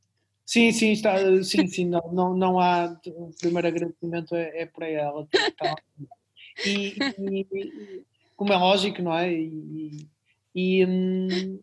Sim, 0.48 0.72
sim, 0.72 0.92
está, 0.94 1.18
sim, 1.44 1.68
sim, 1.68 1.86
não, 1.86 2.10
não, 2.14 2.34
não 2.34 2.60
há. 2.60 2.98
O 3.06 3.32
primeiro 3.38 3.68
agradecimento 3.68 4.34
é, 4.34 4.62
é 4.62 4.66
para 4.66 4.88
ela. 4.88 5.28
Tá. 5.58 5.76
E, 6.66 6.96
e, 7.20 8.04
como 8.34 8.54
é 8.54 8.56
lógico, 8.56 9.02
não 9.02 9.14
é? 9.14 9.30
E, 9.34 10.08
e, 10.56 10.86
hum, 10.86 11.60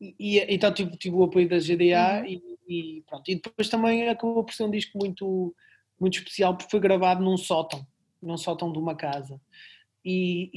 e 0.00 0.40
então 0.52 0.74
tive, 0.74 0.96
tive 0.96 1.14
o 1.14 1.22
apoio 1.22 1.48
da 1.48 1.58
GDA 1.58 2.24
uhum. 2.26 2.56
e, 2.68 3.04
pronto. 3.06 3.30
E 3.30 3.36
depois 3.36 3.68
também 3.68 4.08
acabou 4.08 4.42
por 4.42 4.52
ser 4.52 4.64
um 4.64 4.70
disco 4.70 4.98
muito, 4.98 5.54
muito 5.98 6.18
especial 6.18 6.56
porque 6.56 6.72
foi 6.72 6.80
gravado 6.80 7.22
num 7.22 7.36
sótão, 7.36 7.86
num 8.20 8.36
sótão 8.36 8.72
de 8.72 8.80
uma 8.80 8.96
casa. 8.96 9.40
E, 10.04 10.50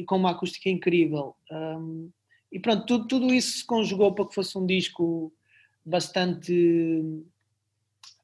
e 0.00 0.04
com 0.04 0.16
uma 0.16 0.30
acústica 0.30 0.70
incrível. 0.70 1.34
Um, 1.50 2.10
e 2.52 2.60
pronto, 2.60 2.86
tudo, 2.86 3.08
tudo 3.08 3.34
isso 3.34 3.58
se 3.58 3.66
conjugou 3.66 4.14
para 4.14 4.28
que 4.28 4.34
fosse 4.36 4.56
um 4.56 4.64
disco 4.64 5.32
bastante 5.84 7.00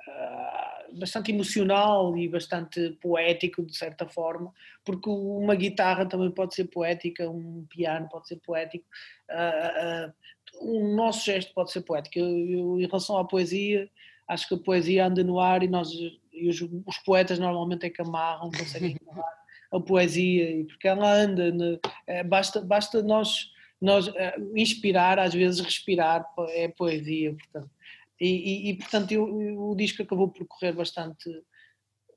uh, 0.07 0.99
bastante 0.99 1.31
emocional 1.31 2.17
e 2.17 2.29
bastante 2.29 2.91
poético 3.01 3.65
de 3.65 3.77
certa 3.77 4.09
forma, 4.09 4.53
porque 4.85 5.09
uma 5.09 5.55
guitarra 5.55 6.07
também 6.07 6.31
pode 6.31 6.55
ser 6.55 6.65
poética, 6.65 7.29
um 7.29 7.67
piano 7.69 8.09
pode 8.09 8.29
ser 8.29 8.37
poético, 8.37 8.85
uh, 9.31 10.09
uh, 10.09 10.13
o 10.61 10.97
nosso 10.97 11.27
gesto 11.27 11.53
pode 11.53 11.71
ser 11.71 11.83
poético. 11.83 12.19
Eu, 12.19 12.27
eu, 12.27 12.81
em 12.81 12.87
relação 12.87 13.19
à 13.19 13.25
poesia, 13.25 13.89
acho 14.27 14.49
que 14.49 14.55
a 14.55 14.59
poesia 14.59 15.07
anda 15.07 15.23
no 15.23 15.39
ar 15.39 15.63
e 15.63 15.69
nós 15.69 15.91
e 16.33 16.49
os, 16.49 16.61
os 16.87 16.99
poetas 16.99 17.39
normalmente 17.39 17.87
é 17.87 17.91
que 17.91 18.01
amarram, 18.01 18.51
conseguem 18.51 18.97
amarrar 19.07 19.39
a 19.71 19.81
poesia, 19.81 20.65
porque 20.67 20.89
ela 20.89 21.13
anda, 21.13 21.51
ne, 21.51 21.79
é, 22.07 22.25
basta, 22.25 22.61
basta 22.61 23.03
nós 23.03 23.51
nós 23.81 24.09
uh, 24.09 24.13
inspirar, 24.57 25.19
às 25.19 25.35
vezes 25.35 25.61
respirar 25.61 26.25
é 26.51 26.69
poesia, 26.69 27.35
portanto. 27.35 27.71
E, 28.21 28.27
e, 28.27 28.71
e 28.71 28.75
portanto 28.77 29.13
eu, 29.13 29.71
o 29.71 29.77
disco 29.77 30.03
acabou 30.03 30.29
por 30.29 30.45
correr 30.47 30.73
bastante 30.73 31.31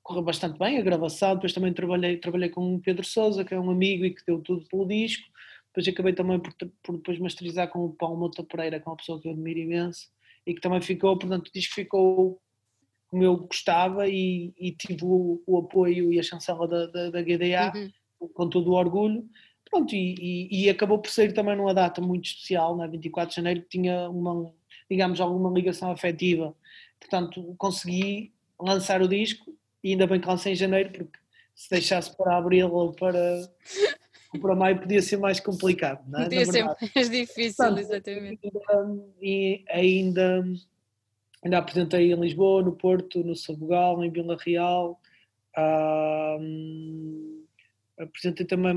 correu 0.01 0.23
bastante 0.23 0.57
bem 0.57 0.77
a 0.77 0.81
gravação, 0.81 1.35
depois 1.35 1.53
também 1.53 1.71
trabalhei, 1.73 2.17
trabalhei 2.17 2.49
com 2.49 2.75
o 2.75 2.79
Pedro 2.79 3.05
Souza, 3.05 3.45
que 3.45 3.53
é 3.53 3.59
um 3.59 3.69
amigo 3.69 4.03
e 4.03 4.13
que 4.13 4.25
deu 4.25 4.39
tudo 4.39 4.65
pelo 4.67 4.87
disco, 4.87 5.23
depois 5.67 5.87
acabei 5.87 6.13
também 6.13 6.39
por, 6.39 6.53
por 6.83 6.97
depois 6.97 7.19
masterizar 7.19 7.69
com 7.69 7.85
o 7.85 7.93
Paulo 7.93 8.17
Mota 8.17 8.43
Pereira, 8.43 8.79
que 8.79 8.87
é 8.87 8.91
uma 8.91 8.97
pessoa 8.97 9.21
que 9.21 9.27
eu 9.27 9.31
admiro 9.31 9.59
imenso, 9.59 10.09
e 10.45 10.53
que 10.53 10.61
também 10.61 10.81
ficou, 10.81 11.17
portanto 11.17 11.47
o 11.47 11.53
disco 11.53 11.75
ficou 11.75 12.41
como 13.07 13.23
eu 13.23 13.37
gostava 13.37 14.07
e, 14.07 14.53
e 14.57 14.71
tive 14.71 15.03
o, 15.03 15.43
o, 15.45 15.57
apoio 15.59 16.13
e 16.13 16.19
a 16.19 16.23
chancela 16.23 16.65
da, 16.65 16.87
da, 16.87 17.09
da 17.09 17.21
GDA, 17.21 17.73
uhum. 17.75 18.29
com 18.29 18.49
todo 18.49 18.71
o 18.71 18.75
orgulho, 18.75 19.27
Pronto, 19.71 19.95
e, 19.95 20.15
e, 20.19 20.65
e, 20.65 20.69
acabou 20.69 20.99
por 20.99 21.09
ser 21.09 21.33
também 21.33 21.55
numa 21.55 21.73
data 21.73 22.01
muito 22.01 22.25
especial, 22.25 22.75
na 22.75 22.87
24 22.87 23.29
de 23.29 23.35
janeiro, 23.37 23.61
que 23.61 23.69
tinha 23.69 24.09
uma, 24.09 24.53
digamos, 24.89 25.21
alguma 25.21 25.49
ligação 25.49 25.89
afetiva. 25.89 26.53
Portanto, 26.99 27.55
consegui 27.57 28.33
lançar 28.59 29.01
o 29.01 29.07
disco 29.07 29.55
e 29.81 29.91
ainda 29.91 30.05
bem 30.05 30.19
que 30.19 30.27
lancei 30.27 30.51
em 30.51 30.57
janeiro, 30.57 30.91
porque 30.91 31.17
se 31.55 31.69
deixasse 31.69 32.15
para 32.17 32.37
abril 32.37 32.69
ou 32.69 32.91
para, 32.91 33.49
para 34.41 34.55
maio 34.55 34.77
podia 34.77 35.01
ser 35.01 35.15
mais 35.15 35.39
complicado. 35.39 36.03
Não 36.05 36.19
é? 36.19 36.23
Podia 36.25 36.45
ser 36.45 36.65
mais 36.65 37.09
difícil, 37.09 37.55
Portanto, 37.55 37.79
exatamente. 37.79 38.51
E 39.21 39.63
ainda, 39.69 40.43
ainda 41.41 41.57
apresentei 41.57 42.11
em 42.11 42.19
Lisboa, 42.19 42.61
no 42.61 42.73
Porto, 42.73 43.23
no 43.23 43.37
Sabugal, 43.37 44.03
em 44.03 44.11
Vila 44.11 44.37
Real. 44.37 44.99
Um, 45.57 47.30
apresentei 47.99 48.45
também 48.45 48.73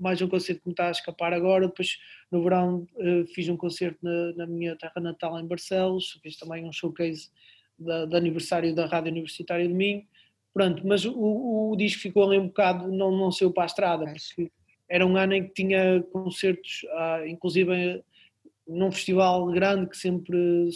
mais 0.00 0.20
um 0.22 0.28
concerto 0.28 0.62
que 0.62 0.68
me 0.68 0.72
está 0.72 0.88
a 0.88 0.92
escapar 0.92 1.32
agora. 1.32 1.68
Depois, 1.68 1.98
no 2.30 2.42
verão, 2.42 2.86
eh, 2.98 3.24
fiz 3.34 3.48
um 3.48 3.56
concerto 3.56 3.98
na, 4.02 4.32
na 4.34 4.46
minha 4.46 4.76
terra 4.76 5.00
natal, 5.00 5.38
em 5.38 5.46
Barcelos. 5.46 6.18
Fiz 6.22 6.36
também 6.36 6.64
um 6.64 6.72
showcase 6.72 7.30
de 7.78 8.16
aniversário 8.16 8.74
da 8.74 8.86
Rádio 8.86 9.12
Universitária 9.12 9.66
de 9.66 9.74
Minho. 9.74 10.04
Pronto, 10.52 10.84
mas 10.86 11.04
o, 11.04 11.70
o, 11.70 11.76
disco 11.76 12.02
ficou 12.02 12.24
ali 12.24 12.38
um 12.38 12.48
bocado, 12.48 12.90
não, 12.90 13.12
não 13.12 13.30
saiu 13.30 13.52
para 13.52 13.62
a 13.62 13.66
estrada, 13.66 14.04
porque 14.06 14.50
era 14.88 15.06
um 15.06 15.16
ano 15.16 15.34
em 15.34 15.46
que 15.46 15.54
tinha 15.54 16.02
concertos, 16.10 16.84
ah, 16.90 17.22
inclusive 17.28 18.02
num 18.66 18.90
festival 18.90 19.46
grande 19.52 19.88
que 19.88 19.96
sempre, 19.96 20.68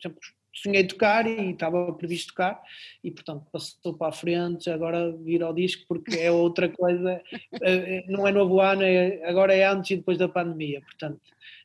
sempre 0.00 0.20
sonhei 0.54 0.86
tocar 0.86 1.26
e 1.26 1.50
estava 1.50 1.92
previsto 1.92 2.28
tocar 2.28 2.62
e 3.02 3.10
portanto 3.10 3.44
passou 3.52 3.94
para 3.94 4.08
a 4.08 4.12
frente, 4.12 4.70
agora 4.70 5.12
vir 5.12 5.42
ao 5.42 5.52
disco 5.52 5.84
porque 5.88 6.16
é 6.16 6.30
outra 6.30 6.68
coisa, 6.68 7.20
eh, 7.32 7.60
eh, 7.62 8.04
não 8.08 8.26
é 8.26 8.32
novo 8.32 8.60
ano, 8.60 8.82
é, 8.82 9.24
agora 9.24 9.54
é 9.54 9.64
antes 9.64 9.90
e 9.90 9.96
depois 9.96 10.16
da 10.16 10.28
pandemia, 10.28 10.80
portanto 10.80 11.20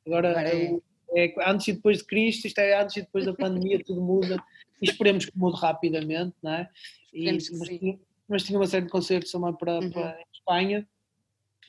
agora 0.05 0.41
é, 0.41 0.79
é 1.15 1.33
antes 1.47 1.67
e 1.67 1.73
depois 1.73 1.99
de 1.99 2.05
Cristo, 2.05 2.47
isto 2.47 2.59
é 2.59 2.81
antes 2.81 2.97
e 2.97 3.01
depois 3.01 3.25
da 3.25 3.33
pandemia, 3.33 3.83
tudo 3.83 4.01
muda 4.01 4.43
e 4.81 4.89
esperemos 4.89 5.25
que 5.25 5.37
mude 5.37 5.59
rapidamente, 5.59 6.35
não 6.41 6.53
é? 6.53 6.69
E, 7.13 7.31
mas, 7.31 7.45
tinha, 7.45 7.99
mas, 8.27 8.43
tinha, 8.43 8.59
uma 8.59 8.67
série 8.67 8.85
de 8.85 8.91
concertos 8.91 9.31
também 9.31 9.53
para, 9.53 9.79
uhum. 9.79 9.91
para 9.91 10.19
Espanha 10.33 10.87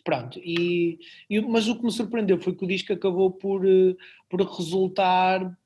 Pronto, 0.05 0.41
e, 0.43 0.99
e, 1.29 1.41
mas 1.41 1.69
o 1.69 1.77
que 1.77 1.85
me 1.85 1.93
surpreendeu 1.93 2.41
foi 2.41 2.55
que 2.55 2.65
o 2.65 2.69
disco 2.69 2.93
acabou 2.93 3.31
por, 3.31 3.67
eh, 3.67 3.95
por 4.29 4.41
resultar 4.41 5.59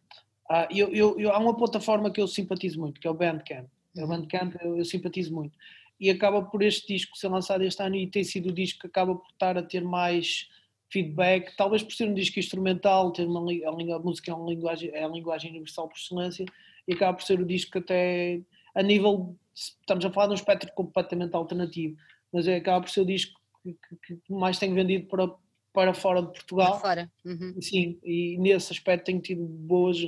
ah, 0.49 0.69
eu, 0.71 0.93
eu, 0.93 1.19
eu, 1.19 1.33
há 1.33 1.39
uma 1.39 1.57
plataforma 1.57 2.11
que 2.11 2.21
eu 2.21 2.29
simpatizo 2.29 2.79
muito, 2.79 3.01
que 3.01 3.07
é 3.07 3.11
o 3.11 3.15
Bandcamp. 3.15 3.67
É 3.97 4.01
o 4.01 4.03
uhum. 4.03 4.09
Bandcamp 4.09 4.55
eu, 4.63 4.79
eu 4.79 4.85
simpatizo 4.85 5.33
muito. 5.33 5.57
E 5.99 6.11
acaba 6.11 6.43
por 6.43 6.63
este 6.63 6.87
disco 6.93 7.17
ser 7.17 7.29
lançado 7.29 7.63
este 7.63 7.83
ano 7.83 7.97
e 7.97 8.07
tem 8.07 8.25
sido 8.25 8.51
o 8.51 8.53
disco 8.53 8.81
que 8.81 8.87
acaba 8.87 9.15
por 9.15 9.31
estar 9.31 9.57
a 9.57 9.63
ter 9.63 9.83
mais 9.83 10.49
feedback, 10.91 11.57
talvez 11.57 11.83
por 11.83 11.93
ser 11.93 12.09
um 12.09 12.15
disco 12.15 12.39
instrumental, 12.39 13.13
ter 13.13 13.27
uma 13.27 13.41
a, 13.41 13.97
a 13.97 13.99
música 13.99 14.31
é 14.31 14.35
uma 14.35 14.51
linguagem, 14.51 14.91
é 14.91 15.03
a 15.03 15.09
linguagem 15.09 15.51
universal 15.51 15.89
por 15.89 15.97
excelência, 15.97 16.45
e 16.87 16.93
acaba 16.93 17.15
por 17.17 17.25
ser 17.25 17.41
o 17.41 17.47
disco 17.47 17.73
que 17.73 17.79
até 17.79 18.41
a 18.75 18.83
nível, 18.83 19.37
estamos 19.55 20.05
a 20.05 20.11
falar 20.11 20.27
de 20.27 20.33
um 20.33 20.37
espectro 20.37 20.71
completamente 20.75 21.35
alternativo, 21.35 21.97
mas 22.33 22.47
é, 22.47 22.57
acaba 22.57 22.81
por 22.81 22.91
ser 22.91 23.01
o 23.01 23.07
disco 23.07 23.41
que, 23.63 23.77
que, 24.05 24.17
que 24.17 24.33
mais 24.33 24.59
tem 24.59 24.75
vendido 24.75 25.07
para, 25.07 25.29
para 25.75 25.93
fora 25.93 26.23
de 26.23 26.29
Portugal. 26.29 26.81
Fora. 26.81 27.11
Uhum. 27.25 27.61
Sim, 27.61 27.99
e 28.05 28.39
nesse 28.39 28.73
aspecto 28.73 29.07
tenho 29.07 29.21
tido 29.21 29.45
boas 29.45 29.99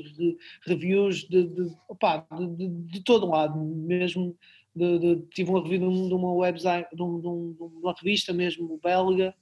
reviews 0.64 1.28
de, 1.28 1.42
de, 1.42 1.76
opa, 1.88 2.24
de, 2.32 2.46
de, 2.46 2.68
de 2.68 3.00
todo 3.02 3.26
lado, 3.26 3.58
mesmo 3.58 4.38
tive 5.34 5.50
uma 5.50 5.62
review 5.62 5.90
de 6.08 6.14
uma 6.14 6.32
website, 6.32 6.88
de, 6.94 7.02
um, 7.02 7.56
uma 7.58 7.94
revista 7.94 8.32
mesmo 8.32 8.78
belga, 8.82 9.34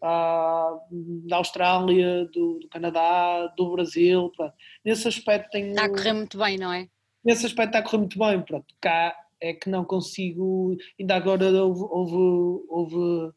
da 0.00 1.36
Austrália, 1.36 2.24
do, 2.26 2.58
do, 2.58 2.68
Canadá, 2.68 3.46
do 3.56 3.70
Brasil, 3.72 4.32
pronto. 4.36 4.54
nesse 4.84 5.06
aspecto 5.06 5.50
tenho... 5.50 5.68
Está 5.70 5.84
a 5.84 5.88
correr 5.88 6.12
muito 6.12 6.38
bem, 6.38 6.56
não 6.56 6.72
é? 6.72 6.88
Nesse 7.24 7.46
aspecto 7.46 7.68
está 7.68 7.78
a 7.78 7.82
correr 7.82 7.98
muito 7.98 8.18
bem, 8.18 8.40
pronto, 8.42 8.74
cá 8.80 9.14
é 9.40 9.52
que 9.52 9.68
não 9.68 9.84
consigo, 9.84 10.76
ainda 10.98 11.14
agora 11.14 11.46
houve, 11.62 11.82
houve, 11.82 12.64
houve 12.68 13.32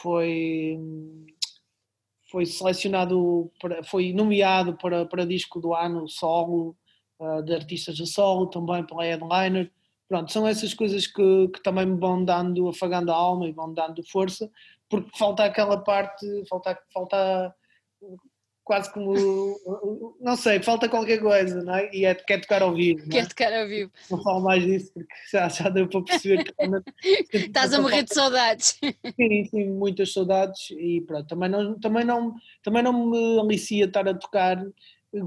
foi 0.00 0.78
foi 2.32 2.46
selecionado, 2.46 3.52
para, 3.60 3.84
foi 3.84 4.14
nomeado 4.14 4.74
para, 4.78 5.04
para 5.04 5.26
disco 5.26 5.60
do 5.60 5.74
ano 5.74 6.08
solo, 6.08 6.74
uh, 7.20 7.42
de 7.42 7.54
artistas 7.54 8.00
a 8.00 8.06
solo, 8.06 8.46
também 8.46 8.84
pela 8.84 9.04
Headliner. 9.04 9.70
Pronto, 10.08 10.32
são 10.32 10.48
essas 10.48 10.72
coisas 10.72 11.06
que, 11.06 11.48
que 11.48 11.62
também 11.62 11.84
me 11.84 12.00
vão 12.00 12.24
dando, 12.24 12.68
afagando 12.68 13.12
a 13.12 13.14
alma 13.14 13.46
e 13.46 13.52
vão 13.52 13.72
dando 13.74 14.02
força, 14.08 14.50
porque 14.88 15.10
falta 15.16 15.44
aquela 15.44 15.76
parte, 15.76 16.26
falta, 16.48 16.78
falta 16.92 17.54
quase 18.64 18.92
como, 18.92 19.12
não 20.20 20.36
sei, 20.36 20.62
falta 20.62 20.88
qualquer 20.88 21.18
coisa, 21.18 21.62
não 21.62 21.74
é? 21.74 21.90
E 21.92 22.04
é, 22.04 22.14
quer 22.14 22.40
tocar 22.40 22.62
ao 22.62 22.72
vivo. 22.72 23.08
Quer 23.08 23.24
é? 23.24 23.26
tocar 23.26 23.52
ao 23.52 23.66
vivo. 23.66 23.90
Não 24.10 24.22
falo 24.22 24.40
mais 24.40 24.62
disso 24.62 24.92
porque 24.92 25.14
já, 25.30 25.48
já 25.48 25.68
deu 25.68 25.88
para 25.88 26.02
perceber 26.02 26.44
que 26.44 26.54
estás 27.36 27.72
a 27.74 27.80
morrer 27.80 28.04
de 28.04 28.14
saudades. 28.14 28.78
Sim, 29.16 29.44
sim, 29.46 29.70
muitas 29.70 30.12
saudades 30.12 30.70
e 30.70 31.00
pronto, 31.00 31.26
também 31.26 31.48
não, 31.48 31.78
também 31.78 32.04
não, 32.04 32.34
também 32.62 32.82
não 32.82 33.10
me 33.10 33.40
alicia 33.40 33.86
estar 33.86 34.08
a 34.08 34.14
tocar 34.14 34.64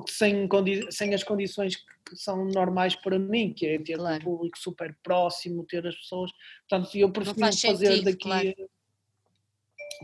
sem, 0.07 0.47
sem 0.89 1.13
as 1.13 1.23
condições 1.23 1.75
que 1.75 2.15
são 2.15 2.45
normais 2.45 2.95
para 2.95 3.19
mim, 3.19 3.51
que 3.53 3.65
é 3.65 3.79
ter 3.79 3.97
claro. 3.97 4.15
um 4.15 4.19
público 4.19 4.57
super 4.57 4.95
próximo, 5.03 5.65
ter 5.65 5.86
as 5.86 5.95
pessoas. 5.95 6.31
Portanto, 6.69 6.95
eu 6.95 7.11
prefiro 7.11 7.36
fazer 7.39 7.88
sentido, 7.88 8.05
daqui. 8.05 8.23
Claro. 8.23 8.53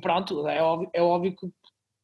Pronto, 0.01 0.47
é 0.47 0.61
óbvio, 0.61 0.89
é 0.93 1.01
óbvio 1.01 1.35
que 1.35 1.51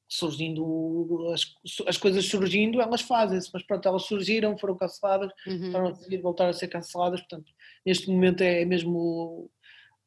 surgindo, 0.08 1.32
as, 1.34 1.54
as 1.86 1.98
coisas 1.98 2.26
surgindo, 2.26 2.82
elas 2.82 3.02
fazem-se, 3.02 3.50
mas 3.54 3.64
pronto, 3.64 3.88
elas 3.88 4.04
surgiram, 4.04 4.58
foram 4.58 4.78
canceladas, 4.78 5.32
uhum. 5.46 5.72
para 5.72 5.84
não 5.84 6.22
voltar 6.22 6.50
a 6.50 6.54
ser 6.54 6.68
canceladas, 6.68 7.20
portanto, 7.22 7.52
neste 7.86 8.10
momento 8.10 8.42
é 8.42 8.64
mesmo 8.64 9.50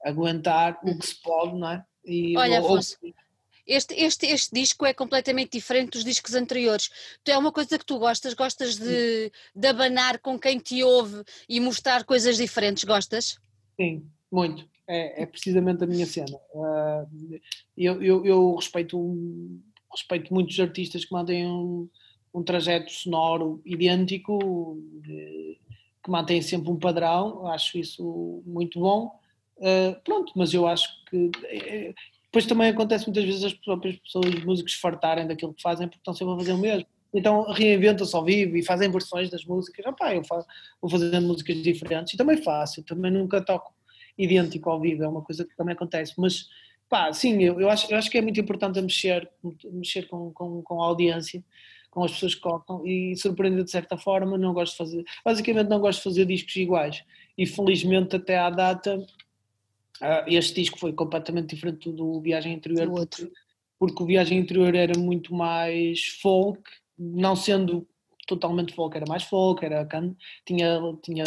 aguentar 0.02 0.78
uhum. 0.82 0.92
o 0.92 0.98
que 0.98 1.06
se 1.06 1.20
pode, 1.20 1.58
não 1.58 1.70
é? 1.70 1.84
E, 2.04 2.36
Olha, 2.36 2.60
ou, 2.60 2.66
Afonso, 2.66 2.96
este, 3.66 3.94
este, 3.94 4.26
este 4.26 4.52
disco 4.52 4.84
é 4.84 4.92
completamente 4.92 5.52
diferente 5.52 5.92
dos 5.92 6.04
discos 6.04 6.34
anteriores. 6.34 6.90
Tu 7.22 7.30
é 7.30 7.38
uma 7.38 7.52
coisa 7.52 7.78
que 7.78 7.84
tu 7.84 7.98
gostas, 7.98 8.34
gostas 8.34 8.76
de, 8.76 9.30
de 9.54 9.68
abanar 9.68 10.18
com 10.18 10.38
quem 10.38 10.58
te 10.58 10.82
ouve 10.82 11.22
e 11.48 11.60
mostrar 11.60 12.04
coisas 12.04 12.36
diferentes, 12.36 12.82
gostas? 12.82 13.38
Sim, 13.80 14.04
muito. 14.30 14.68
É, 14.88 15.22
é 15.22 15.26
precisamente 15.26 15.84
a 15.84 15.86
minha 15.86 16.04
cena. 16.04 16.36
Uh, 16.52 17.40
eu, 17.76 18.02
eu, 18.02 18.26
eu 18.26 18.54
respeito 18.56 18.98
respeito 19.92 20.32
muitos 20.32 20.58
artistas 20.58 21.04
que 21.04 21.12
mantêm 21.12 21.46
um, 21.46 21.88
um 22.34 22.42
trajeto 22.42 22.90
sonoro 22.90 23.60
idêntico, 23.64 24.78
de, 25.02 25.58
que 26.02 26.10
mantêm 26.10 26.40
sempre 26.42 26.70
um 26.70 26.78
padrão, 26.78 27.46
acho 27.48 27.78
isso 27.78 28.42
muito 28.46 28.78
bom. 28.80 29.18
Uh, 29.58 30.00
pronto, 30.04 30.32
mas 30.36 30.54
eu 30.54 30.66
acho 30.66 30.88
que 31.06 31.30
é, 31.44 31.94
depois 32.24 32.46
também 32.46 32.68
acontece 32.68 33.06
muitas 33.06 33.24
vezes 33.24 33.44
as 33.44 33.52
próprias 33.52 33.96
pessoas, 33.96 34.32
os 34.32 34.44
músicos, 34.44 34.74
fartarem 34.74 35.26
daquilo 35.26 35.52
que 35.52 35.60
fazem 35.60 35.88
porque 35.88 36.00
estão 36.00 36.14
sempre 36.14 36.34
a 36.34 36.36
fazer 36.38 36.52
o 36.52 36.58
mesmo. 36.58 36.86
Então 37.12 37.42
reinventam-se 37.50 38.14
ao 38.14 38.24
vivo 38.24 38.56
e 38.56 38.64
fazem 38.64 38.90
versões 38.90 39.28
das 39.28 39.44
músicas. 39.44 39.84
Opá, 39.84 40.14
eu 40.14 40.24
faço, 40.24 40.46
vou 40.80 40.88
fazendo 40.88 41.26
músicas 41.26 41.60
diferentes 41.60 42.14
e 42.14 42.16
também 42.16 42.36
faço, 42.36 42.84
também 42.84 43.10
nunca 43.10 43.40
toco 43.44 43.74
idêntico 44.16 44.70
ao 44.70 44.80
vivo, 44.80 45.02
é 45.02 45.08
uma 45.08 45.22
coisa 45.22 45.44
que 45.44 45.56
também 45.56 45.74
acontece, 45.74 46.14
mas 46.16 46.48
Pá, 46.90 47.12
sim, 47.12 47.40
eu, 47.40 47.60
eu, 47.60 47.70
acho, 47.70 47.90
eu 47.90 47.96
acho 47.96 48.10
que 48.10 48.18
é 48.18 48.20
muito 48.20 48.40
importante 48.40 48.82
mexer, 48.82 49.30
mexer 49.72 50.08
com, 50.08 50.32
com, 50.32 50.60
com 50.60 50.82
a 50.82 50.86
audiência, 50.86 51.42
com 51.88 52.02
as 52.02 52.10
pessoas 52.10 52.34
que 52.34 52.40
tocam 52.40 52.84
e 52.84 53.14
surpreender 53.16 53.62
de 53.62 53.70
certa 53.70 53.96
forma. 53.96 54.36
Não 54.36 54.52
gosto 54.52 54.72
de 54.72 54.78
fazer, 54.78 55.04
basicamente, 55.24 55.68
não 55.68 55.78
gosto 55.78 55.98
de 55.98 56.04
fazer 56.04 56.26
discos 56.26 56.56
iguais. 56.56 57.04
E 57.38 57.46
felizmente, 57.46 58.16
até 58.16 58.36
à 58.36 58.50
data, 58.50 58.98
uh, 58.98 60.24
este 60.26 60.60
disco 60.62 60.80
foi 60.80 60.92
completamente 60.92 61.54
diferente 61.54 61.92
do 61.92 62.20
Viagem 62.20 62.54
Interior, 62.54 62.88
porque, 62.90 63.32
porque 63.78 64.02
o 64.02 64.06
Viagem 64.06 64.40
Interior 64.40 64.74
era 64.74 64.98
muito 64.98 65.32
mais 65.32 66.18
folk, 66.20 66.60
não 66.98 67.36
sendo 67.36 67.86
totalmente 68.26 68.74
folk, 68.74 68.96
era 68.96 69.06
mais 69.08 69.24
folk, 69.24 69.64
era 69.64 69.84
can... 69.86 70.14
tinha, 70.46 70.80
tinha 71.02 71.24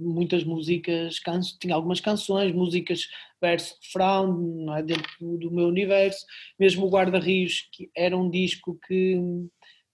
muitas 0.00 0.44
músicas, 0.44 1.18
can... 1.18 1.40
tinha 1.60 1.74
algumas 1.74 2.00
canções, 2.00 2.52
músicas 2.52 3.08
verso 3.40 3.76
refrão, 3.82 4.74
é? 4.76 4.82
dentro 4.82 5.38
do 5.38 5.50
meu 5.50 5.66
universo, 5.66 6.24
mesmo 6.58 6.86
o 6.86 6.90
Guarda-Rios, 6.90 7.68
que 7.72 7.90
era 7.94 8.16
um 8.16 8.30
disco 8.30 8.78
que, 8.86 9.20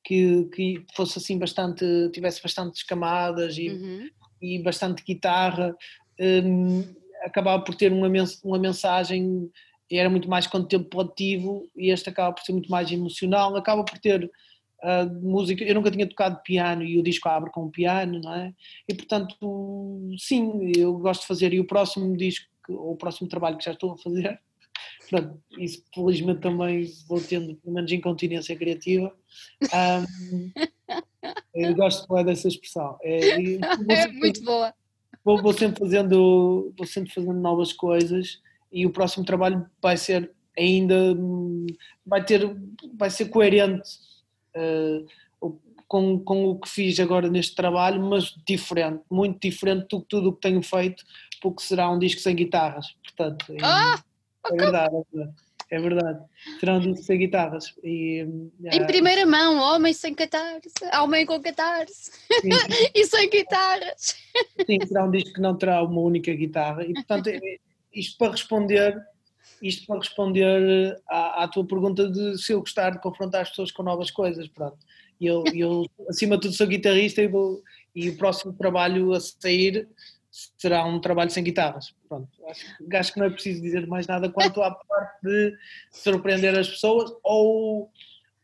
que, 0.05 0.44
que 0.55 0.84
fosse 0.94 1.18
assim 1.18 1.38
bastante, 1.38 1.84
tivesse 2.12 2.42
bastantes 2.42 2.82
camadas 2.82 3.59
e, 3.59 3.70
uhum. 3.70 4.09
e 4.40 4.62
bastante 4.62 5.03
guitarra, 5.03 5.74
um, 6.20 6.84
acabava 7.22 7.62
por 7.64 7.74
ter 7.74 7.92
uma, 7.92 8.09
mens 8.09 8.42
uma 8.44 8.59
mensagem 8.59 9.51
era 9.98 10.09
muito 10.09 10.28
mais 10.28 10.46
contemplativo 10.46 11.68
e 11.76 11.90
este 11.90 12.09
acaba 12.09 12.32
por 12.32 12.44
ser 12.44 12.53
muito 12.53 12.70
mais 12.70 12.90
emocional, 12.92 13.57
acaba 13.57 13.84
por 13.84 13.98
ter 13.98 14.30
uh, 14.83 15.20
música, 15.22 15.64
eu 15.64 15.74
nunca 15.74 15.91
tinha 15.91 16.09
tocado 16.09 16.41
piano 16.43 16.83
e 16.83 16.99
o 16.99 17.03
disco 17.03 17.28
abre 17.28 17.51
com 17.51 17.70
piano, 17.70 18.20
não 18.20 18.35
é? 18.35 18.55
E 18.89 18.95
portanto, 18.95 20.11
sim, 20.18 20.72
eu 20.76 20.95
gosto 20.99 21.22
de 21.22 21.26
fazer 21.26 21.53
e 21.53 21.61
o 21.61 21.66
próximo 21.66 22.16
disco, 22.16 22.47
ou 22.68 22.93
o 22.93 22.97
próximo 22.97 23.28
trabalho 23.28 23.57
que 23.57 23.64
já 23.64 23.72
estou 23.72 23.93
a 23.93 23.99
fazer, 23.99 24.41
pronto, 25.09 25.41
isso 25.59 25.83
felizmente 25.95 26.41
também 26.41 26.91
vou 27.09 27.20
tendo 27.20 27.55
pelo 27.57 27.74
menos 27.74 27.91
incontinência 27.93 28.57
criativa. 28.57 29.14
Um, 29.62 30.51
eu 31.55 31.74
gosto 31.74 32.07
de 32.14 32.24
dessa 32.24 32.49
expressão. 32.49 32.97
É, 33.03 33.37
é 33.89 34.09
muito 34.09 34.43
boa. 34.43 34.74
Vou, 35.22 35.43
vou, 35.43 35.53
sempre 35.53 35.78
fazendo, 35.78 36.72
vou 36.76 36.87
sempre 36.87 37.12
fazendo 37.12 37.39
novas 37.39 37.74
coisas 37.74 38.41
e 38.72 38.87
o 38.87 38.91
próximo 38.91 39.24
trabalho 39.24 39.66
vai 39.83 39.97
ser 39.97 40.31
ainda 40.59 41.16
vai 42.05 42.24
ter 42.24 42.57
vai 42.97 43.11
ser 43.11 43.26
coerente 43.26 43.89
uh, 44.57 45.07
com, 45.90 46.20
com 46.20 46.44
o 46.44 46.61
que 46.61 46.68
fiz 46.68 47.01
agora 47.01 47.28
neste 47.28 47.57
trabalho, 47.57 48.01
mas 48.01 48.32
diferente, 48.46 49.03
muito 49.11 49.40
diferente 49.40 49.88
do 49.88 50.01
que 50.01 50.09
tudo 50.09 50.28
o 50.28 50.32
que 50.32 50.40
tenho 50.40 50.62
feito, 50.62 51.05
porque 51.42 51.62
será 51.62 51.90
um 51.90 51.98
disco 51.98 52.20
sem 52.20 52.36
guitarras, 52.36 52.94
portanto, 53.03 53.46
é, 53.51 53.57
ah, 53.61 54.01
é, 54.46 54.57
verdade, 54.57 54.94
é 54.94 55.03
verdade. 55.12 55.36
É 55.72 55.78
verdade. 55.78 56.24
Será 56.59 56.74
um 56.74 56.80
disco 56.80 57.05
sem 57.05 57.18
guitarras. 57.18 57.72
E, 57.84 58.26
em 58.72 58.86
primeira 58.86 59.24
mão, 59.24 59.57
homem 59.57 59.92
sem 59.92 60.12
catarse, 60.12 60.68
homem 61.01 61.24
com 61.24 61.40
catarse 61.40 62.11
e 62.92 63.07
sem 63.07 63.30
guitarras. 63.30 64.16
Sim, 64.66 64.78
será 64.84 65.05
um 65.05 65.11
disco 65.12 65.34
que 65.34 65.40
não 65.40 65.57
terá 65.57 65.80
uma 65.84 66.01
única 66.01 66.34
guitarra 66.34 66.84
e 66.84 66.92
portanto 66.92 67.28
é, 67.28 67.38
isto 67.94 68.18
para 68.18 68.32
responder 68.32 69.01
isto 69.62 69.86
para 69.86 69.98
responder 69.98 70.96
à, 71.08 71.44
à, 71.44 71.48
tua 71.48 71.66
pergunta 71.66 72.08
de 72.08 72.38
se 72.38 72.52
eu 72.52 72.61
gostar 72.61 72.90
de 72.90 73.00
confrontar 73.00 73.42
as 73.42 73.50
pessoas 73.50 73.70
com 73.70 73.82
novas 73.82 74.11
coisas, 74.11 74.48
pronto. 74.48 74.78
Eu, 75.20 75.44
eu 75.54 75.86
acima 76.08 76.36
de 76.36 76.42
tudo 76.42 76.54
sou 76.54 76.66
guitarrista 76.66 77.20
e, 77.20 77.28
vou, 77.28 77.62
e 77.94 78.08
o 78.08 78.16
próximo 78.16 78.54
trabalho 78.54 79.12
a 79.12 79.20
sair 79.20 79.86
será 80.30 80.84
um 80.86 81.00
trabalho 81.00 81.30
sem 81.30 81.44
guitarras. 81.44 81.94
Pronto, 82.08 82.28
acho, 82.46 82.66
acho, 82.94 83.12
que 83.12 83.18
não 83.18 83.26
é 83.26 83.30
preciso 83.30 83.61
dizer 83.61 83.86
mais 83.86 84.06
nada 84.06 84.30
quanto 84.30 84.62
à 84.62 84.70
parte 84.70 85.22
de 85.22 85.56
surpreender 85.90 86.56
as 86.58 86.68
pessoas 86.68 87.12
ou, 87.22 87.90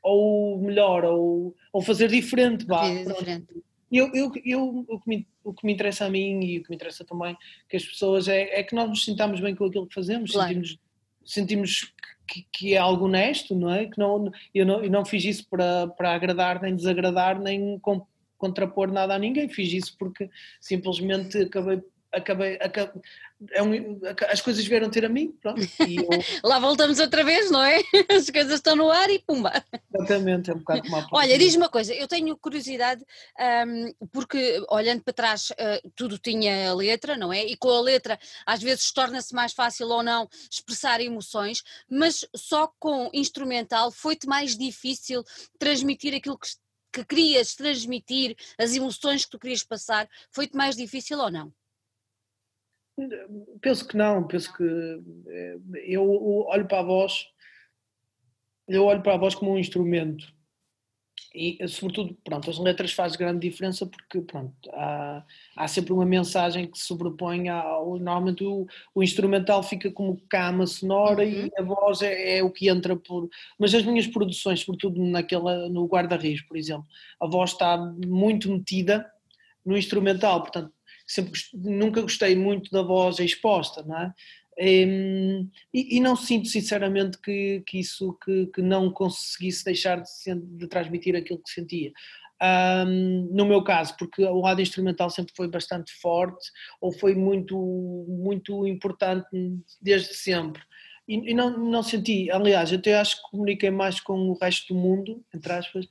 ou 0.03 0.59
melhor, 0.59 1.05
ou, 1.05 1.55
ou 1.73 1.81
fazer 1.81 2.09
diferente. 2.09 2.67
Vá, 2.67 2.89
diferente. 2.89 3.47
Eu, 3.91 4.11
eu, 4.13 4.33
eu, 4.45 4.85
o, 4.89 5.01
que 5.01 5.09
me, 5.09 5.29
o 5.45 5.55
que 5.55 5.65
me 5.65 5.73
interessa 5.73 6.07
a 6.07 6.11
mim 6.11 6.45
e 6.45 6.59
o 6.59 6.63
que 6.63 6.71
me 6.71 6.77
interessa 6.77 7.05
também 7.05 7.37
que 7.69 7.77
as 7.77 7.85
pessoas 7.85 8.27
é, 8.27 8.59
é 8.59 8.63
que 8.63 8.75
nós 8.75 8.89
nos 8.89 9.05
sintamos 9.05 9.41
bem 9.41 9.55
com 9.55 9.65
aquilo 9.65 9.87
que 9.87 9.95
fazemos, 9.95 10.33
claro. 10.33 10.49
sentimos 10.49 10.79
sentimos 11.27 11.93
que, 12.27 12.47
que, 12.53 12.75
é 12.75 12.79
algo 12.79 13.05
honesto, 13.07 13.55
não 13.55 13.73
é? 13.73 13.87
Que 13.87 13.99
não, 13.99 14.31
eu, 14.55 14.65
não, 14.65 14.83
eu 14.83 14.91
não 14.91 15.05
fiz 15.05 15.25
isso 15.25 15.47
para, 15.49 15.89
para 15.89 16.15
agradar, 16.15 16.63
nem 16.63 16.75
desagradar, 16.75 17.39
nem 17.41 17.81
contrapor 18.39 18.91
nada 18.91 19.15
a 19.15 19.19
ninguém, 19.19 19.49
fiz 19.49 19.73
isso 19.73 19.97
porque 19.99 20.31
simplesmente 20.61 21.39
acabei 21.39 21.83
acabei, 22.13 22.55
acabei 22.61 23.03
é 23.53 23.63
um, 23.63 24.01
as 24.31 24.41
coisas 24.41 24.65
vieram 24.65 24.89
ter 24.89 25.05
a 25.05 25.11
mim, 25.11 25.31
pronto. 25.43 25.61
Eu... 25.61 26.09
Lá 26.43 26.59
voltamos 26.59 26.99
outra 26.99 27.23
vez, 27.23 27.51
não 27.51 27.63
é? 27.63 27.83
As 28.11 28.31
coisas 28.31 28.55
estão 28.55 28.75
no 28.75 28.91
ar 28.91 29.11
e 29.11 29.19
pumba. 29.19 29.53
Exatamente, 29.95 30.51
é 30.51 30.55
um 30.55 30.59
bocado 30.59 30.83
como 30.83 31.07
Olha, 31.13 31.39
diz-me 31.39 31.63
uma 31.63 31.69
coisa, 31.69 31.93
eu 31.93 32.09
tenho 32.09 32.35
curiosidade, 32.39 33.05
um, 33.67 34.07
porque 34.11 34.65
olhando 34.71 35.03
para 35.03 35.13
trás 35.13 35.51
uh, 35.51 35.91
tudo 35.95 36.19
tinha 36.19 36.73
letra, 36.73 37.15
não 37.15 37.31
é? 37.31 37.45
E 37.45 37.57
com 37.57 37.69
a 37.69 37.81
letra 37.81 38.19
às 38.47 38.63
vezes 38.63 38.91
torna-se 38.91 39.35
mais 39.35 39.53
fácil 39.53 39.89
ou 39.89 40.03
não 40.03 40.27
expressar 40.51 41.03
emoções, 41.03 41.63
mas 41.91 42.27
só 42.35 42.73
com 42.79 43.11
instrumental 43.13 43.91
foi-te 43.91 44.27
mais 44.27 44.57
difícil 44.57 45.23
transmitir 45.59 46.15
aquilo 46.15 46.39
que, 46.39 46.49
que 46.91 47.05
querias 47.05 47.55
transmitir, 47.55 48.35
as 48.59 48.75
emoções 48.75 49.27
que 49.27 49.33
tu 49.33 49.39
querias 49.39 49.63
passar, 49.63 50.09
foi-te 50.33 50.57
mais 50.57 50.75
difícil 50.75 51.19
ou 51.19 51.31
não? 51.31 51.53
Penso 53.61 53.87
que 53.87 53.97
não, 53.97 54.27
penso 54.27 54.53
que 54.57 54.65
eh, 55.29 55.59
eu 55.85 56.09
olho 56.49 56.67
para 56.67 56.81
a 56.81 56.83
voz, 56.83 57.27
eu 58.67 58.85
olho 58.85 59.03
para 59.03 59.15
a 59.15 59.19
voz 59.19 59.35
como 59.35 59.53
um 59.53 59.59
instrumento 59.59 60.35
e 61.37 61.59
sobretudo, 61.69 62.17
pronto, 62.25 62.49
as 62.49 62.59
letras 62.59 62.93
fazem 62.93 63.19
grande 63.19 63.47
diferença 63.47 63.85
porque, 63.87 64.23
pronto, 64.23 64.55
há, 64.73 65.23
há 65.55 65.69
sempre 65.69 65.93
uma 65.93 66.07
mensagem 66.07 66.67
que 66.67 66.79
se 66.79 66.85
sobrepõe 66.85 67.51
ao, 67.51 67.99
normalmente 67.99 68.43
o, 68.43 68.67
o 68.95 69.03
instrumental 69.03 69.63
fica 69.63 69.91
como 69.91 70.19
cama 70.31 70.67
sonora 70.67 71.23
uhum. 71.23 71.47
e 71.47 71.53
a 71.59 71.63
voz 71.63 72.01
é, 72.01 72.39
é, 72.39 72.43
o 72.43 72.51
que 72.51 72.71
entra 72.71 72.97
por, 72.97 73.29
mas 73.59 73.75
as 73.75 73.85
minhas 73.85 74.07
produções, 74.07 74.61
sobretudo 74.61 74.99
naquela, 75.05 75.69
no 75.69 75.87
guarda-rios, 75.87 76.41
por 76.41 76.57
exemplo, 76.57 76.87
a 77.21 77.27
voz 77.27 77.51
está 77.51 77.77
muito 77.77 78.51
metida 78.51 79.07
no 79.65 79.77
instrumental, 79.77 80.41
portanto, 80.41 80.73
sempre, 81.07 81.41
nunca 81.55 82.03
gostei 82.03 82.35
muito 82.35 82.71
da 82.71 82.83
voz 82.83 83.19
exposta, 83.19 83.83
não 83.83 83.99
é? 83.99 84.13
E, 84.59 85.49
e, 85.75 86.01
não 86.01 86.17
sinto 86.17 86.49
sinceramente 86.49 87.19
que, 87.21 87.63
que 87.67 87.79
isso 87.79 88.17
que, 88.25 88.47
que, 88.47 88.63
não 88.63 88.91
conseguisse 88.91 89.63
deixar 89.63 90.01
de, 90.01 90.35
de, 90.35 90.67
transmitir 90.67 91.15
aquilo 91.15 91.43
que 91.43 91.51
sentia. 91.51 91.93
Um, 92.43 93.29
no 93.33 93.45
meu 93.45 93.63
caso, 93.63 93.95
porque 93.99 94.25
o 94.25 94.41
lado 94.41 94.63
instrumental 94.63 95.11
sempre 95.11 95.35
foi 95.37 95.49
bastante 95.49 95.93
forte 96.01 96.51
ou 96.81 96.91
foi 96.91 97.15
muito, 97.15 97.57
muito 98.09 98.67
importante 98.67 99.27
desde 99.81 100.15
sempre. 100.15 100.63
E 101.09 101.33
não, 101.35 101.57
não 101.57 101.85
senti, 101.85 102.29
aliás, 102.33 102.73
até 102.73 102.99
acho 102.99 103.17
que 103.17 103.31
comuniquei 103.31 103.71
mais 103.71 104.01
com 104.01 104.29
o 104.29 104.37
resto 104.37 104.75
do 104.75 104.81
mundo, 104.81 105.25
entre 105.33 105.53
aspas, 105.53 105.87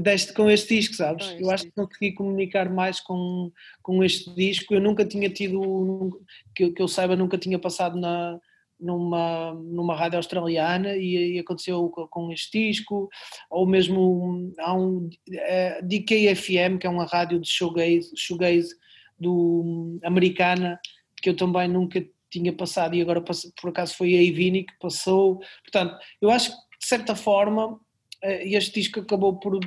deste, 0.00 0.32
com 0.32 0.50
este 0.50 0.76
disco, 0.76 0.94
sabes? 0.94 1.26
Pois, 1.26 1.40
eu 1.40 1.50
acho 1.50 1.64
que 1.64 1.70
consegui 1.72 2.12
comunicar 2.12 2.70
mais 2.70 3.00
com, 3.00 3.50
com 3.82 4.02
este 4.04 4.34
disco. 4.34 4.74
Eu 4.74 4.80
nunca 4.80 5.04
tinha 5.04 5.28
tido, 5.28 6.20
que, 6.54 6.70
que 6.70 6.82
eu 6.82 6.88
saiba, 6.88 7.16
nunca 7.16 7.38
tinha 7.38 7.58
passado 7.58 7.98
na, 7.98 8.38
numa, 8.78 9.54
numa 9.54 9.96
rádio 9.96 10.16
australiana 10.16 10.96
e, 10.96 11.34
e 11.34 11.38
aconteceu 11.38 11.88
com, 11.88 12.06
com, 12.06 12.32
este 12.32 12.68
disco, 12.68 13.08
ou 13.50 13.66
mesmo 13.66 14.52
há 14.58 14.74
um 14.74 15.08
é, 15.30 15.82
DKFM, 15.82 16.78
que 16.80 16.86
é 16.86 16.90
uma 16.90 17.04
rádio 17.04 17.40
de 17.40 17.48
shoegaze, 17.48 18.10
shoegaze 18.16 18.74
do, 19.18 19.98
americana, 20.04 20.78
que 21.20 21.30
eu 21.30 21.36
também 21.36 21.68
nunca 21.68 22.04
tinha 22.30 22.52
passado 22.52 22.94
e 22.94 23.00
agora 23.00 23.22
por 23.22 23.70
acaso 23.70 23.96
foi 23.96 24.14
a 24.14 24.22
Ivini 24.22 24.64
que 24.64 24.78
passou. 24.78 25.40
Portanto, 25.62 25.96
eu 26.20 26.30
acho 26.30 26.50
que 26.50 26.78
de 26.80 26.86
certa 26.86 27.16
forma 27.16 27.80
este 28.22 28.80
disco 28.80 29.00
acabou 29.00 29.36
por 29.36 29.56
um 29.56 29.60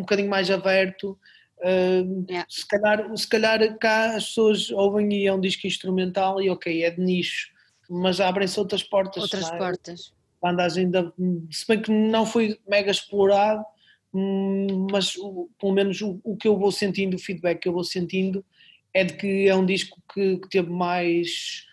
bocadinho 0.00 0.28
mais 0.28 0.50
aberto. 0.50 1.18
Uh, 1.58 2.26
yeah. 2.28 2.46
se, 2.48 2.66
calhar, 2.66 3.16
se 3.16 3.28
calhar 3.28 3.78
cá 3.78 4.16
as 4.16 4.26
pessoas 4.26 4.70
ouvem 4.70 5.12
e 5.14 5.26
é 5.26 5.32
um 5.32 5.40
disco 5.40 5.66
instrumental 5.66 6.42
e 6.42 6.50
ok, 6.50 6.82
é 6.82 6.90
de 6.90 7.00
nicho, 7.00 7.48
mas 7.88 8.20
abrem-se 8.20 8.58
outras 8.58 8.82
portas. 8.82 9.22
Outras 9.22 9.50
é? 9.50 9.56
portas. 9.56 10.12
Bandas 10.42 10.76
ainda, 10.76 11.12
se 11.50 11.66
bem 11.66 11.80
que 11.80 11.90
não 11.90 12.26
foi 12.26 12.58
mega 12.68 12.90
explorado, 12.90 13.64
hum, 14.12 14.88
mas 14.90 15.14
pelo 15.58 15.72
menos 15.72 16.02
o, 16.02 16.20
o, 16.22 16.36
que 16.36 16.46
eu 16.46 16.58
vou 16.58 16.70
sentindo, 16.70 17.14
o 17.14 17.18
feedback 17.18 17.60
que 17.60 17.68
eu 17.68 17.72
vou 17.72 17.84
sentindo 17.84 18.44
é 18.92 19.04
de 19.04 19.14
que 19.14 19.48
é 19.48 19.54
um 19.54 19.64
disco 19.64 20.02
que, 20.12 20.36
que 20.38 20.48
teve 20.50 20.68
mais 20.68 21.66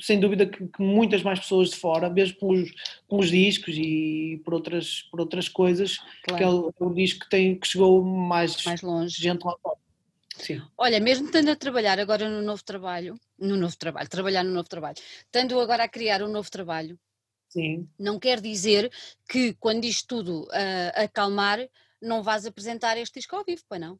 Sem 0.00 0.20
dúvida 0.20 0.46
que, 0.46 0.66
que, 0.68 0.82
muitas 0.82 1.22
mais 1.22 1.40
pessoas 1.40 1.70
de 1.70 1.76
fora, 1.76 2.10
mesmo 2.10 2.38
pelos, 2.38 2.74
pelos 3.08 3.30
discos 3.30 3.74
e 3.76 4.40
por 4.44 4.54
outras, 4.54 5.02
por 5.10 5.20
outras 5.20 5.48
coisas, 5.48 5.98
claro. 6.24 6.36
que 6.36 6.42
é 6.42 6.48
o, 6.48 6.68
é 6.68 6.84
o, 6.84 6.94
disco 6.94 7.20
que, 7.20 7.30
tem, 7.30 7.58
que 7.58 7.66
chegou 7.66 8.04
mais, 8.04 8.62
mais 8.64 8.82
longe. 8.82 9.16
gente 9.20 9.44
lá 9.44 9.56
fora. 9.62 9.78
Sim. 10.36 10.62
Olha, 10.76 11.00
mesmo 11.00 11.26
estando 11.26 11.48
a 11.48 11.56
trabalhar 11.56 11.98
agora 11.98 12.28
no 12.28 12.42
novo 12.42 12.62
trabalho, 12.62 13.18
no 13.38 13.56
novo 13.56 13.76
trabalho, 13.76 14.08
trabalhar 14.08 14.44
no 14.44 14.52
novo 14.52 14.68
trabalho, 14.68 14.96
estando 15.24 15.58
agora 15.58 15.84
a 15.84 15.88
criar 15.88 16.22
um 16.22 16.28
novo 16.28 16.50
trabalho, 16.50 16.98
Sim. 17.48 17.88
não 17.98 18.18
quer 18.18 18.40
dizer 18.40 18.92
que 19.28 19.54
quando 19.54 19.84
isto 19.84 20.06
tudo 20.06 20.42
uh, 20.44 21.02
acalmar, 21.02 21.66
não 22.02 22.22
vás 22.22 22.44
apresentar 22.44 22.98
este 22.98 23.18
disco 23.18 23.34
ao 23.34 23.44
vivo, 23.44 23.62
pois 23.66 23.80
não? 23.80 23.98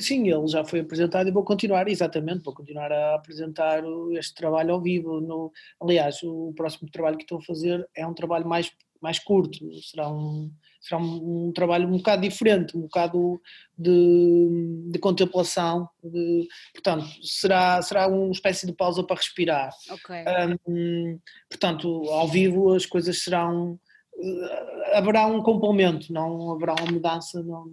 Sim, 0.00 0.30
ele 0.30 0.46
já 0.46 0.64
foi 0.64 0.80
apresentado 0.80 1.28
e 1.28 1.32
vou 1.32 1.42
continuar, 1.42 1.88
exatamente, 1.88 2.44
vou 2.44 2.54
continuar 2.54 2.92
a 2.92 3.16
apresentar 3.16 3.82
este 4.12 4.34
trabalho 4.34 4.72
ao 4.72 4.80
vivo. 4.80 5.20
No, 5.20 5.52
aliás, 5.80 6.22
o 6.22 6.52
próximo 6.56 6.88
trabalho 6.90 7.16
que 7.16 7.24
estou 7.24 7.38
a 7.38 7.42
fazer 7.42 7.86
é 7.94 8.06
um 8.06 8.14
trabalho 8.14 8.46
mais, 8.46 8.70
mais 9.00 9.18
curto, 9.18 9.58
será 9.82 10.08
um, 10.08 10.48
será 10.80 11.00
um, 11.00 11.48
um 11.48 11.52
trabalho 11.52 11.88
um 11.88 11.96
bocado 11.96 12.22
diferente, 12.22 12.76
um 12.76 12.82
bocado 12.82 13.40
de, 13.76 14.90
de 14.92 14.98
contemplação, 15.00 15.88
de, 16.04 16.46
portanto, 16.72 17.06
será, 17.20 17.82
será 17.82 18.06
uma 18.06 18.30
espécie 18.30 18.64
de 18.64 18.72
pausa 18.72 19.02
para 19.02 19.16
respirar. 19.16 19.70
Okay. 19.90 20.24
Um, 20.68 21.18
portanto, 21.50 22.04
ao 22.10 22.28
vivo 22.28 22.72
as 22.74 22.86
coisas 22.86 23.24
serão 23.24 23.78
eh, 24.20 24.96
haverá 24.96 25.26
um 25.26 25.42
complemento, 25.42 26.12
não 26.12 26.52
haverá 26.52 26.74
uma 26.74 26.92
mudança, 26.92 27.42
não, 27.42 27.66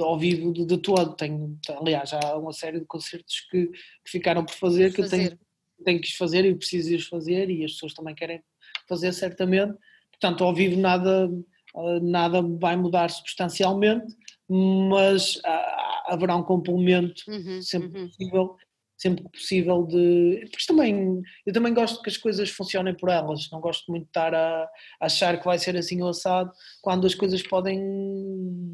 ao 0.00 0.18
vivo 0.18 0.52
de, 0.52 0.64
de 0.64 0.78
todo. 0.78 1.14
Tenho, 1.14 1.58
aliás, 1.68 2.12
há 2.12 2.36
uma 2.36 2.52
série 2.52 2.80
de 2.80 2.86
concertos 2.86 3.40
que, 3.50 3.66
que 3.66 4.10
ficaram 4.10 4.44
por 4.44 4.54
fazer, 4.54 4.92
que 4.92 5.02
fazer. 5.02 5.16
eu 5.16 5.28
tenho, 5.28 5.40
tenho 5.84 6.00
que 6.00 6.08
os 6.08 6.14
fazer 6.14 6.44
e 6.44 6.54
preciso 6.54 6.94
os 6.94 7.06
fazer 7.06 7.50
e 7.50 7.64
as 7.64 7.72
pessoas 7.72 7.94
também 7.94 8.14
querem 8.14 8.42
fazer 8.88 9.12
certamente. 9.12 9.76
Portanto, 10.10 10.44
ao 10.44 10.54
vivo 10.54 10.78
nada, 10.78 11.30
nada 12.02 12.42
vai 12.42 12.76
mudar 12.76 13.08
substancialmente, 13.08 14.14
mas 14.48 15.40
haverá 16.06 16.36
um 16.36 16.42
complemento 16.42 17.22
uhum, 17.28 17.62
sempre 17.62 18.00
uhum. 18.00 18.06
possível 18.08 18.56
sempre 19.00 19.24
que 19.24 19.30
possível 19.30 19.86
de. 19.86 20.46
Porque 20.50 20.66
também, 20.66 21.22
eu 21.46 21.52
também 21.54 21.72
gosto 21.72 22.02
que 22.02 22.10
as 22.10 22.18
coisas 22.18 22.50
funcionem 22.50 22.94
por 22.94 23.08
elas, 23.08 23.48
não 23.50 23.58
gosto 23.58 23.90
muito 23.90 24.04
de 24.04 24.10
estar 24.10 24.34
a, 24.34 24.68
achar 25.00 25.38
que 25.38 25.44
vai 25.46 25.58
ser 25.58 25.74
assim 25.74 26.02
ou 26.02 26.10
assado, 26.10 26.52
quando 26.82 27.06
as 27.06 27.14
coisas 27.14 27.42
podem 27.42 27.80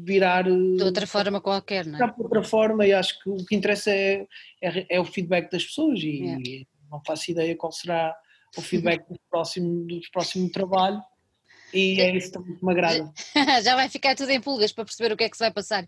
virar. 0.03 0.43
De 0.43 0.83
outra 0.83 1.07
forma 1.07 1.39
qualquer, 1.39 1.85
não 1.85 1.97
é? 1.97 2.11
De 2.11 2.21
outra 2.21 2.43
forma, 2.43 2.85
e 2.85 2.91
acho 2.91 3.17
que 3.23 3.29
o 3.29 3.37
que 3.37 3.55
interessa 3.55 3.89
é, 3.89 4.27
é, 4.61 4.97
é 4.97 4.99
o 4.99 5.05
feedback 5.05 5.49
das 5.49 5.63
pessoas 5.63 5.99
e, 6.01 6.25
é. 6.25 6.65
não 6.91 7.01
faço 7.07 7.31
ideia 7.31 7.55
qual 7.55 7.71
será 7.71 8.13
o 8.57 8.61
feedback 8.61 9.07
do 9.09 9.17
próximo, 9.29 9.87
do 9.87 10.01
próximo 10.11 10.51
trabalho. 10.51 11.01
E 11.73 11.99
é 11.99 12.15
isso 12.15 12.31
também 12.31 12.55
que 12.55 12.65
me 12.65 12.71
agrada. 12.71 13.13
Já 13.63 13.75
vai 13.75 13.87
ficar 13.89 14.15
tudo 14.15 14.29
em 14.29 14.41
pulgas 14.41 14.71
para 14.71 14.85
perceber 14.85 15.13
o 15.13 15.17
que 15.17 15.25
é 15.25 15.29
que 15.29 15.37
se 15.37 15.43
vai 15.43 15.51
passar. 15.51 15.85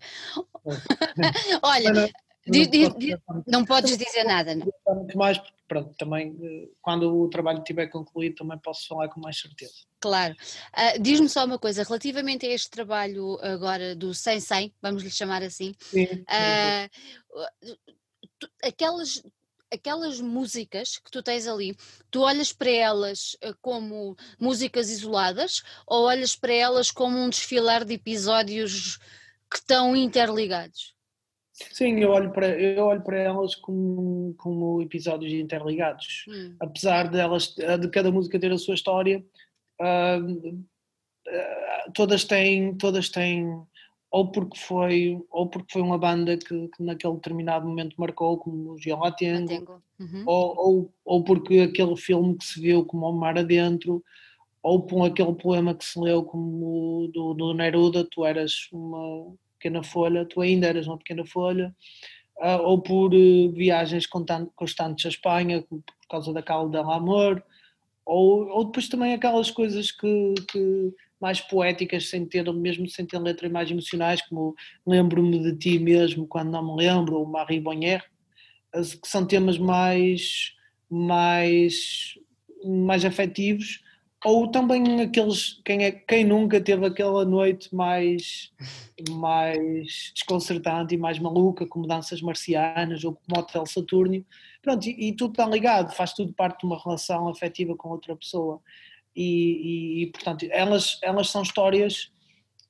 Olha, 1.63 2.11
Diz, 2.47 2.69
diz, 2.69 2.89
diz, 2.97 3.17
não 3.45 3.65
podes 3.65 3.97
dizer 3.97 4.23
nada, 4.23 4.55
não? 4.55 4.67
Muito 4.87 5.17
mais, 5.17 5.37
porque 5.37 5.53
pronto, 5.67 5.93
também 5.97 6.35
eh, 6.41 6.69
quando 6.81 7.15
o 7.15 7.29
trabalho 7.29 7.59
estiver 7.59 7.87
concluído 7.87 8.35
também 8.35 8.57
posso 8.57 8.87
falar 8.87 9.09
com 9.09 9.19
mais 9.19 9.39
certeza. 9.39 9.73
Claro. 9.99 10.35
Uh, 10.73 11.01
Diz-me 11.01 11.29
só 11.29 11.45
uma 11.45 11.59
coisa, 11.59 11.83
relativamente 11.83 12.45
a 12.45 12.49
este 12.49 12.69
trabalho 12.69 13.37
agora 13.41 13.95
do 13.95 14.09
100-100, 14.09 14.73
vamos 14.81 15.03
lhe 15.03 15.11
chamar 15.11 15.43
assim, 15.43 15.75
sim, 15.79 16.05
uh, 16.05 17.45
aquelas, 18.63 19.21
aquelas 19.71 20.21
músicas 20.21 20.97
que 20.97 21.11
tu 21.11 21.21
tens 21.21 21.45
ali, 21.45 21.75
tu 22.09 22.21
olhas 22.21 22.53
para 22.53 22.71
elas 22.71 23.37
como 23.61 24.15
músicas 24.39 24.89
isoladas 24.89 25.61
ou 25.85 26.05
olhas 26.05 26.35
para 26.35 26.53
elas 26.53 26.89
como 26.89 27.17
um 27.17 27.29
desfilar 27.29 27.83
de 27.85 27.93
episódios 27.93 28.97
que 29.51 29.57
estão 29.57 29.95
interligados? 29.95 30.97
Sim, 31.71 31.99
eu 31.99 32.11
olho 32.11 32.31
para, 32.31 32.47
eu 32.59 32.85
olho 32.85 33.01
para 33.01 33.17
elas 33.17 33.55
como, 33.55 34.33
como 34.37 34.81
episódios 34.81 35.33
interligados. 35.33 36.25
Hum. 36.27 36.55
Apesar 36.59 37.09
de, 37.09 37.19
elas, 37.19 37.55
de 37.55 37.89
cada 37.89 38.11
música 38.11 38.39
ter 38.39 38.51
a 38.51 38.57
sua 38.57 38.75
história, 38.75 39.23
uh, 39.81 40.49
uh, 40.49 41.91
todas 41.93 42.23
têm, 42.23 42.75
todas 42.75 43.09
têm 43.09 43.45
ou 44.11 44.31
porque 44.31 44.57
foi 44.57 45.21
ou 45.29 45.47
porque 45.47 45.73
foi 45.73 45.81
uma 45.81 45.97
banda 45.97 46.35
que, 46.35 46.67
que 46.69 46.83
naquele 46.83 47.13
determinado 47.13 47.67
momento 47.67 47.95
marcou 47.97 48.37
como 48.37 48.71
o 48.71 48.77
Geolatengo 48.79 49.81
uhum. 49.99 50.23
ou, 50.25 50.57
ou, 50.57 50.93
ou 51.05 51.23
porque 51.23 51.59
aquele 51.59 51.95
filme 51.95 52.35
que 52.35 52.43
se 52.43 52.59
viu 52.59 52.83
como 52.85 53.07
o 53.07 53.13
Mar 53.13 53.37
Adentro 53.37 54.03
ou 54.63 54.81
por 54.81 55.05
aquele 55.05 55.33
poema 55.35 55.75
que 55.75 55.85
se 55.85 55.99
leu 55.99 56.23
como 56.23 57.07
do, 57.13 57.33
do 57.33 57.53
Neruda, 57.53 58.03
tu 58.03 58.25
eras 58.25 58.67
uma 58.71 59.33
pequena 59.59 59.83
folha, 59.83 60.25
tu 60.25 60.41
ainda 60.41 60.67
eras 60.67 60.87
uma 60.87 60.97
pequena 60.97 61.25
folha, 61.25 61.75
uh, 62.37 62.61
ou 62.63 62.81
por 62.81 63.13
uh, 63.13 63.51
viagens 63.51 64.07
constantes 64.07 65.05
à 65.05 65.09
Espanha 65.09 65.61
por 65.61 65.83
causa 66.09 66.33
da 66.33 66.41
Cala 66.41 66.69
del 66.69 66.89
Amor, 66.89 67.43
ou, 68.05 68.47
ou 68.47 68.65
depois 68.65 68.87
também 68.87 69.13
aquelas 69.13 69.51
coisas 69.51 69.91
que, 69.91 70.33
que 70.49 70.93
mais 71.21 71.41
poéticas, 71.41 72.09
sem 72.09 72.25
ter, 72.25 72.51
mesmo 72.53 72.87
sem 72.89 73.05
ter 73.05 73.19
letra 73.19 73.49
mais 73.49 73.69
emocionais, 73.69 74.21
como 74.21 74.55
Lembro-me 74.87 75.37
de 75.39 75.55
Ti 75.57 75.77
mesmo 75.77 76.25
quando 76.25 76.51
não 76.51 76.75
me 76.75 76.83
lembro, 76.83 77.17
ou 77.17 77.25
Marie 77.25 77.59
Bonnier, 77.59 78.03
que 78.73 79.07
são 79.07 79.27
temas 79.27 79.57
mais, 79.57 80.53
mais, 80.89 82.17
mais 82.63 83.03
afetivos, 83.03 83.81
ou 84.23 84.49
também 84.49 85.01
aqueles, 85.01 85.61
quem, 85.63 85.85
é, 85.85 85.91
quem 85.91 86.25
nunca 86.25 86.59
teve 86.59 86.85
aquela 86.85 87.23
noite 87.23 87.73
mais, 87.73 88.51
mais 89.11 90.11
desconcertante 90.13 90.93
e 90.93 90.97
mais 90.97 91.19
maluca, 91.19 91.65
como 91.65 91.87
danças 91.87 92.21
marcianas 92.21 93.03
ou 93.03 93.15
como 93.15 93.39
Hotel 93.39 93.65
Saturnio, 93.65 94.25
pronto, 94.61 94.85
e, 94.87 95.09
e, 95.09 95.15
tudo 95.15 95.31
está 95.31 95.47
ligado, 95.47 95.95
faz 95.95 96.13
tudo 96.13 96.33
parte 96.33 96.59
de 96.59 96.65
uma 96.65 96.81
relação 96.81 97.29
afetiva 97.29 97.75
com 97.77 97.89
outra 97.89 98.15
pessoa. 98.15 98.61
E, 99.15 100.01
e, 100.01 100.03
e 100.03 100.07
portanto, 100.07 100.45
elas, 100.51 100.99
elas 101.01 101.29
são 101.29 101.41
histórias 101.41 102.11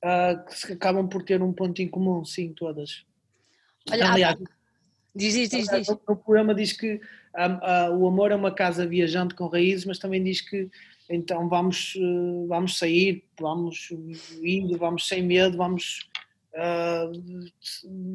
uh, 0.04 0.66
que 0.68 0.74
acabam 0.74 1.08
por 1.08 1.24
ter 1.24 1.42
um 1.42 1.52
ponto 1.52 1.82
em 1.82 1.88
comum, 1.88 2.24
sim, 2.24 2.54
todas. 2.54 3.06
Olha, 3.92 4.12
Aliás, 4.12 4.40
diz, 5.20 5.34
diz, 5.34 5.50
diz, 5.50 5.68
diz. 5.70 5.90
O 5.90 6.16
programa 6.16 6.56
diz 6.56 6.74
que 6.74 6.96
uh, 6.96 7.92
uh, 7.92 7.98
o 7.98 8.08
amor 8.08 8.32
é 8.32 8.36
uma 8.36 8.52
casa 8.52 8.88
viajante 8.88 9.36
com 9.36 9.48
raízes, 9.48 9.86
mas 9.86 10.00
também 10.00 10.24
diz 10.24 10.42
que 10.42 10.70
então 11.12 11.50
vamos, 11.50 11.98
vamos 12.48 12.78
sair, 12.78 13.24
vamos 13.40 13.92
indo, 14.44 14.78
vamos 14.78 15.08
sem 15.08 15.24
medo, 15.24 15.58
vamos, 15.58 16.08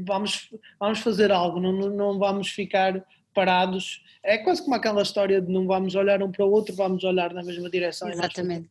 vamos, 0.06 0.48
vamos 0.78 1.00
fazer 1.00 1.32
algo, 1.32 1.58
não, 1.58 1.72
não 1.72 2.18
vamos 2.20 2.50
ficar 2.50 3.04
parados. 3.34 4.00
É 4.22 4.38
quase 4.38 4.62
como 4.62 4.76
aquela 4.76 5.02
história 5.02 5.40
de 5.40 5.50
não 5.50 5.66
vamos 5.66 5.96
olhar 5.96 6.22
um 6.22 6.30
para 6.30 6.44
o 6.44 6.52
outro, 6.52 6.72
vamos 6.76 7.02
olhar 7.02 7.34
na 7.34 7.42
mesma 7.42 7.68
direção. 7.68 8.08
Exatamente 8.08 8.70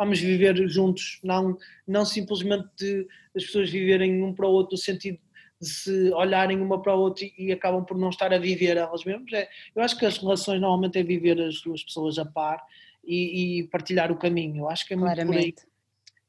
vamos 0.00 0.18
viver 0.18 0.66
juntos, 0.66 1.20
não, 1.22 1.58
não 1.86 2.06
simplesmente 2.06 3.06
as 3.36 3.44
pessoas 3.44 3.68
viverem 3.68 4.22
um 4.22 4.32
para 4.32 4.46
o 4.46 4.50
outro 4.50 4.72
no 4.72 4.78
sentido 4.78 5.18
se 5.60 6.10
olharem 6.12 6.60
uma 6.60 6.80
para 6.80 6.92
a 6.92 6.96
outra 6.96 7.24
e, 7.36 7.52
acabam 7.52 7.84
por 7.84 7.98
não 7.98 8.08
estar 8.08 8.32
a 8.32 8.38
viver 8.38 8.76
elas 8.76 9.04
mesmas. 9.04 9.32
É, 9.32 9.48
eu 9.74 9.82
acho 9.82 9.98
que 9.98 10.06
as 10.06 10.16
relações 10.16 10.60
normalmente 10.60 10.98
é 10.98 11.02
viver 11.02 11.40
as 11.40 11.60
duas 11.60 11.82
pessoas 11.82 12.18
a 12.18 12.24
par 12.24 12.64
e, 13.04 13.60
e 13.60 13.68
partilhar 13.68 14.10
o 14.10 14.16
caminho. 14.16 14.64
Eu 14.64 14.68
acho 14.70 14.86
que 14.86 14.94
é 14.94 14.96
muito 14.96 15.14
Claramente. 15.14 15.54
por 15.54 15.62
aí. 15.62 15.70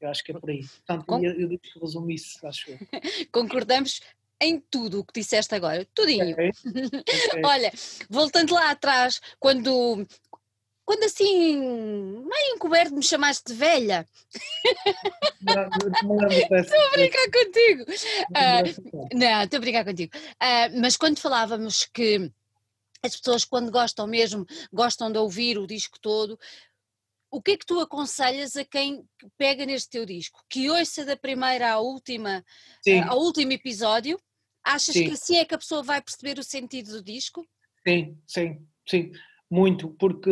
Eu 0.00 0.08
acho 0.10 0.24
que 0.24 0.32
é 0.32 0.38
por 0.38 0.50
aí. 0.50 0.62
Portanto, 0.62 1.06
Com... 1.06 1.24
eu, 1.24 1.32
eu 1.32 1.48
digo 1.48 1.62
que 1.62 1.78
resumo 1.78 2.10
isso, 2.10 2.46
acho 2.46 2.72
eu. 2.72 2.78
Concordamos 3.32 4.00
em 4.40 4.60
tudo 4.60 5.00
o 5.00 5.04
que 5.04 5.20
disseste 5.20 5.54
agora, 5.54 5.86
tudinho. 5.94 6.32
Okay. 6.32 6.50
Okay. 7.32 7.42
Olha, 7.44 7.72
voltando 8.10 8.52
lá 8.52 8.70
atrás, 8.70 9.20
quando, 9.38 10.06
quando 10.92 11.04
assim, 11.04 11.56
meio 11.56 12.54
encoberto, 12.54 12.94
me 12.94 13.02
chamaste 13.02 13.44
de 13.46 13.54
velha. 13.54 14.06
Estou 15.40 16.80
a 16.80 16.90
brincar 16.90 17.30
contigo. 17.30 17.84
Uh, 18.28 19.16
não, 19.16 19.42
estou 19.42 19.56
a 19.56 19.60
brincar 19.60 19.84
contigo. 19.86 20.14
Uh, 20.14 20.80
mas 20.82 20.94
quando 20.98 21.18
falávamos 21.18 21.86
que 21.86 22.30
as 23.02 23.16
pessoas, 23.16 23.42
quando 23.42 23.70
gostam 23.70 24.06
mesmo, 24.06 24.44
gostam 24.70 25.10
de 25.10 25.16
ouvir 25.16 25.56
o 25.56 25.66
disco 25.66 25.98
todo, 25.98 26.38
o 27.30 27.40
que 27.40 27.52
é 27.52 27.56
que 27.56 27.64
tu 27.64 27.80
aconselhas 27.80 28.54
a 28.54 28.64
quem 28.64 29.02
pega 29.38 29.64
neste 29.64 29.88
teu 29.88 30.04
disco? 30.04 30.44
Que 30.46 30.68
ouça 30.68 31.06
da 31.06 31.16
primeira 31.16 31.72
à 31.72 31.78
última, 31.78 32.44
uh, 32.86 33.08
ao 33.08 33.18
último 33.18 33.52
episódio? 33.52 34.20
Achas 34.62 34.94
sim. 34.94 35.06
que 35.06 35.12
assim 35.12 35.36
é 35.38 35.44
que 35.46 35.54
a 35.54 35.58
pessoa 35.58 35.82
vai 35.82 36.02
perceber 36.02 36.38
o 36.38 36.44
sentido 36.44 36.92
do 36.92 37.02
disco? 37.02 37.48
Sim, 37.82 38.18
sim, 38.26 38.66
sim 38.86 39.10
muito, 39.52 39.90
porque 39.98 40.30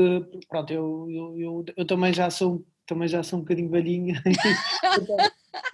pronto, 0.48 0.72
eu, 0.72 1.06
eu, 1.10 1.38
eu, 1.38 1.64
eu, 1.76 1.84
também 1.84 2.10
já 2.10 2.30
sou 2.30 2.64
também 2.86 3.06
já 3.06 3.22
sou 3.22 3.38
um 3.38 3.42
bocadinho 3.42 3.70
velhinha, 3.70 4.20
então, 5.00 5.16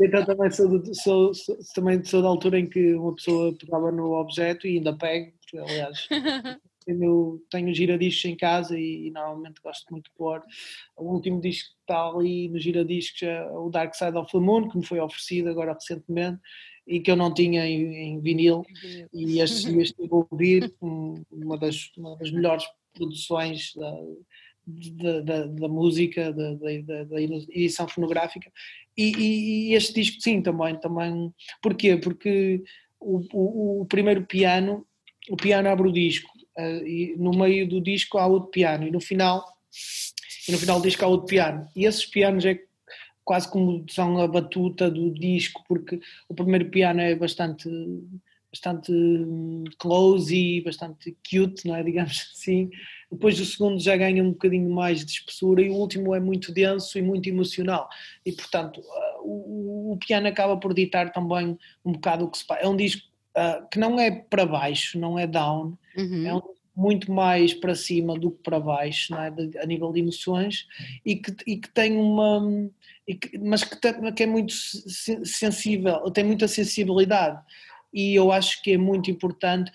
então, 0.01 0.26
também 0.26 0.51
sou, 0.51 0.84
sou, 0.94 1.32
sou, 1.32 1.57
também 1.72 2.05
sou 2.05 2.20
da 2.20 2.28
altura 2.28 2.59
em 2.59 2.68
que 2.68 2.94
uma 2.94 3.14
pessoa 3.14 3.55
pegava 3.57 3.92
no 3.92 4.14
objeto 4.14 4.66
e 4.66 4.78
ainda 4.78 4.92
pego, 4.99 5.32
porque, 5.40 5.59
aliás 5.59 6.09
tenho, 6.84 7.40
tenho 7.49 7.74
giradiscos 7.74 8.24
em 8.24 8.36
casa 8.36 8.76
e, 8.76 9.07
e, 9.07 9.11
normalmente 9.12 9.62
gosto 9.62 9.86
muito 9.90 10.11
de 10.11 10.16
pôr. 10.16 10.42
O 10.97 11.12
último 11.12 11.40
disco 11.40 11.70
que 11.70 11.80
está 11.80 12.07
ali 12.09 12.49
no 12.49 12.59
giradiscos 12.59 13.22
é 13.22 13.49
o 13.51 13.70
Dark 13.70 13.94
Side 13.94 14.16
of 14.16 14.30
the 14.30 14.38
Moon, 14.38 14.68
que 14.68 14.76
me 14.76 14.84
foi 14.84 15.01
oferecido 15.01 15.49
agora 15.49 15.72
recentemente 15.72 16.40
e 16.86 17.01
que 17.01 17.11
eu 17.11 17.16
não 17.16 17.34
tinha 17.34 17.66
em, 17.66 17.94
em 17.97 18.20
vinil, 18.20 18.64
e 19.12 19.40
este, 19.40 19.76
este 19.78 20.07
vou 20.07 20.26
ouvir, 20.30 20.72
uma 20.80 21.59
das, 21.59 21.90
uma 21.97 22.16
das 22.16 22.30
melhores 22.30 22.64
produções 22.97 23.72
da, 24.66 25.20
da, 25.20 25.47
da 25.47 25.68
música, 25.68 26.32
da, 26.32 26.55
da, 26.55 27.22
edição 27.22 27.86
fonográfica. 27.86 28.51
E, 28.97 29.70
e, 29.70 29.74
este 29.74 29.94
disco, 29.94 30.20
sim, 30.20 30.42
também. 30.42 30.76
também 30.80 31.32
porquê? 31.62 31.97
Porque 31.97 32.62
o, 32.99 33.20
o, 33.32 33.80
o 33.82 33.86
primeiro 33.86 34.24
piano, 34.26 34.84
o 35.30 35.36
piano 35.36 35.68
abre 35.68 35.88
o 35.88 35.92
disco, 35.92 36.30
uh, 36.59 36.86
e 36.86 37.14
no 37.16 37.30
meio 37.30 37.68
do 37.68 37.80
disco 37.80 38.18
há 38.18 38.26
outro 38.26 38.51
piano, 38.51 38.86
e 38.86 38.90
no 38.90 39.01
final, 39.01 39.44
e 40.49 40.53
no 40.53 40.59
final 40.59 40.80
do 40.80 40.86
disco 40.86 41.05
há 41.05 41.09
outro 41.09 41.26
piano. 41.26 41.68
E 41.76 41.84
esses 41.84 42.07
pianos 42.07 42.44
é 42.44 42.59
quase 43.24 43.51
como 43.51 43.84
são 43.90 44.18
a 44.18 44.26
batuta 44.26 44.90
do 44.90 45.12
disco, 45.12 45.62
porque 45.68 46.01
o 46.28 46.34
primeiro 46.34 46.70
piano 46.70 47.01
é 47.01 47.14
bastante 47.14 47.68
bastante 48.57 48.90
hum, 48.92 49.64
close 49.78 50.34
e 50.34 50.61
bastante 50.62 51.16
cute, 51.28 51.66
não 51.66 51.76
é? 51.76 51.82
digamos 51.84 52.30
assim. 52.32 52.70
Depois 53.11 53.38
o 53.38 53.44
segundo 53.44 53.78
já 53.78 53.96
ganha 53.96 54.22
um 54.22 54.30
bocadinho 54.30 54.68
mais 54.70 55.04
de 55.04 55.12
espessura 55.12 55.62
e 55.62 55.68
o 55.68 55.74
último 55.74 56.14
é 56.14 56.20
muito 56.20 56.52
denso 56.52 56.98
e 56.98 57.02
muito 57.02 57.28
emocional. 57.28 57.88
E 58.24 58.32
portanto 58.32 58.80
uh, 58.80 59.22
o, 59.22 59.92
o 59.92 59.96
piano 59.98 60.26
acaba 60.26 60.57
por 60.57 60.74
ditar 60.74 61.12
também 61.12 61.57
um 61.84 61.92
bocado 61.92 62.24
o 62.24 62.30
que 62.30 62.38
se 62.38 62.46
passa. 62.46 62.62
É 62.62 62.68
um 62.68 62.76
disco 62.76 63.02
uh, 63.36 63.66
que 63.70 63.78
não 63.78 64.00
é 64.00 64.11
para 64.11 64.46
baixo, 64.46 64.98
não 64.98 65.18
é 65.18 65.26
down, 65.26 65.78
uhum. 65.96 66.26
é 66.26 66.34
um 66.34 66.57
muito 66.76 67.11
mais 67.11 67.54
para 67.54 67.74
cima 67.74 68.18
do 68.18 68.30
que 68.30 68.42
para 68.42 68.61
baixo, 68.61 69.14
não 69.14 69.22
é? 69.22 69.30
De, 69.30 69.59
a 69.59 69.64
nível 69.64 69.90
de 69.90 70.00
emoções, 70.00 70.66
e 71.04 71.16
que, 71.16 71.34
e 71.46 71.57
que 71.57 71.70
tem 71.70 71.96
uma. 71.96 72.70
Que, 73.07 73.38
mas 73.38 73.64
que, 73.64 73.76
que, 74.12 74.22
é 74.22 74.26
muito 74.26 74.52
sensível, 75.24 76.11
tem 76.11 76.24
muita 76.24 76.46
sensibilidade 76.46 77.40
e 77.93 78.14
eu 78.14 78.32
acho 78.32 78.62
que 78.62 78.72
é 78.72 78.78
muito 78.78 79.11
importante. 79.11 79.70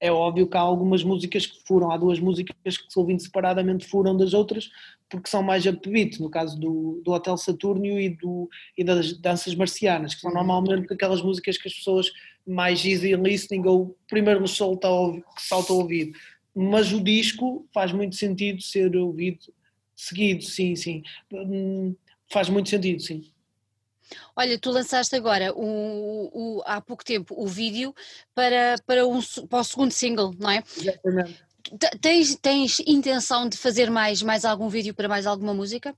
É 0.00 0.12
óbvio 0.12 0.46
que 0.46 0.56
há 0.56 0.60
algumas 0.60 1.02
músicas 1.02 1.46
que 1.46 1.66
foram, 1.66 1.90
há 1.90 1.96
duas 1.96 2.18
músicas 2.20 2.76
que 2.76 2.92
se 2.92 2.98
ouvindo 2.98 3.22
separadamente 3.22 3.86
foram 3.86 4.16
das 4.16 4.34
outras, 4.34 4.68
porque 5.08 5.30
são 5.30 5.42
mais 5.42 5.64
upbeat, 5.64 6.20
no 6.20 6.28
caso 6.28 6.58
do, 6.58 7.00
do 7.04 7.12
Hotel 7.12 7.36
Saturnio 7.36 7.98
e, 7.98 8.10
do, 8.10 8.48
e 8.76 8.84
das 8.84 9.16
Danças 9.18 9.54
Marcianas, 9.54 10.14
que 10.14 10.20
são 10.20 10.30
uhum. 10.30 10.36
normalmente 10.36 10.92
aquelas 10.92 11.22
músicas 11.22 11.56
que 11.56 11.68
as 11.68 11.74
pessoas 11.74 12.12
mais 12.46 12.84
easy 12.84 13.14
listening 13.16 13.66
ou 13.66 13.96
primeiro 14.08 14.40
no 14.40 14.48
solta 14.48 14.88
que 15.36 15.42
salta 15.42 15.72
ao 15.72 15.80
ouvido. 15.80 16.12
Mas 16.54 16.92
o 16.92 17.02
disco 17.02 17.66
faz 17.72 17.92
muito 17.92 18.16
sentido 18.16 18.62
ser 18.62 18.96
ouvido 18.96 19.38
seguido, 19.96 20.44
sim, 20.44 20.76
sim. 20.76 21.02
Hum, 21.32 21.96
faz 22.30 22.48
muito 22.48 22.68
sentido, 22.68 23.00
sim. 23.00 23.24
Olha, 24.34 24.58
tu 24.58 24.70
lançaste 24.70 25.14
agora 25.16 25.52
o, 25.54 26.30
o, 26.32 26.62
há 26.64 26.80
pouco 26.80 27.04
tempo 27.04 27.34
o 27.36 27.46
vídeo 27.46 27.94
para, 28.34 28.76
para, 28.86 29.06
um, 29.06 29.20
para 29.48 29.60
o 29.60 29.64
segundo 29.64 29.90
single, 29.90 30.34
não 30.38 30.50
é? 30.50 30.62
Exatamente. 30.76 31.46
Tens, 32.00 32.36
tens 32.36 32.80
intenção 32.80 33.48
de 33.48 33.56
fazer 33.56 33.90
mais, 33.90 34.22
mais 34.22 34.44
algum 34.44 34.68
vídeo 34.68 34.94
para 34.94 35.08
mais 35.08 35.26
alguma 35.26 35.52
música? 35.52 35.94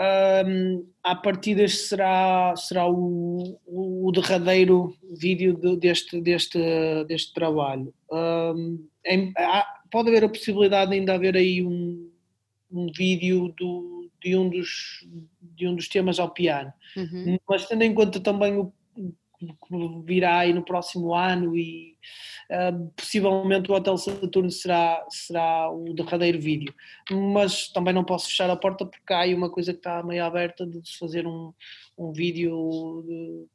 Um, 0.00 0.86
a 1.02 1.14
partir 1.14 1.54
deste 1.54 1.88
será, 1.88 2.54
será 2.56 2.88
o, 2.88 3.58
o 3.66 4.10
derradeiro 4.12 4.96
vídeo 5.18 5.54
de, 5.54 5.76
deste, 5.76 6.20
deste, 6.22 6.58
deste 7.06 7.34
trabalho. 7.34 7.92
Um, 8.10 8.86
em, 9.04 9.32
há, 9.36 9.66
pode 9.90 10.08
haver 10.08 10.24
a 10.24 10.28
possibilidade 10.28 10.90
de 10.90 10.96
ainda 10.96 11.14
haver 11.14 11.36
aí 11.36 11.62
um, 11.62 12.10
um 12.72 12.86
vídeo 12.96 13.52
do, 13.58 13.99
de, 14.22 14.36
um 14.36 14.48
dos, 14.48 15.06
de 15.40 15.66
um 15.66 15.74
dos 15.74 15.88
temas 15.88 16.18
ao 16.18 16.30
piano. 16.30 16.72
Uhum. 16.96 17.38
Mas 17.48 17.66
tendo 17.66 17.82
em 17.82 17.94
conta 17.94 18.20
também 18.20 18.56
o 18.56 18.72
que 19.40 20.02
virá 20.04 20.40
aí 20.40 20.52
no 20.52 20.62
próximo 20.62 21.14
ano 21.14 21.56
e 21.56 21.96
uh, 22.50 22.90
possivelmente 22.94 23.70
o 23.70 23.74
Hotel 23.74 23.96
Saturno 23.96 24.50
será, 24.50 25.04
será 25.08 25.70
o 25.70 25.94
derradeiro 25.94 26.40
vídeo. 26.40 26.74
Mas 27.10 27.68
também 27.68 27.94
não 27.94 28.04
posso 28.04 28.28
fechar 28.28 28.50
a 28.50 28.56
porta 28.56 28.84
porque 28.84 29.12
há 29.12 29.20
aí 29.20 29.34
uma 29.34 29.50
coisa 29.50 29.72
que 29.72 29.78
está 29.78 30.02
meio 30.02 30.24
aberta 30.24 30.66
de 30.66 30.86
se 30.86 30.98
fazer 30.98 31.26
um, 31.26 31.52
um 31.96 32.12
vídeo 32.12 33.04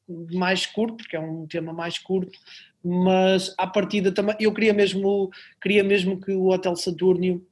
de, 0.08 0.36
mais 0.36 0.66
curto, 0.66 0.98
porque 0.98 1.16
é 1.16 1.20
um 1.20 1.46
tema 1.46 1.72
mais 1.72 2.00
curto, 2.00 2.38
mas 2.84 3.54
à 3.58 3.68
partida 3.68 4.12
também, 4.12 4.36
eu 4.40 4.54
queria 4.54 4.74
mesmo, 4.74 5.30
queria 5.62 5.84
mesmo 5.84 6.20
que 6.20 6.32
o 6.32 6.48
Hotel 6.48 6.76
Saturno 6.76 7.46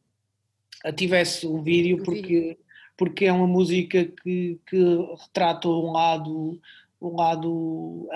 tivesse 0.95 1.47
um 1.47 1.63
vídeo, 1.63 2.03
porque 2.03 2.57
porque 3.03 3.25
é 3.25 3.33
uma 3.33 3.45
música 3.45 4.05
que, 4.05 4.57
que 4.65 4.77
retrata 5.19 5.67
um 5.67 5.91
lado, 5.91 6.57
um 7.01 7.15
lado, 7.17 8.09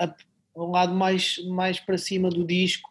um 0.56 0.70
lado 0.70 0.94
mais, 0.94 1.36
mais 1.46 1.78
para 1.78 1.98
cima 1.98 2.30
do 2.30 2.42
disco 2.42 2.88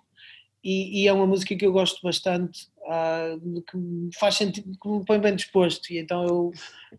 e, 0.64 1.02
e 1.02 1.08
é 1.08 1.14
uma 1.14 1.26
música 1.26 1.56
que 1.56 1.66
eu 1.66 1.72
gosto 1.72 2.00
bastante, 2.04 2.68
uh, 2.82 3.62
que 3.64 3.76
me 3.76 4.14
faz 4.14 4.36
sentido, 4.36 4.78
que 4.80 4.88
me 4.88 5.04
põe 5.04 5.20
bem 5.20 5.36
disposto 5.36 5.90
e 5.92 5.98
então 5.98 6.24
eu, 6.24 6.52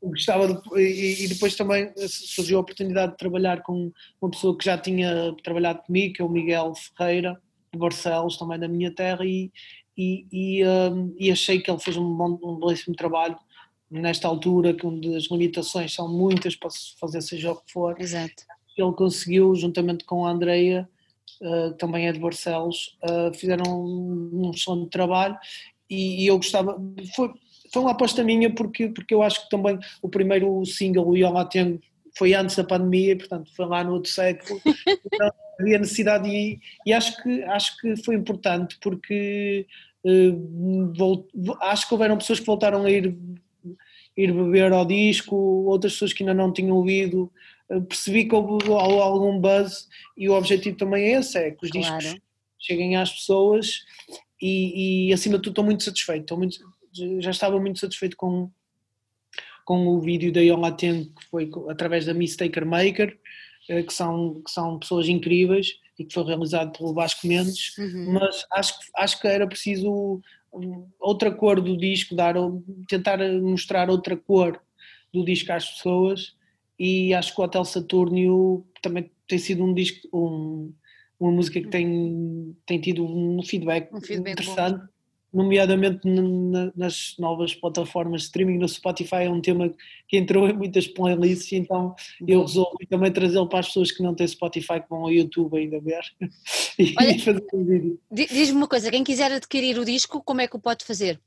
gostava 0.02 0.48
de, 0.48 0.80
e, 0.80 1.24
e, 1.24 1.28
depois 1.28 1.54
também 1.54 1.92
surgiu 2.08 2.58
a 2.58 2.62
oportunidade 2.62 3.12
de 3.12 3.18
trabalhar 3.18 3.62
com 3.62 3.92
uma 4.20 4.30
pessoa 4.32 4.58
que 4.58 4.64
já 4.64 4.76
tinha 4.76 5.32
trabalhado 5.44 5.82
comigo, 5.82 6.14
que 6.14 6.22
é 6.22 6.24
o 6.24 6.28
Miguel 6.28 6.72
Ferreira, 6.74 7.40
de 7.72 7.78
Barcelos, 7.78 8.36
também 8.36 8.58
da 8.58 8.66
minha 8.66 8.92
terra 8.92 9.24
e, 9.24 9.52
e, 9.96 10.26
e, 10.32 10.66
um, 10.66 11.14
e 11.16 11.30
achei 11.30 11.60
que 11.60 11.70
ele 11.70 11.78
fez 11.78 11.96
um, 11.96 12.16
bom, 12.16 12.36
um 12.42 12.58
belíssimo 12.58 12.96
trabalho 12.96 13.38
nesta 13.90 14.28
altura, 14.28 14.76
onde 14.84 15.16
as 15.16 15.24
limitações 15.30 15.94
são 15.94 16.08
muitas 16.08 16.54
para 16.54 16.70
fazer 17.00 17.20
seja 17.20 17.52
o 17.52 17.56
que 17.56 17.72
for. 17.72 18.00
Exato. 18.00 18.44
Ele 18.76 18.92
conseguiu, 18.92 19.54
juntamente 19.54 20.04
com 20.04 20.24
a 20.24 20.30
Andreia, 20.30 20.88
uh, 21.40 21.72
que 21.72 21.78
também 21.78 22.06
é 22.06 22.12
de 22.12 22.20
Barcelos, 22.20 22.96
uh, 23.02 23.34
fizeram 23.36 23.64
um, 23.66 24.48
um 24.48 24.52
som 24.52 24.84
de 24.84 24.90
trabalho 24.90 25.36
e, 25.88 26.24
e, 26.24 26.26
eu 26.26 26.36
gostava. 26.36 26.80
Foi, 27.16 27.32
foi 27.72 27.82
uma 27.82 27.92
aposta 27.92 28.22
minha 28.22 28.54
porque, 28.54 28.88
porque 28.88 29.14
eu 29.14 29.22
acho 29.22 29.44
que 29.44 29.50
também 29.50 29.78
o 30.02 30.08
primeiro 30.08 30.64
single, 30.64 31.08
o 31.08 31.16
Yola 31.16 31.44
Tengo, 31.44 31.80
foi 32.16 32.34
antes 32.34 32.56
da 32.56 32.64
pandemia, 32.64 33.16
portanto 33.16 33.50
foi 33.54 33.66
lá 33.66 33.82
no 33.82 33.94
outro 33.94 34.10
século, 34.10 34.60
então 35.12 35.30
havia 35.60 35.78
necessidade 35.78 36.28
e, 36.28 36.60
e 36.86 36.92
acho, 36.92 37.22
que, 37.22 37.42
acho 37.44 37.76
que 37.80 37.96
foi 37.96 38.14
importante 38.14 38.78
porque 38.80 39.66
vou, 40.96 41.26
acho 41.62 41.86
que 41.86 41.94
houveram 41.94 42.16
pessoas 42.16 42.40
que 42.40 42.46
voltaram 42.46 42.84
a 42.84 42.90
ir, 42.90 43.16
ir 44.20 44.32
beber 44.32 44.72
ao 44.72 44.84
disco, 44.84 45.36
outras 45.36 45.92
pessoas 45.92 46.12
que 46.12 46.22
ainda 46.22 46.34
não 46.34 46.52
tinham 46.52 46.76
ouvido, 46.76 47.32
uh, 47.70 47.80
percebi 47.82 48.26
que 48.26 48.34
houve 48.34 48.70
algum 48.72 49.40
buzz 49.40 49.88
e 50.16 50.28
o 50.28 50.34
objetivo 50.34 50.76
também 50.76 51.04
é 51.04 51.18
esse, 51.20 51.38
é 51.38 51.50
que 51.52 51.64
os 51.64 51.70
claro. 51.70 51.98
discos 51.98 52.20
cheguem 52.58 52.96
às 52.96 53.12
pessoas 53.12 53.84
e, 54.42 55.08
e 55.08 55.12
acima 55.12 55.36
de 55.36 55.42
tudo 55.42 55.52
estou 55.52 55.64
muito 55.64 55.84
satisfeito, 55.84 56.22
estou 56.22 56.38
muito, 56.38 56.58
já 57.20 57.30
estava 57.30 57.60
muito 57.60 57.78
satisfeito 57.78 58.16
com 58.16 58.50
com 59.68 59.86
o 59.86 60.00
vídeo 60.00 60.32
da 60.32 60.40
Yola 60.40 60.72
Ten, 60.72 61.04
que 61.04 61.26
foi 61.26 61.50
através 61.68 62.06
da 62.06 62.14
Mistaker 62.14 62.64
Maker, 62.64 63.18
eh, 63.68 63.82
que 63.82 63.92
são, 63.92 64.40
que 64.42 64.50
são 64.50 64.78
pessoas 64.78 65.10
incríveis 65.10 65.74
e 65.98 66.06
que 66.06 66.14
foi 66.14 66.24
realizado 66.24 66.72
pelo 66.72 66.94
Vasco 66.94 67.26
Mendes, 67.26 67.76
uhum. 67.76 68.14
mas 68.14 68.46
acho, 68.50 68.72
acho 68.96 69.20
que 69.20 69.28
era 69.28 69.46
preciso 69.46 70.22
outra 70.98 71.30
cor 71.30 71.60
do 71.60 71.76
disco, 71.76 72.14
dar, 72.14 72.34
tentar 72.88 73.18
mostrar 73.40 73.90
outra 73.90 74.16
cor 74.16 74.60
do 75.12 75.24
disco 75.24 75.52
às 75.52 75.70
pessoas 75.70 76.36
e 76.78 77.12
acho 77.14 77.34
que 77.34 77.40
o 77.40 77.44
Hotel 77.44 77.64
Saturnio 77.64 78.64
também 78.80 79.10
tem 79.26 79.38
sido 79.38 79.64
um 79.64 79.74
disco, 79.74 80.08
um, 80.12 80.72
uma 81.18 81.32
música 81.32 81.60
que 81.60 81.68
tem, 81.68 82.56
tem 82.64 82.80
tido 82.80 83.04
um 83.04 83.42
feedback, 83.42 83.92
um 83.94 84.00
feedback 84.00 84.32
interessante. 84.32 84.78
Bom 84.78 84.97
nomeadamente 85.32 86.00
nas 86.74 87.14
novas 87.18 87.54
plataformas 87.54 88.22
de 88.22 88.26
streaming, 88.28 88.58
no 88.58 88.68
Spotify 88.68 89.24
é 89.24 89.30
um 89.30 89.40
tema 89.40 89.72
que 90.06 90.16
entrou 90.16 90.48
em 90.48 90.52
muitas 90.52 90.86
playlists, 90.86 91.52
então 91.52 91.94
eu 92.26 92.40
resolvi 92.42 92.86
também 92.86 93.12
trazê-lo 93.12 93.48
para 93.48 93.60
as 93.60 93.66
pessoas 93.66 93.92
que 93.92 94.02
não 94.02 94.14
têm 94.14 94.26
Spotify, 94.26 94.80
que 94.80 94.88
vão 94.88 95.02
ao 95.02 95.12
YouTube 95.12 95.58
ainda 95.58 95.80
ver 95.80 96.00
e 96.78 96.94
Olha, 96.98 97.18
fazer 97.18 97.44
um 97.52 97.64
vídeo. 97.64 98.00
Diz-me 98.10 98.56
uma 98.56 98.68
coisa, 98.68 98.90
quem 98.90 99.04
quiser 99.04 99.30
adquirir 99.32 99.78
o 99.78 99.84
disco, 99.84 100.22
como 100.22 100.40
é 100.40 100.48
que 100.48 100.56
o 100.56 100.60
pode 100.60 100.84
fazer? 100.84 101.20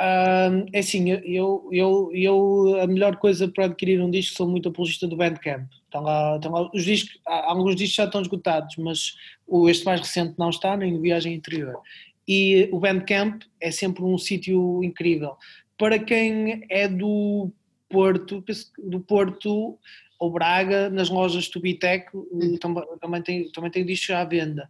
Uh, 0.00 0.62
é 0.72 0.78
assim, 0.78 1.10
eu, 1.10 1.68
eu, 1.72 2.10
eu 2.14 2.80
a 2.80 2.86
melhor 2.86 3.16
coisa 3.16 3.48
para 3.48 3.64
adquirir 3.64 4.00
um 4.00 4.08
disco 4.08 4.36
sou 4.36 4.48
muito 4.48 4.68
apologista 4.68 5.08
do 5.08 5.16
Bandcamp. 5.16 5.68
Estão 5.86 6.02
lá, 6.02 6.36
estão 6.36 6.52
lá, 6.52 6.70
os 6.72 6.84
discos, 6.84 7.18
alguns 7.26 7.74
discos 7.74 7.96
já 7.96 8.04
estão 8.04 8.20
esgotados, 8.20 8.76
mas 8.76 9.16
o, 9.44 9.68
este 9.68 9.84
mais 9.84 10.00
recente 10.00 10.34
não 10.38 10.50
está, 10.50 10.76
nem 10.76 11.00
Viagem 11.00 11.34
Interior 11.34 11.80
e 12.28 12.68
o 12.70 12.78
Bandcamp 12.78 13.42
é 13.58 13.70
sempre 13.70 14.04
um 14.04 14.18
sítio 14.18 14.84
incrível. 14.84 15.36
Para 15.78 15.98
quem 15.98 16.62
é 16.68 16.86
do 16.86 17.50
Porto, 17.88 18.44
do 18.78 19.00
Porto 19.00 19.78
ou 20.20 20.30
Braga, 20.30 20.90
nas 20.90 21.08
lojas 21.08 21.48
Tubitec 21.48 22.06
uhum. 22.14 22.58
também, 23.00 23.22
tem, 23.22 23.50
também 23.50 23.70
tem 23.70 23.86
discos 23.86 24.10
à 24.10 24.24
venda. 24.24 24.68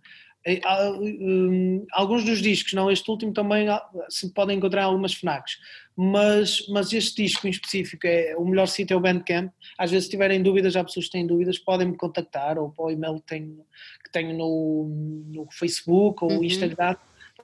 Hum, 1.01 1.85
alguns 1.93 2.25
dos 2.25 2.41
discos, 2.41 2.73
não 2.73 2.91
este 2.91 3.11
último, 3.11 3.33
também 3.33 3.67
se 4.09 4.33
podem 4.33 4.57
encontrar 4.57 4.83
em 4.83 4.85
algumas 4.85 5.13
FNACs, 5.13 5.59
mas, 5.97 6.65
mas 6.69 6.93
este 6.93 7.25
disco 7.25 7.47
em 7.47 7.51
específico, 7.51 8.07
é, 8.07 8.35
o 8.37 8.45
melhor 8.45 8.67
sítio 8.67 8.95
é 8.95 8.97
o 8.97 9.01
Bandcamp. 9.01 9.53
Às 9.77 9.91
vezes, 9.91 10.05
se 10.05 10.11
tiverem 10.13 10.43
dúvidas, 10.43 10.77
há 10.77 10.85
pessoas 10.85 11.07
que 11.07 11.13
têm 11.13 11.27
dúvidas, 11.27 11.59
podem 11.59 11.89
me 11.89 11.97
contactar 11.97 12.57
ou 12.57 12.71
para 12.71 12.85
o 12.85 12.91
e-mail 12.91 13.17
que 13.17 13.27
tenho, 13.27 13.67
que 14.05 14.13
tenho 14.13 14.39
no, 14.39 14.89
no 15.27 15.51
Facebook 15.51 16.25
ou 16.25 16.31
uhum. 16.31 16.45
Instagram 16.45 16.97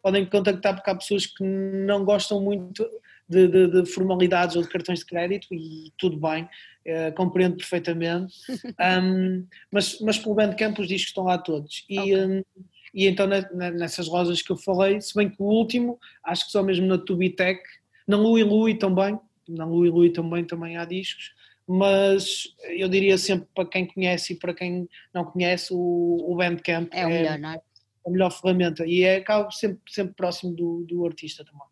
podem 0.03 0.27
contactar 0.27 0.75
porque 0.75 0.91
há 0.91 0.95
pessoas 0.95 1.27
que 1.27 1.43
não 1.43 2.05
gostam 2.05 2.41
muito 2.41 2.89
de, 3.29 3.49
de, 3.49 3.83
de 3.83 3.87
formalidades 3.87 4.57
ou 4.57 4.63
de 4.63 4.69
cartões 4.69 5.01
de 5.01 5.07
crédito 5.07 5.47
e 5.53 5.93
tudo 5.97 6.17
bem, 6.17 6.45
uh, 6.45 7.15
compreendo 7.17 7.57
perfeitamente. 7.57 8.35
Um, 8.85 9.47
mas, 9.71 9.99
mas 10.01 10.19
pelo 10.19 10.35
Bandcamp 10.35 10.79
os 10.79 10.89
discos 10.89 11.09
estão 11.09 11.25
lá 11.25 11.39
todos. 11.39 11.85
E, 11.89 11.99
okay. 11.99 12.17
um, 12.17 12.45
e 12.93 13.07
então 13.07 13.27
nessas 13.27 14.07
lojas 14.09 14.43
que 14.43 14.53
eu 14.53 14.57
falei, 14.57 15.01
se 15.01 15.15
bem 15.15 15.31
que 15.31 15.41
o 15.41 15.45
último, 15.45 15.99
acho 16.25 16.47
que 16.47 16.53
só 16.53 16.63
mesmo 16.63 16.87
na 16.87 16.99
Tubitec, 16.99 17.61
na 18.07 18.17
Lui 18.17 18.43
Lui 18.43 18.75
também, 18.75 19.19
na 19.49 19.65
Lui 19.65 19.91
Lui 19.91 20.11
também, 20.11 20.45
também 20.45 20.77
há 20.77 20.85
discos, 20.85 21.33
mas 21.67 22.55
eu 22.69 22.89
diria 22.89 23.17
sempre 23.17 23.49
para 23.55 23.69
quem 23.69 23.87
conhece 23.87 24.35
e 24.35 24.39
para 24.39 24.53
quem 24.53 24.89
não 25.13 25.25
conhece, 25.25 25.73
o, 25.73 26.33
o 26.33 26.37
Bandcamp 26.37 26.89
é 26.93 27.07
o 27.07 27.09
melhor, 27.09 27.39
não 27.39 27.51
é? 27.51 27.61
A 28.07 28.11
melhor 28.11 28.31
ferramenta 28.31 28.87
e 28.87 29.03
é 29.03 29.17
acaba 29.17 29.51
sempre, 29.51 29.81
sempre 29.89 30.15
próximo 30.15 30.55
do, 30.55 30.85
do 30.89 31.07
artista 31.07 31.45
também. 31.45 31.67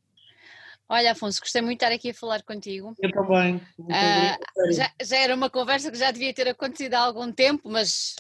Olha, 0.88 1.12
Afonso, 1.12 1.40
gostei 1.40 1.62
muito 1.62 1.78
de 1.78 1.84
estar 1.84 1.94
aqui 1.94 2.10
a 2.10 2.14
falar 2.14 2.42
contigo. 2.42 2.94
Eu 3.00 3.10
também. 3.10 3.56
Uh, 3.78 4.72
já, 4.72 4.92
já, 5.02 5.16
era 5.16 5.34
uma 5.34 5.48
conversa 5.48 5.90
que 5.90 5.96
já 5.96 6.10
devia 6.10 6.34
ter 6.34 6.48
acontecido 6.48 6.94
há 6.94 7.00
algum 7.00 7.32
tempo, 7.32 7.70
mas 7.70 8.14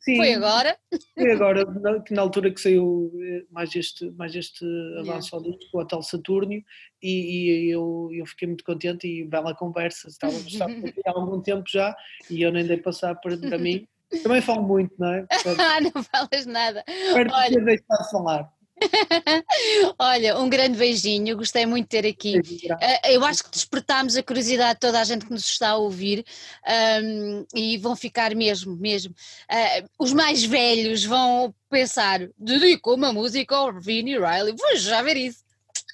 Sim, 0.00 0.16
foi 0.16 0.34
agora. 0.34 0.76
Foi 1.14 1.32
agora, 1.32 1.64
na, 1.64 2.02
na 2.10 2.22
altura 2.22 2.52
que 2.52 2.60
saiu 2.60 3.12
eh, 3.22 3.44
mais 3.50 3.74
este, 3.74 4.10
mais 4.12 4.34
este 4.34 4.64
avanço 5.00 5.36
yeah. 5.36 5.50
ao 5.50 5.70
o 5.72 5.78
Hotel 5.80 6.02
Saturnio, 6.02 6.64
e, 7.02 7.10
e, 7.10 7.70
eu, 7.70 8.08
eu 8.12 8.26
fiquei 8.26 8.48
muito 8.48 8.64
contente 8.64 9.06
e 9.06 9.24
bela 9.24 9.54
conversa. 9.54 10.08
Estávamos 10.08 10.52
há 11.06 11.10
algum 11.10 11.40
tempo 11.40 11.64
já 11.68 11.96
e 12.30 12.42
eu 12.42 12.50
nem 12.50 12.66
dei 12.66 12.78
passar 12.78 13.14
para, 13.16 13.36
para 13.36 13.58
mim. 13.58 13.86
Também 14.22 14.40
falo 14.40 14.62
muito, 14.62 14.94
não 14.98 15.12
é? 15.12 15.26
Ah, 15.58 15.80
não 15.80 16.02
falas 16.02 16.46
nada. 16.46 16.84
Espero 16.86 17.30
Olha... 17.32 17.50
ter 17.50 17.64
deixado 17.64 18.04
de 18.04 18.10
falar. 18.10 18.56
Olha, 19.98 20.38
um 20.38 20.48
grande 20.48 20.76
beijinho, 20.76 21.36
gostei 21.36 21.64
muito 21.64 21.84
de 21.84 21.88
ter 21.88 22.06
aqui. 22.06 22.38
Uh, 22.38 23.08
eu 23.08 23.24
acho 23.24 23.44
que 23.44 23.50
despertámos 23.50 24.16
a 24.16 24.22
curiosidade 24.22 24.74
de 24.74 24.80
toda 24.80 25.00
a 25.00 25.04
gente 25.04 25.24
que 25.24 25.32
nos 25.32 25.46
está 25.46 25.70
a 25.70 25.76
ouvir 25.76 26.24
um, 27.02 27.46
e 27.54 27.78
vão 27.78 27.96
ficar 27.96 28.34
mesmo, 28.34 28.76
mesmo. 28.76 29.14
Uh, 29.50 29.88
os 29.98 30.12
mais 30.12 30.44
velhos 30.44 31.04
vão 31.04 31.54
pensar: 31.70 32.20
dedicou 32.36 32.96
uma 32.96 33.12
música 33.12 33.56
ao 33.56 33.72
Vinnie 33.72 34.18
Riley, 34.18 34.54
vou 34.56 34.76
já 34.76 35.02
ver 35.02 35.16
isso 35.16 35.45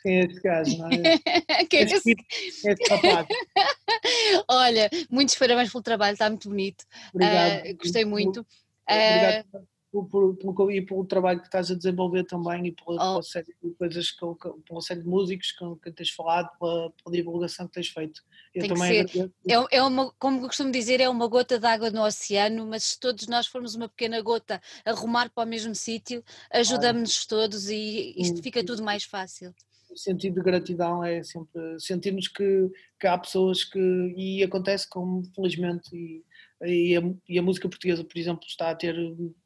quem 0.02 0.18
é 0.18 0.24
esse 0.24 0.40
gajo, 0.40 0.78
não 0.78 0.88
é? 0.88 0.90
quem 1.66 1.80
é 1.80 1.82
esse, 1.84 2.16
esse 2.46 2.90
rapaz. 2.90 3.26
Olha, 4.48 4.90
muitos 5.10 5.34
parabéns 5.36 5.70
pelo 5.70 5.82
trabalho, 5.82 6.14
está 6.14 6.28
muito 6.28 6.48
bonito. 6.48 6.84
Obrigado. 7.12 7.66
Uh, 7.66 7.76
gostei 7.76 8.04
muito. 8.04 8.46
Obrigado 8.88 9.46
uh, 9.54 9.72
por, 9.92 10.34
por, 10.36 10.72
e 10.72 10.80
pelo 10.80 11.04
trabalho 11.04 11.40
que 11.40 11.46
estás 11.46 11.70
a 11.70 11.74
desenvolver 11.74 12.24
também 12.24 12.68
e 12.68 12.72
pela, 12.72 12.94
oh. 12.94 13.10
pela 13.10 13.22
série 13.22 13.54
de 13.62 13.70
coisas, 13.74 14.10
que, 14.10 14.26
pela 14.66 14.80
série 14.80 15.02
de 15.02 15.06
músicos 15.06 15.52
que, 15.52 15.64
que 15.82 15.92
tens 15.92 16.10
falado, 16.10 16.48
pela, 16.58 16.90
pela, 16.90 17.14
divulgação 17.14 17.66
que 17.66 17.74
tens 17.74 17.88
feito. 17.88 18.22
Eu 18.54 18.62
Tem 18.62 18.70
também 18.70 19.04
que 19.04 19.12
ser. 19.12 19.30
É, 19.46 19.76
é 19.76 19.82
uma, 19.82 20.10
como 20.18 20.40
costumo 20.40 20.72
dizer, 20.72 21.00
é 21.00 21.08
uma 21.08 21.26
gota 21.26 21.58
de 21.58 21.66
água 21.66 21.90
no 21.90 22.02
oceano, 22.02 22.66
mas 22.66 22.84
se 22.84 23.00
todos 23.00 23.26
nós 23.28 23.46
formos 23.46 23.74
uma 23.74 23.88
pequena 23.88 24.20
gota 24.22 24.62
a 24.84 24.92
rumar 24.92 25.28
para 25.28 25.44
o 25.44 25.48
mesmo 25.48 25.74
sítio, 25.74 26.24
ajudamos-nos 26.50 27.26
todos 27.26 27.68
e 27.68 28.14
isto 28.16 28.42
fica 28.42 28.64
tudo 28.64 28.82
mais 28.82 29.04
fácil 29.04 29.54
o 29.92 29.96
sentido 29.96 30.36
de 30.36 30.42
gratidão 30.42 31.04
é 31.04 31.22
sempre 31.22 31.78
sentirmos 31.78 32.28
que, 32.28 32.70
que 32.98 33.06
há 33.06 33.16
pessoas 33.18 33.64
que, 33.64 33.78
e 34.16 34.42
acontece 34.42 34.88
como 34.88 35.22
felizmente, 35.34 35.94
e, 35.94 36.24
e, 36.62 36.96
a, 36.96 37.02
e 37.28 37.38
a 37.38 37.42
música 37.42 37.68
portuguesa, 37.68 38.04
por 38.04 38.18
exemplo, 38.18 38.44
está 38.46 38.70
a 38.70 38.74
ter, 38.74 38.96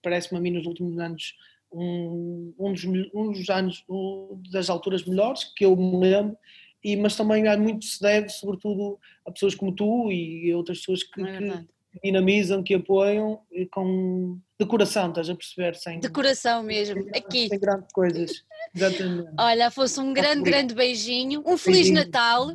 parece-me 0.03 0.39
a 0.39 0.41
mim 0.41 0.51
nos 0.51 0.67
últimos 0.67 0.99
anos, 0.99 1.35
um, 1.73 2.55
um, 2.59 2.73
dos, 2.73 2.85
um 2.85 3.33
dos 3.33 3.51
anos 3.51 3.85
um, 3.89 4.41
das 4.51 4.71
alturas 4.71 5.05
melhores 5.05 5.45
que 5.57 5.65
eu 5.65 5.77
me 5.77 5.99
lembro, 5.99 6.37
e, 6.83 6.97
mas 6.97 7.17
também 7.17 7.49
há 7.49 7.59
muito 7.59 7.85
se 7.85 8.01
deve, 8.01 8.29
sobretudo, 8.29 8.99
a 9.27 9.33
pessoas 9.33 9.55
como 9.55 9.75
tu 9.75 10.11
e 10.13 10.55
outras 10.55 10.79
pessoas 10.79 11.03
que, 11.03 11.21
é 11.21 11.39
que 11.39 11.67
dinamizam, 12.03 12.63
que 12.63 12.75
apoiam 12.75 13.41
com 13.71 14.39
de 14.59 14.67
coração, 14.67 15.11
estás 15.11 15.29
a 15.29 15.35
perceber? 15.35 15.75
Sem, 15.75 16.01
de 16.01 16.09
coração 16.09 16.63
mesmo, 16.63 17.07
aqui. 17.15 17.49
Sem 17.49 17.59
grandes 17.59 17.93
coisas. 17.93 18.43
Exatamente. 18.75 19.31
Olha, 19.39 19.71
fosse 19.71 20.01
um 20.01 20.13
grande, 20.13 20.43
grande 20.43 20.75
beijinho, 20.75 21.43
um 21.47 21.59
Feliz 21.59 21.89
beijinho. 21.89 21.95
Natal. 21.97 22.53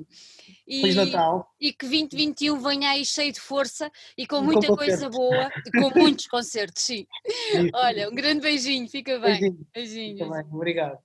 E, 0.67 0.81
Feliz 0.81 0.95
Natal. 0.95 1.47
E 1.59 1.71
que 1.71 1.85
2021 1.85 2.59
venha 2.59 2.89
aí 2.91 3.05
cheio 3.05 3.31
de 3.31 3.39
força 3.39 3.91
e 4.17 4.25
com 4.25 4.41
muita 4.41 4.67
com 4.67 4.75
coisa 4.75 5.09
boa, 5.09 5.51
e 5.65 5.71
com 5.71 5.91
muitos 5.99 6.27
concertos, 6.27 6.83
sim. 6.83 7.05
Olha, 7.73 8.09
um 8.09 8.15
grande 8.15 8.41
beijinho, 8.41 8.87
fica 8.89 9.19
bem. 9.19 9.39
Beijinho. 9.39 9.67
beijinho. 9.73 10.17
Fica 10.17 10.29
bem. 10.31 10.45
Obrigado. 10.51 10.97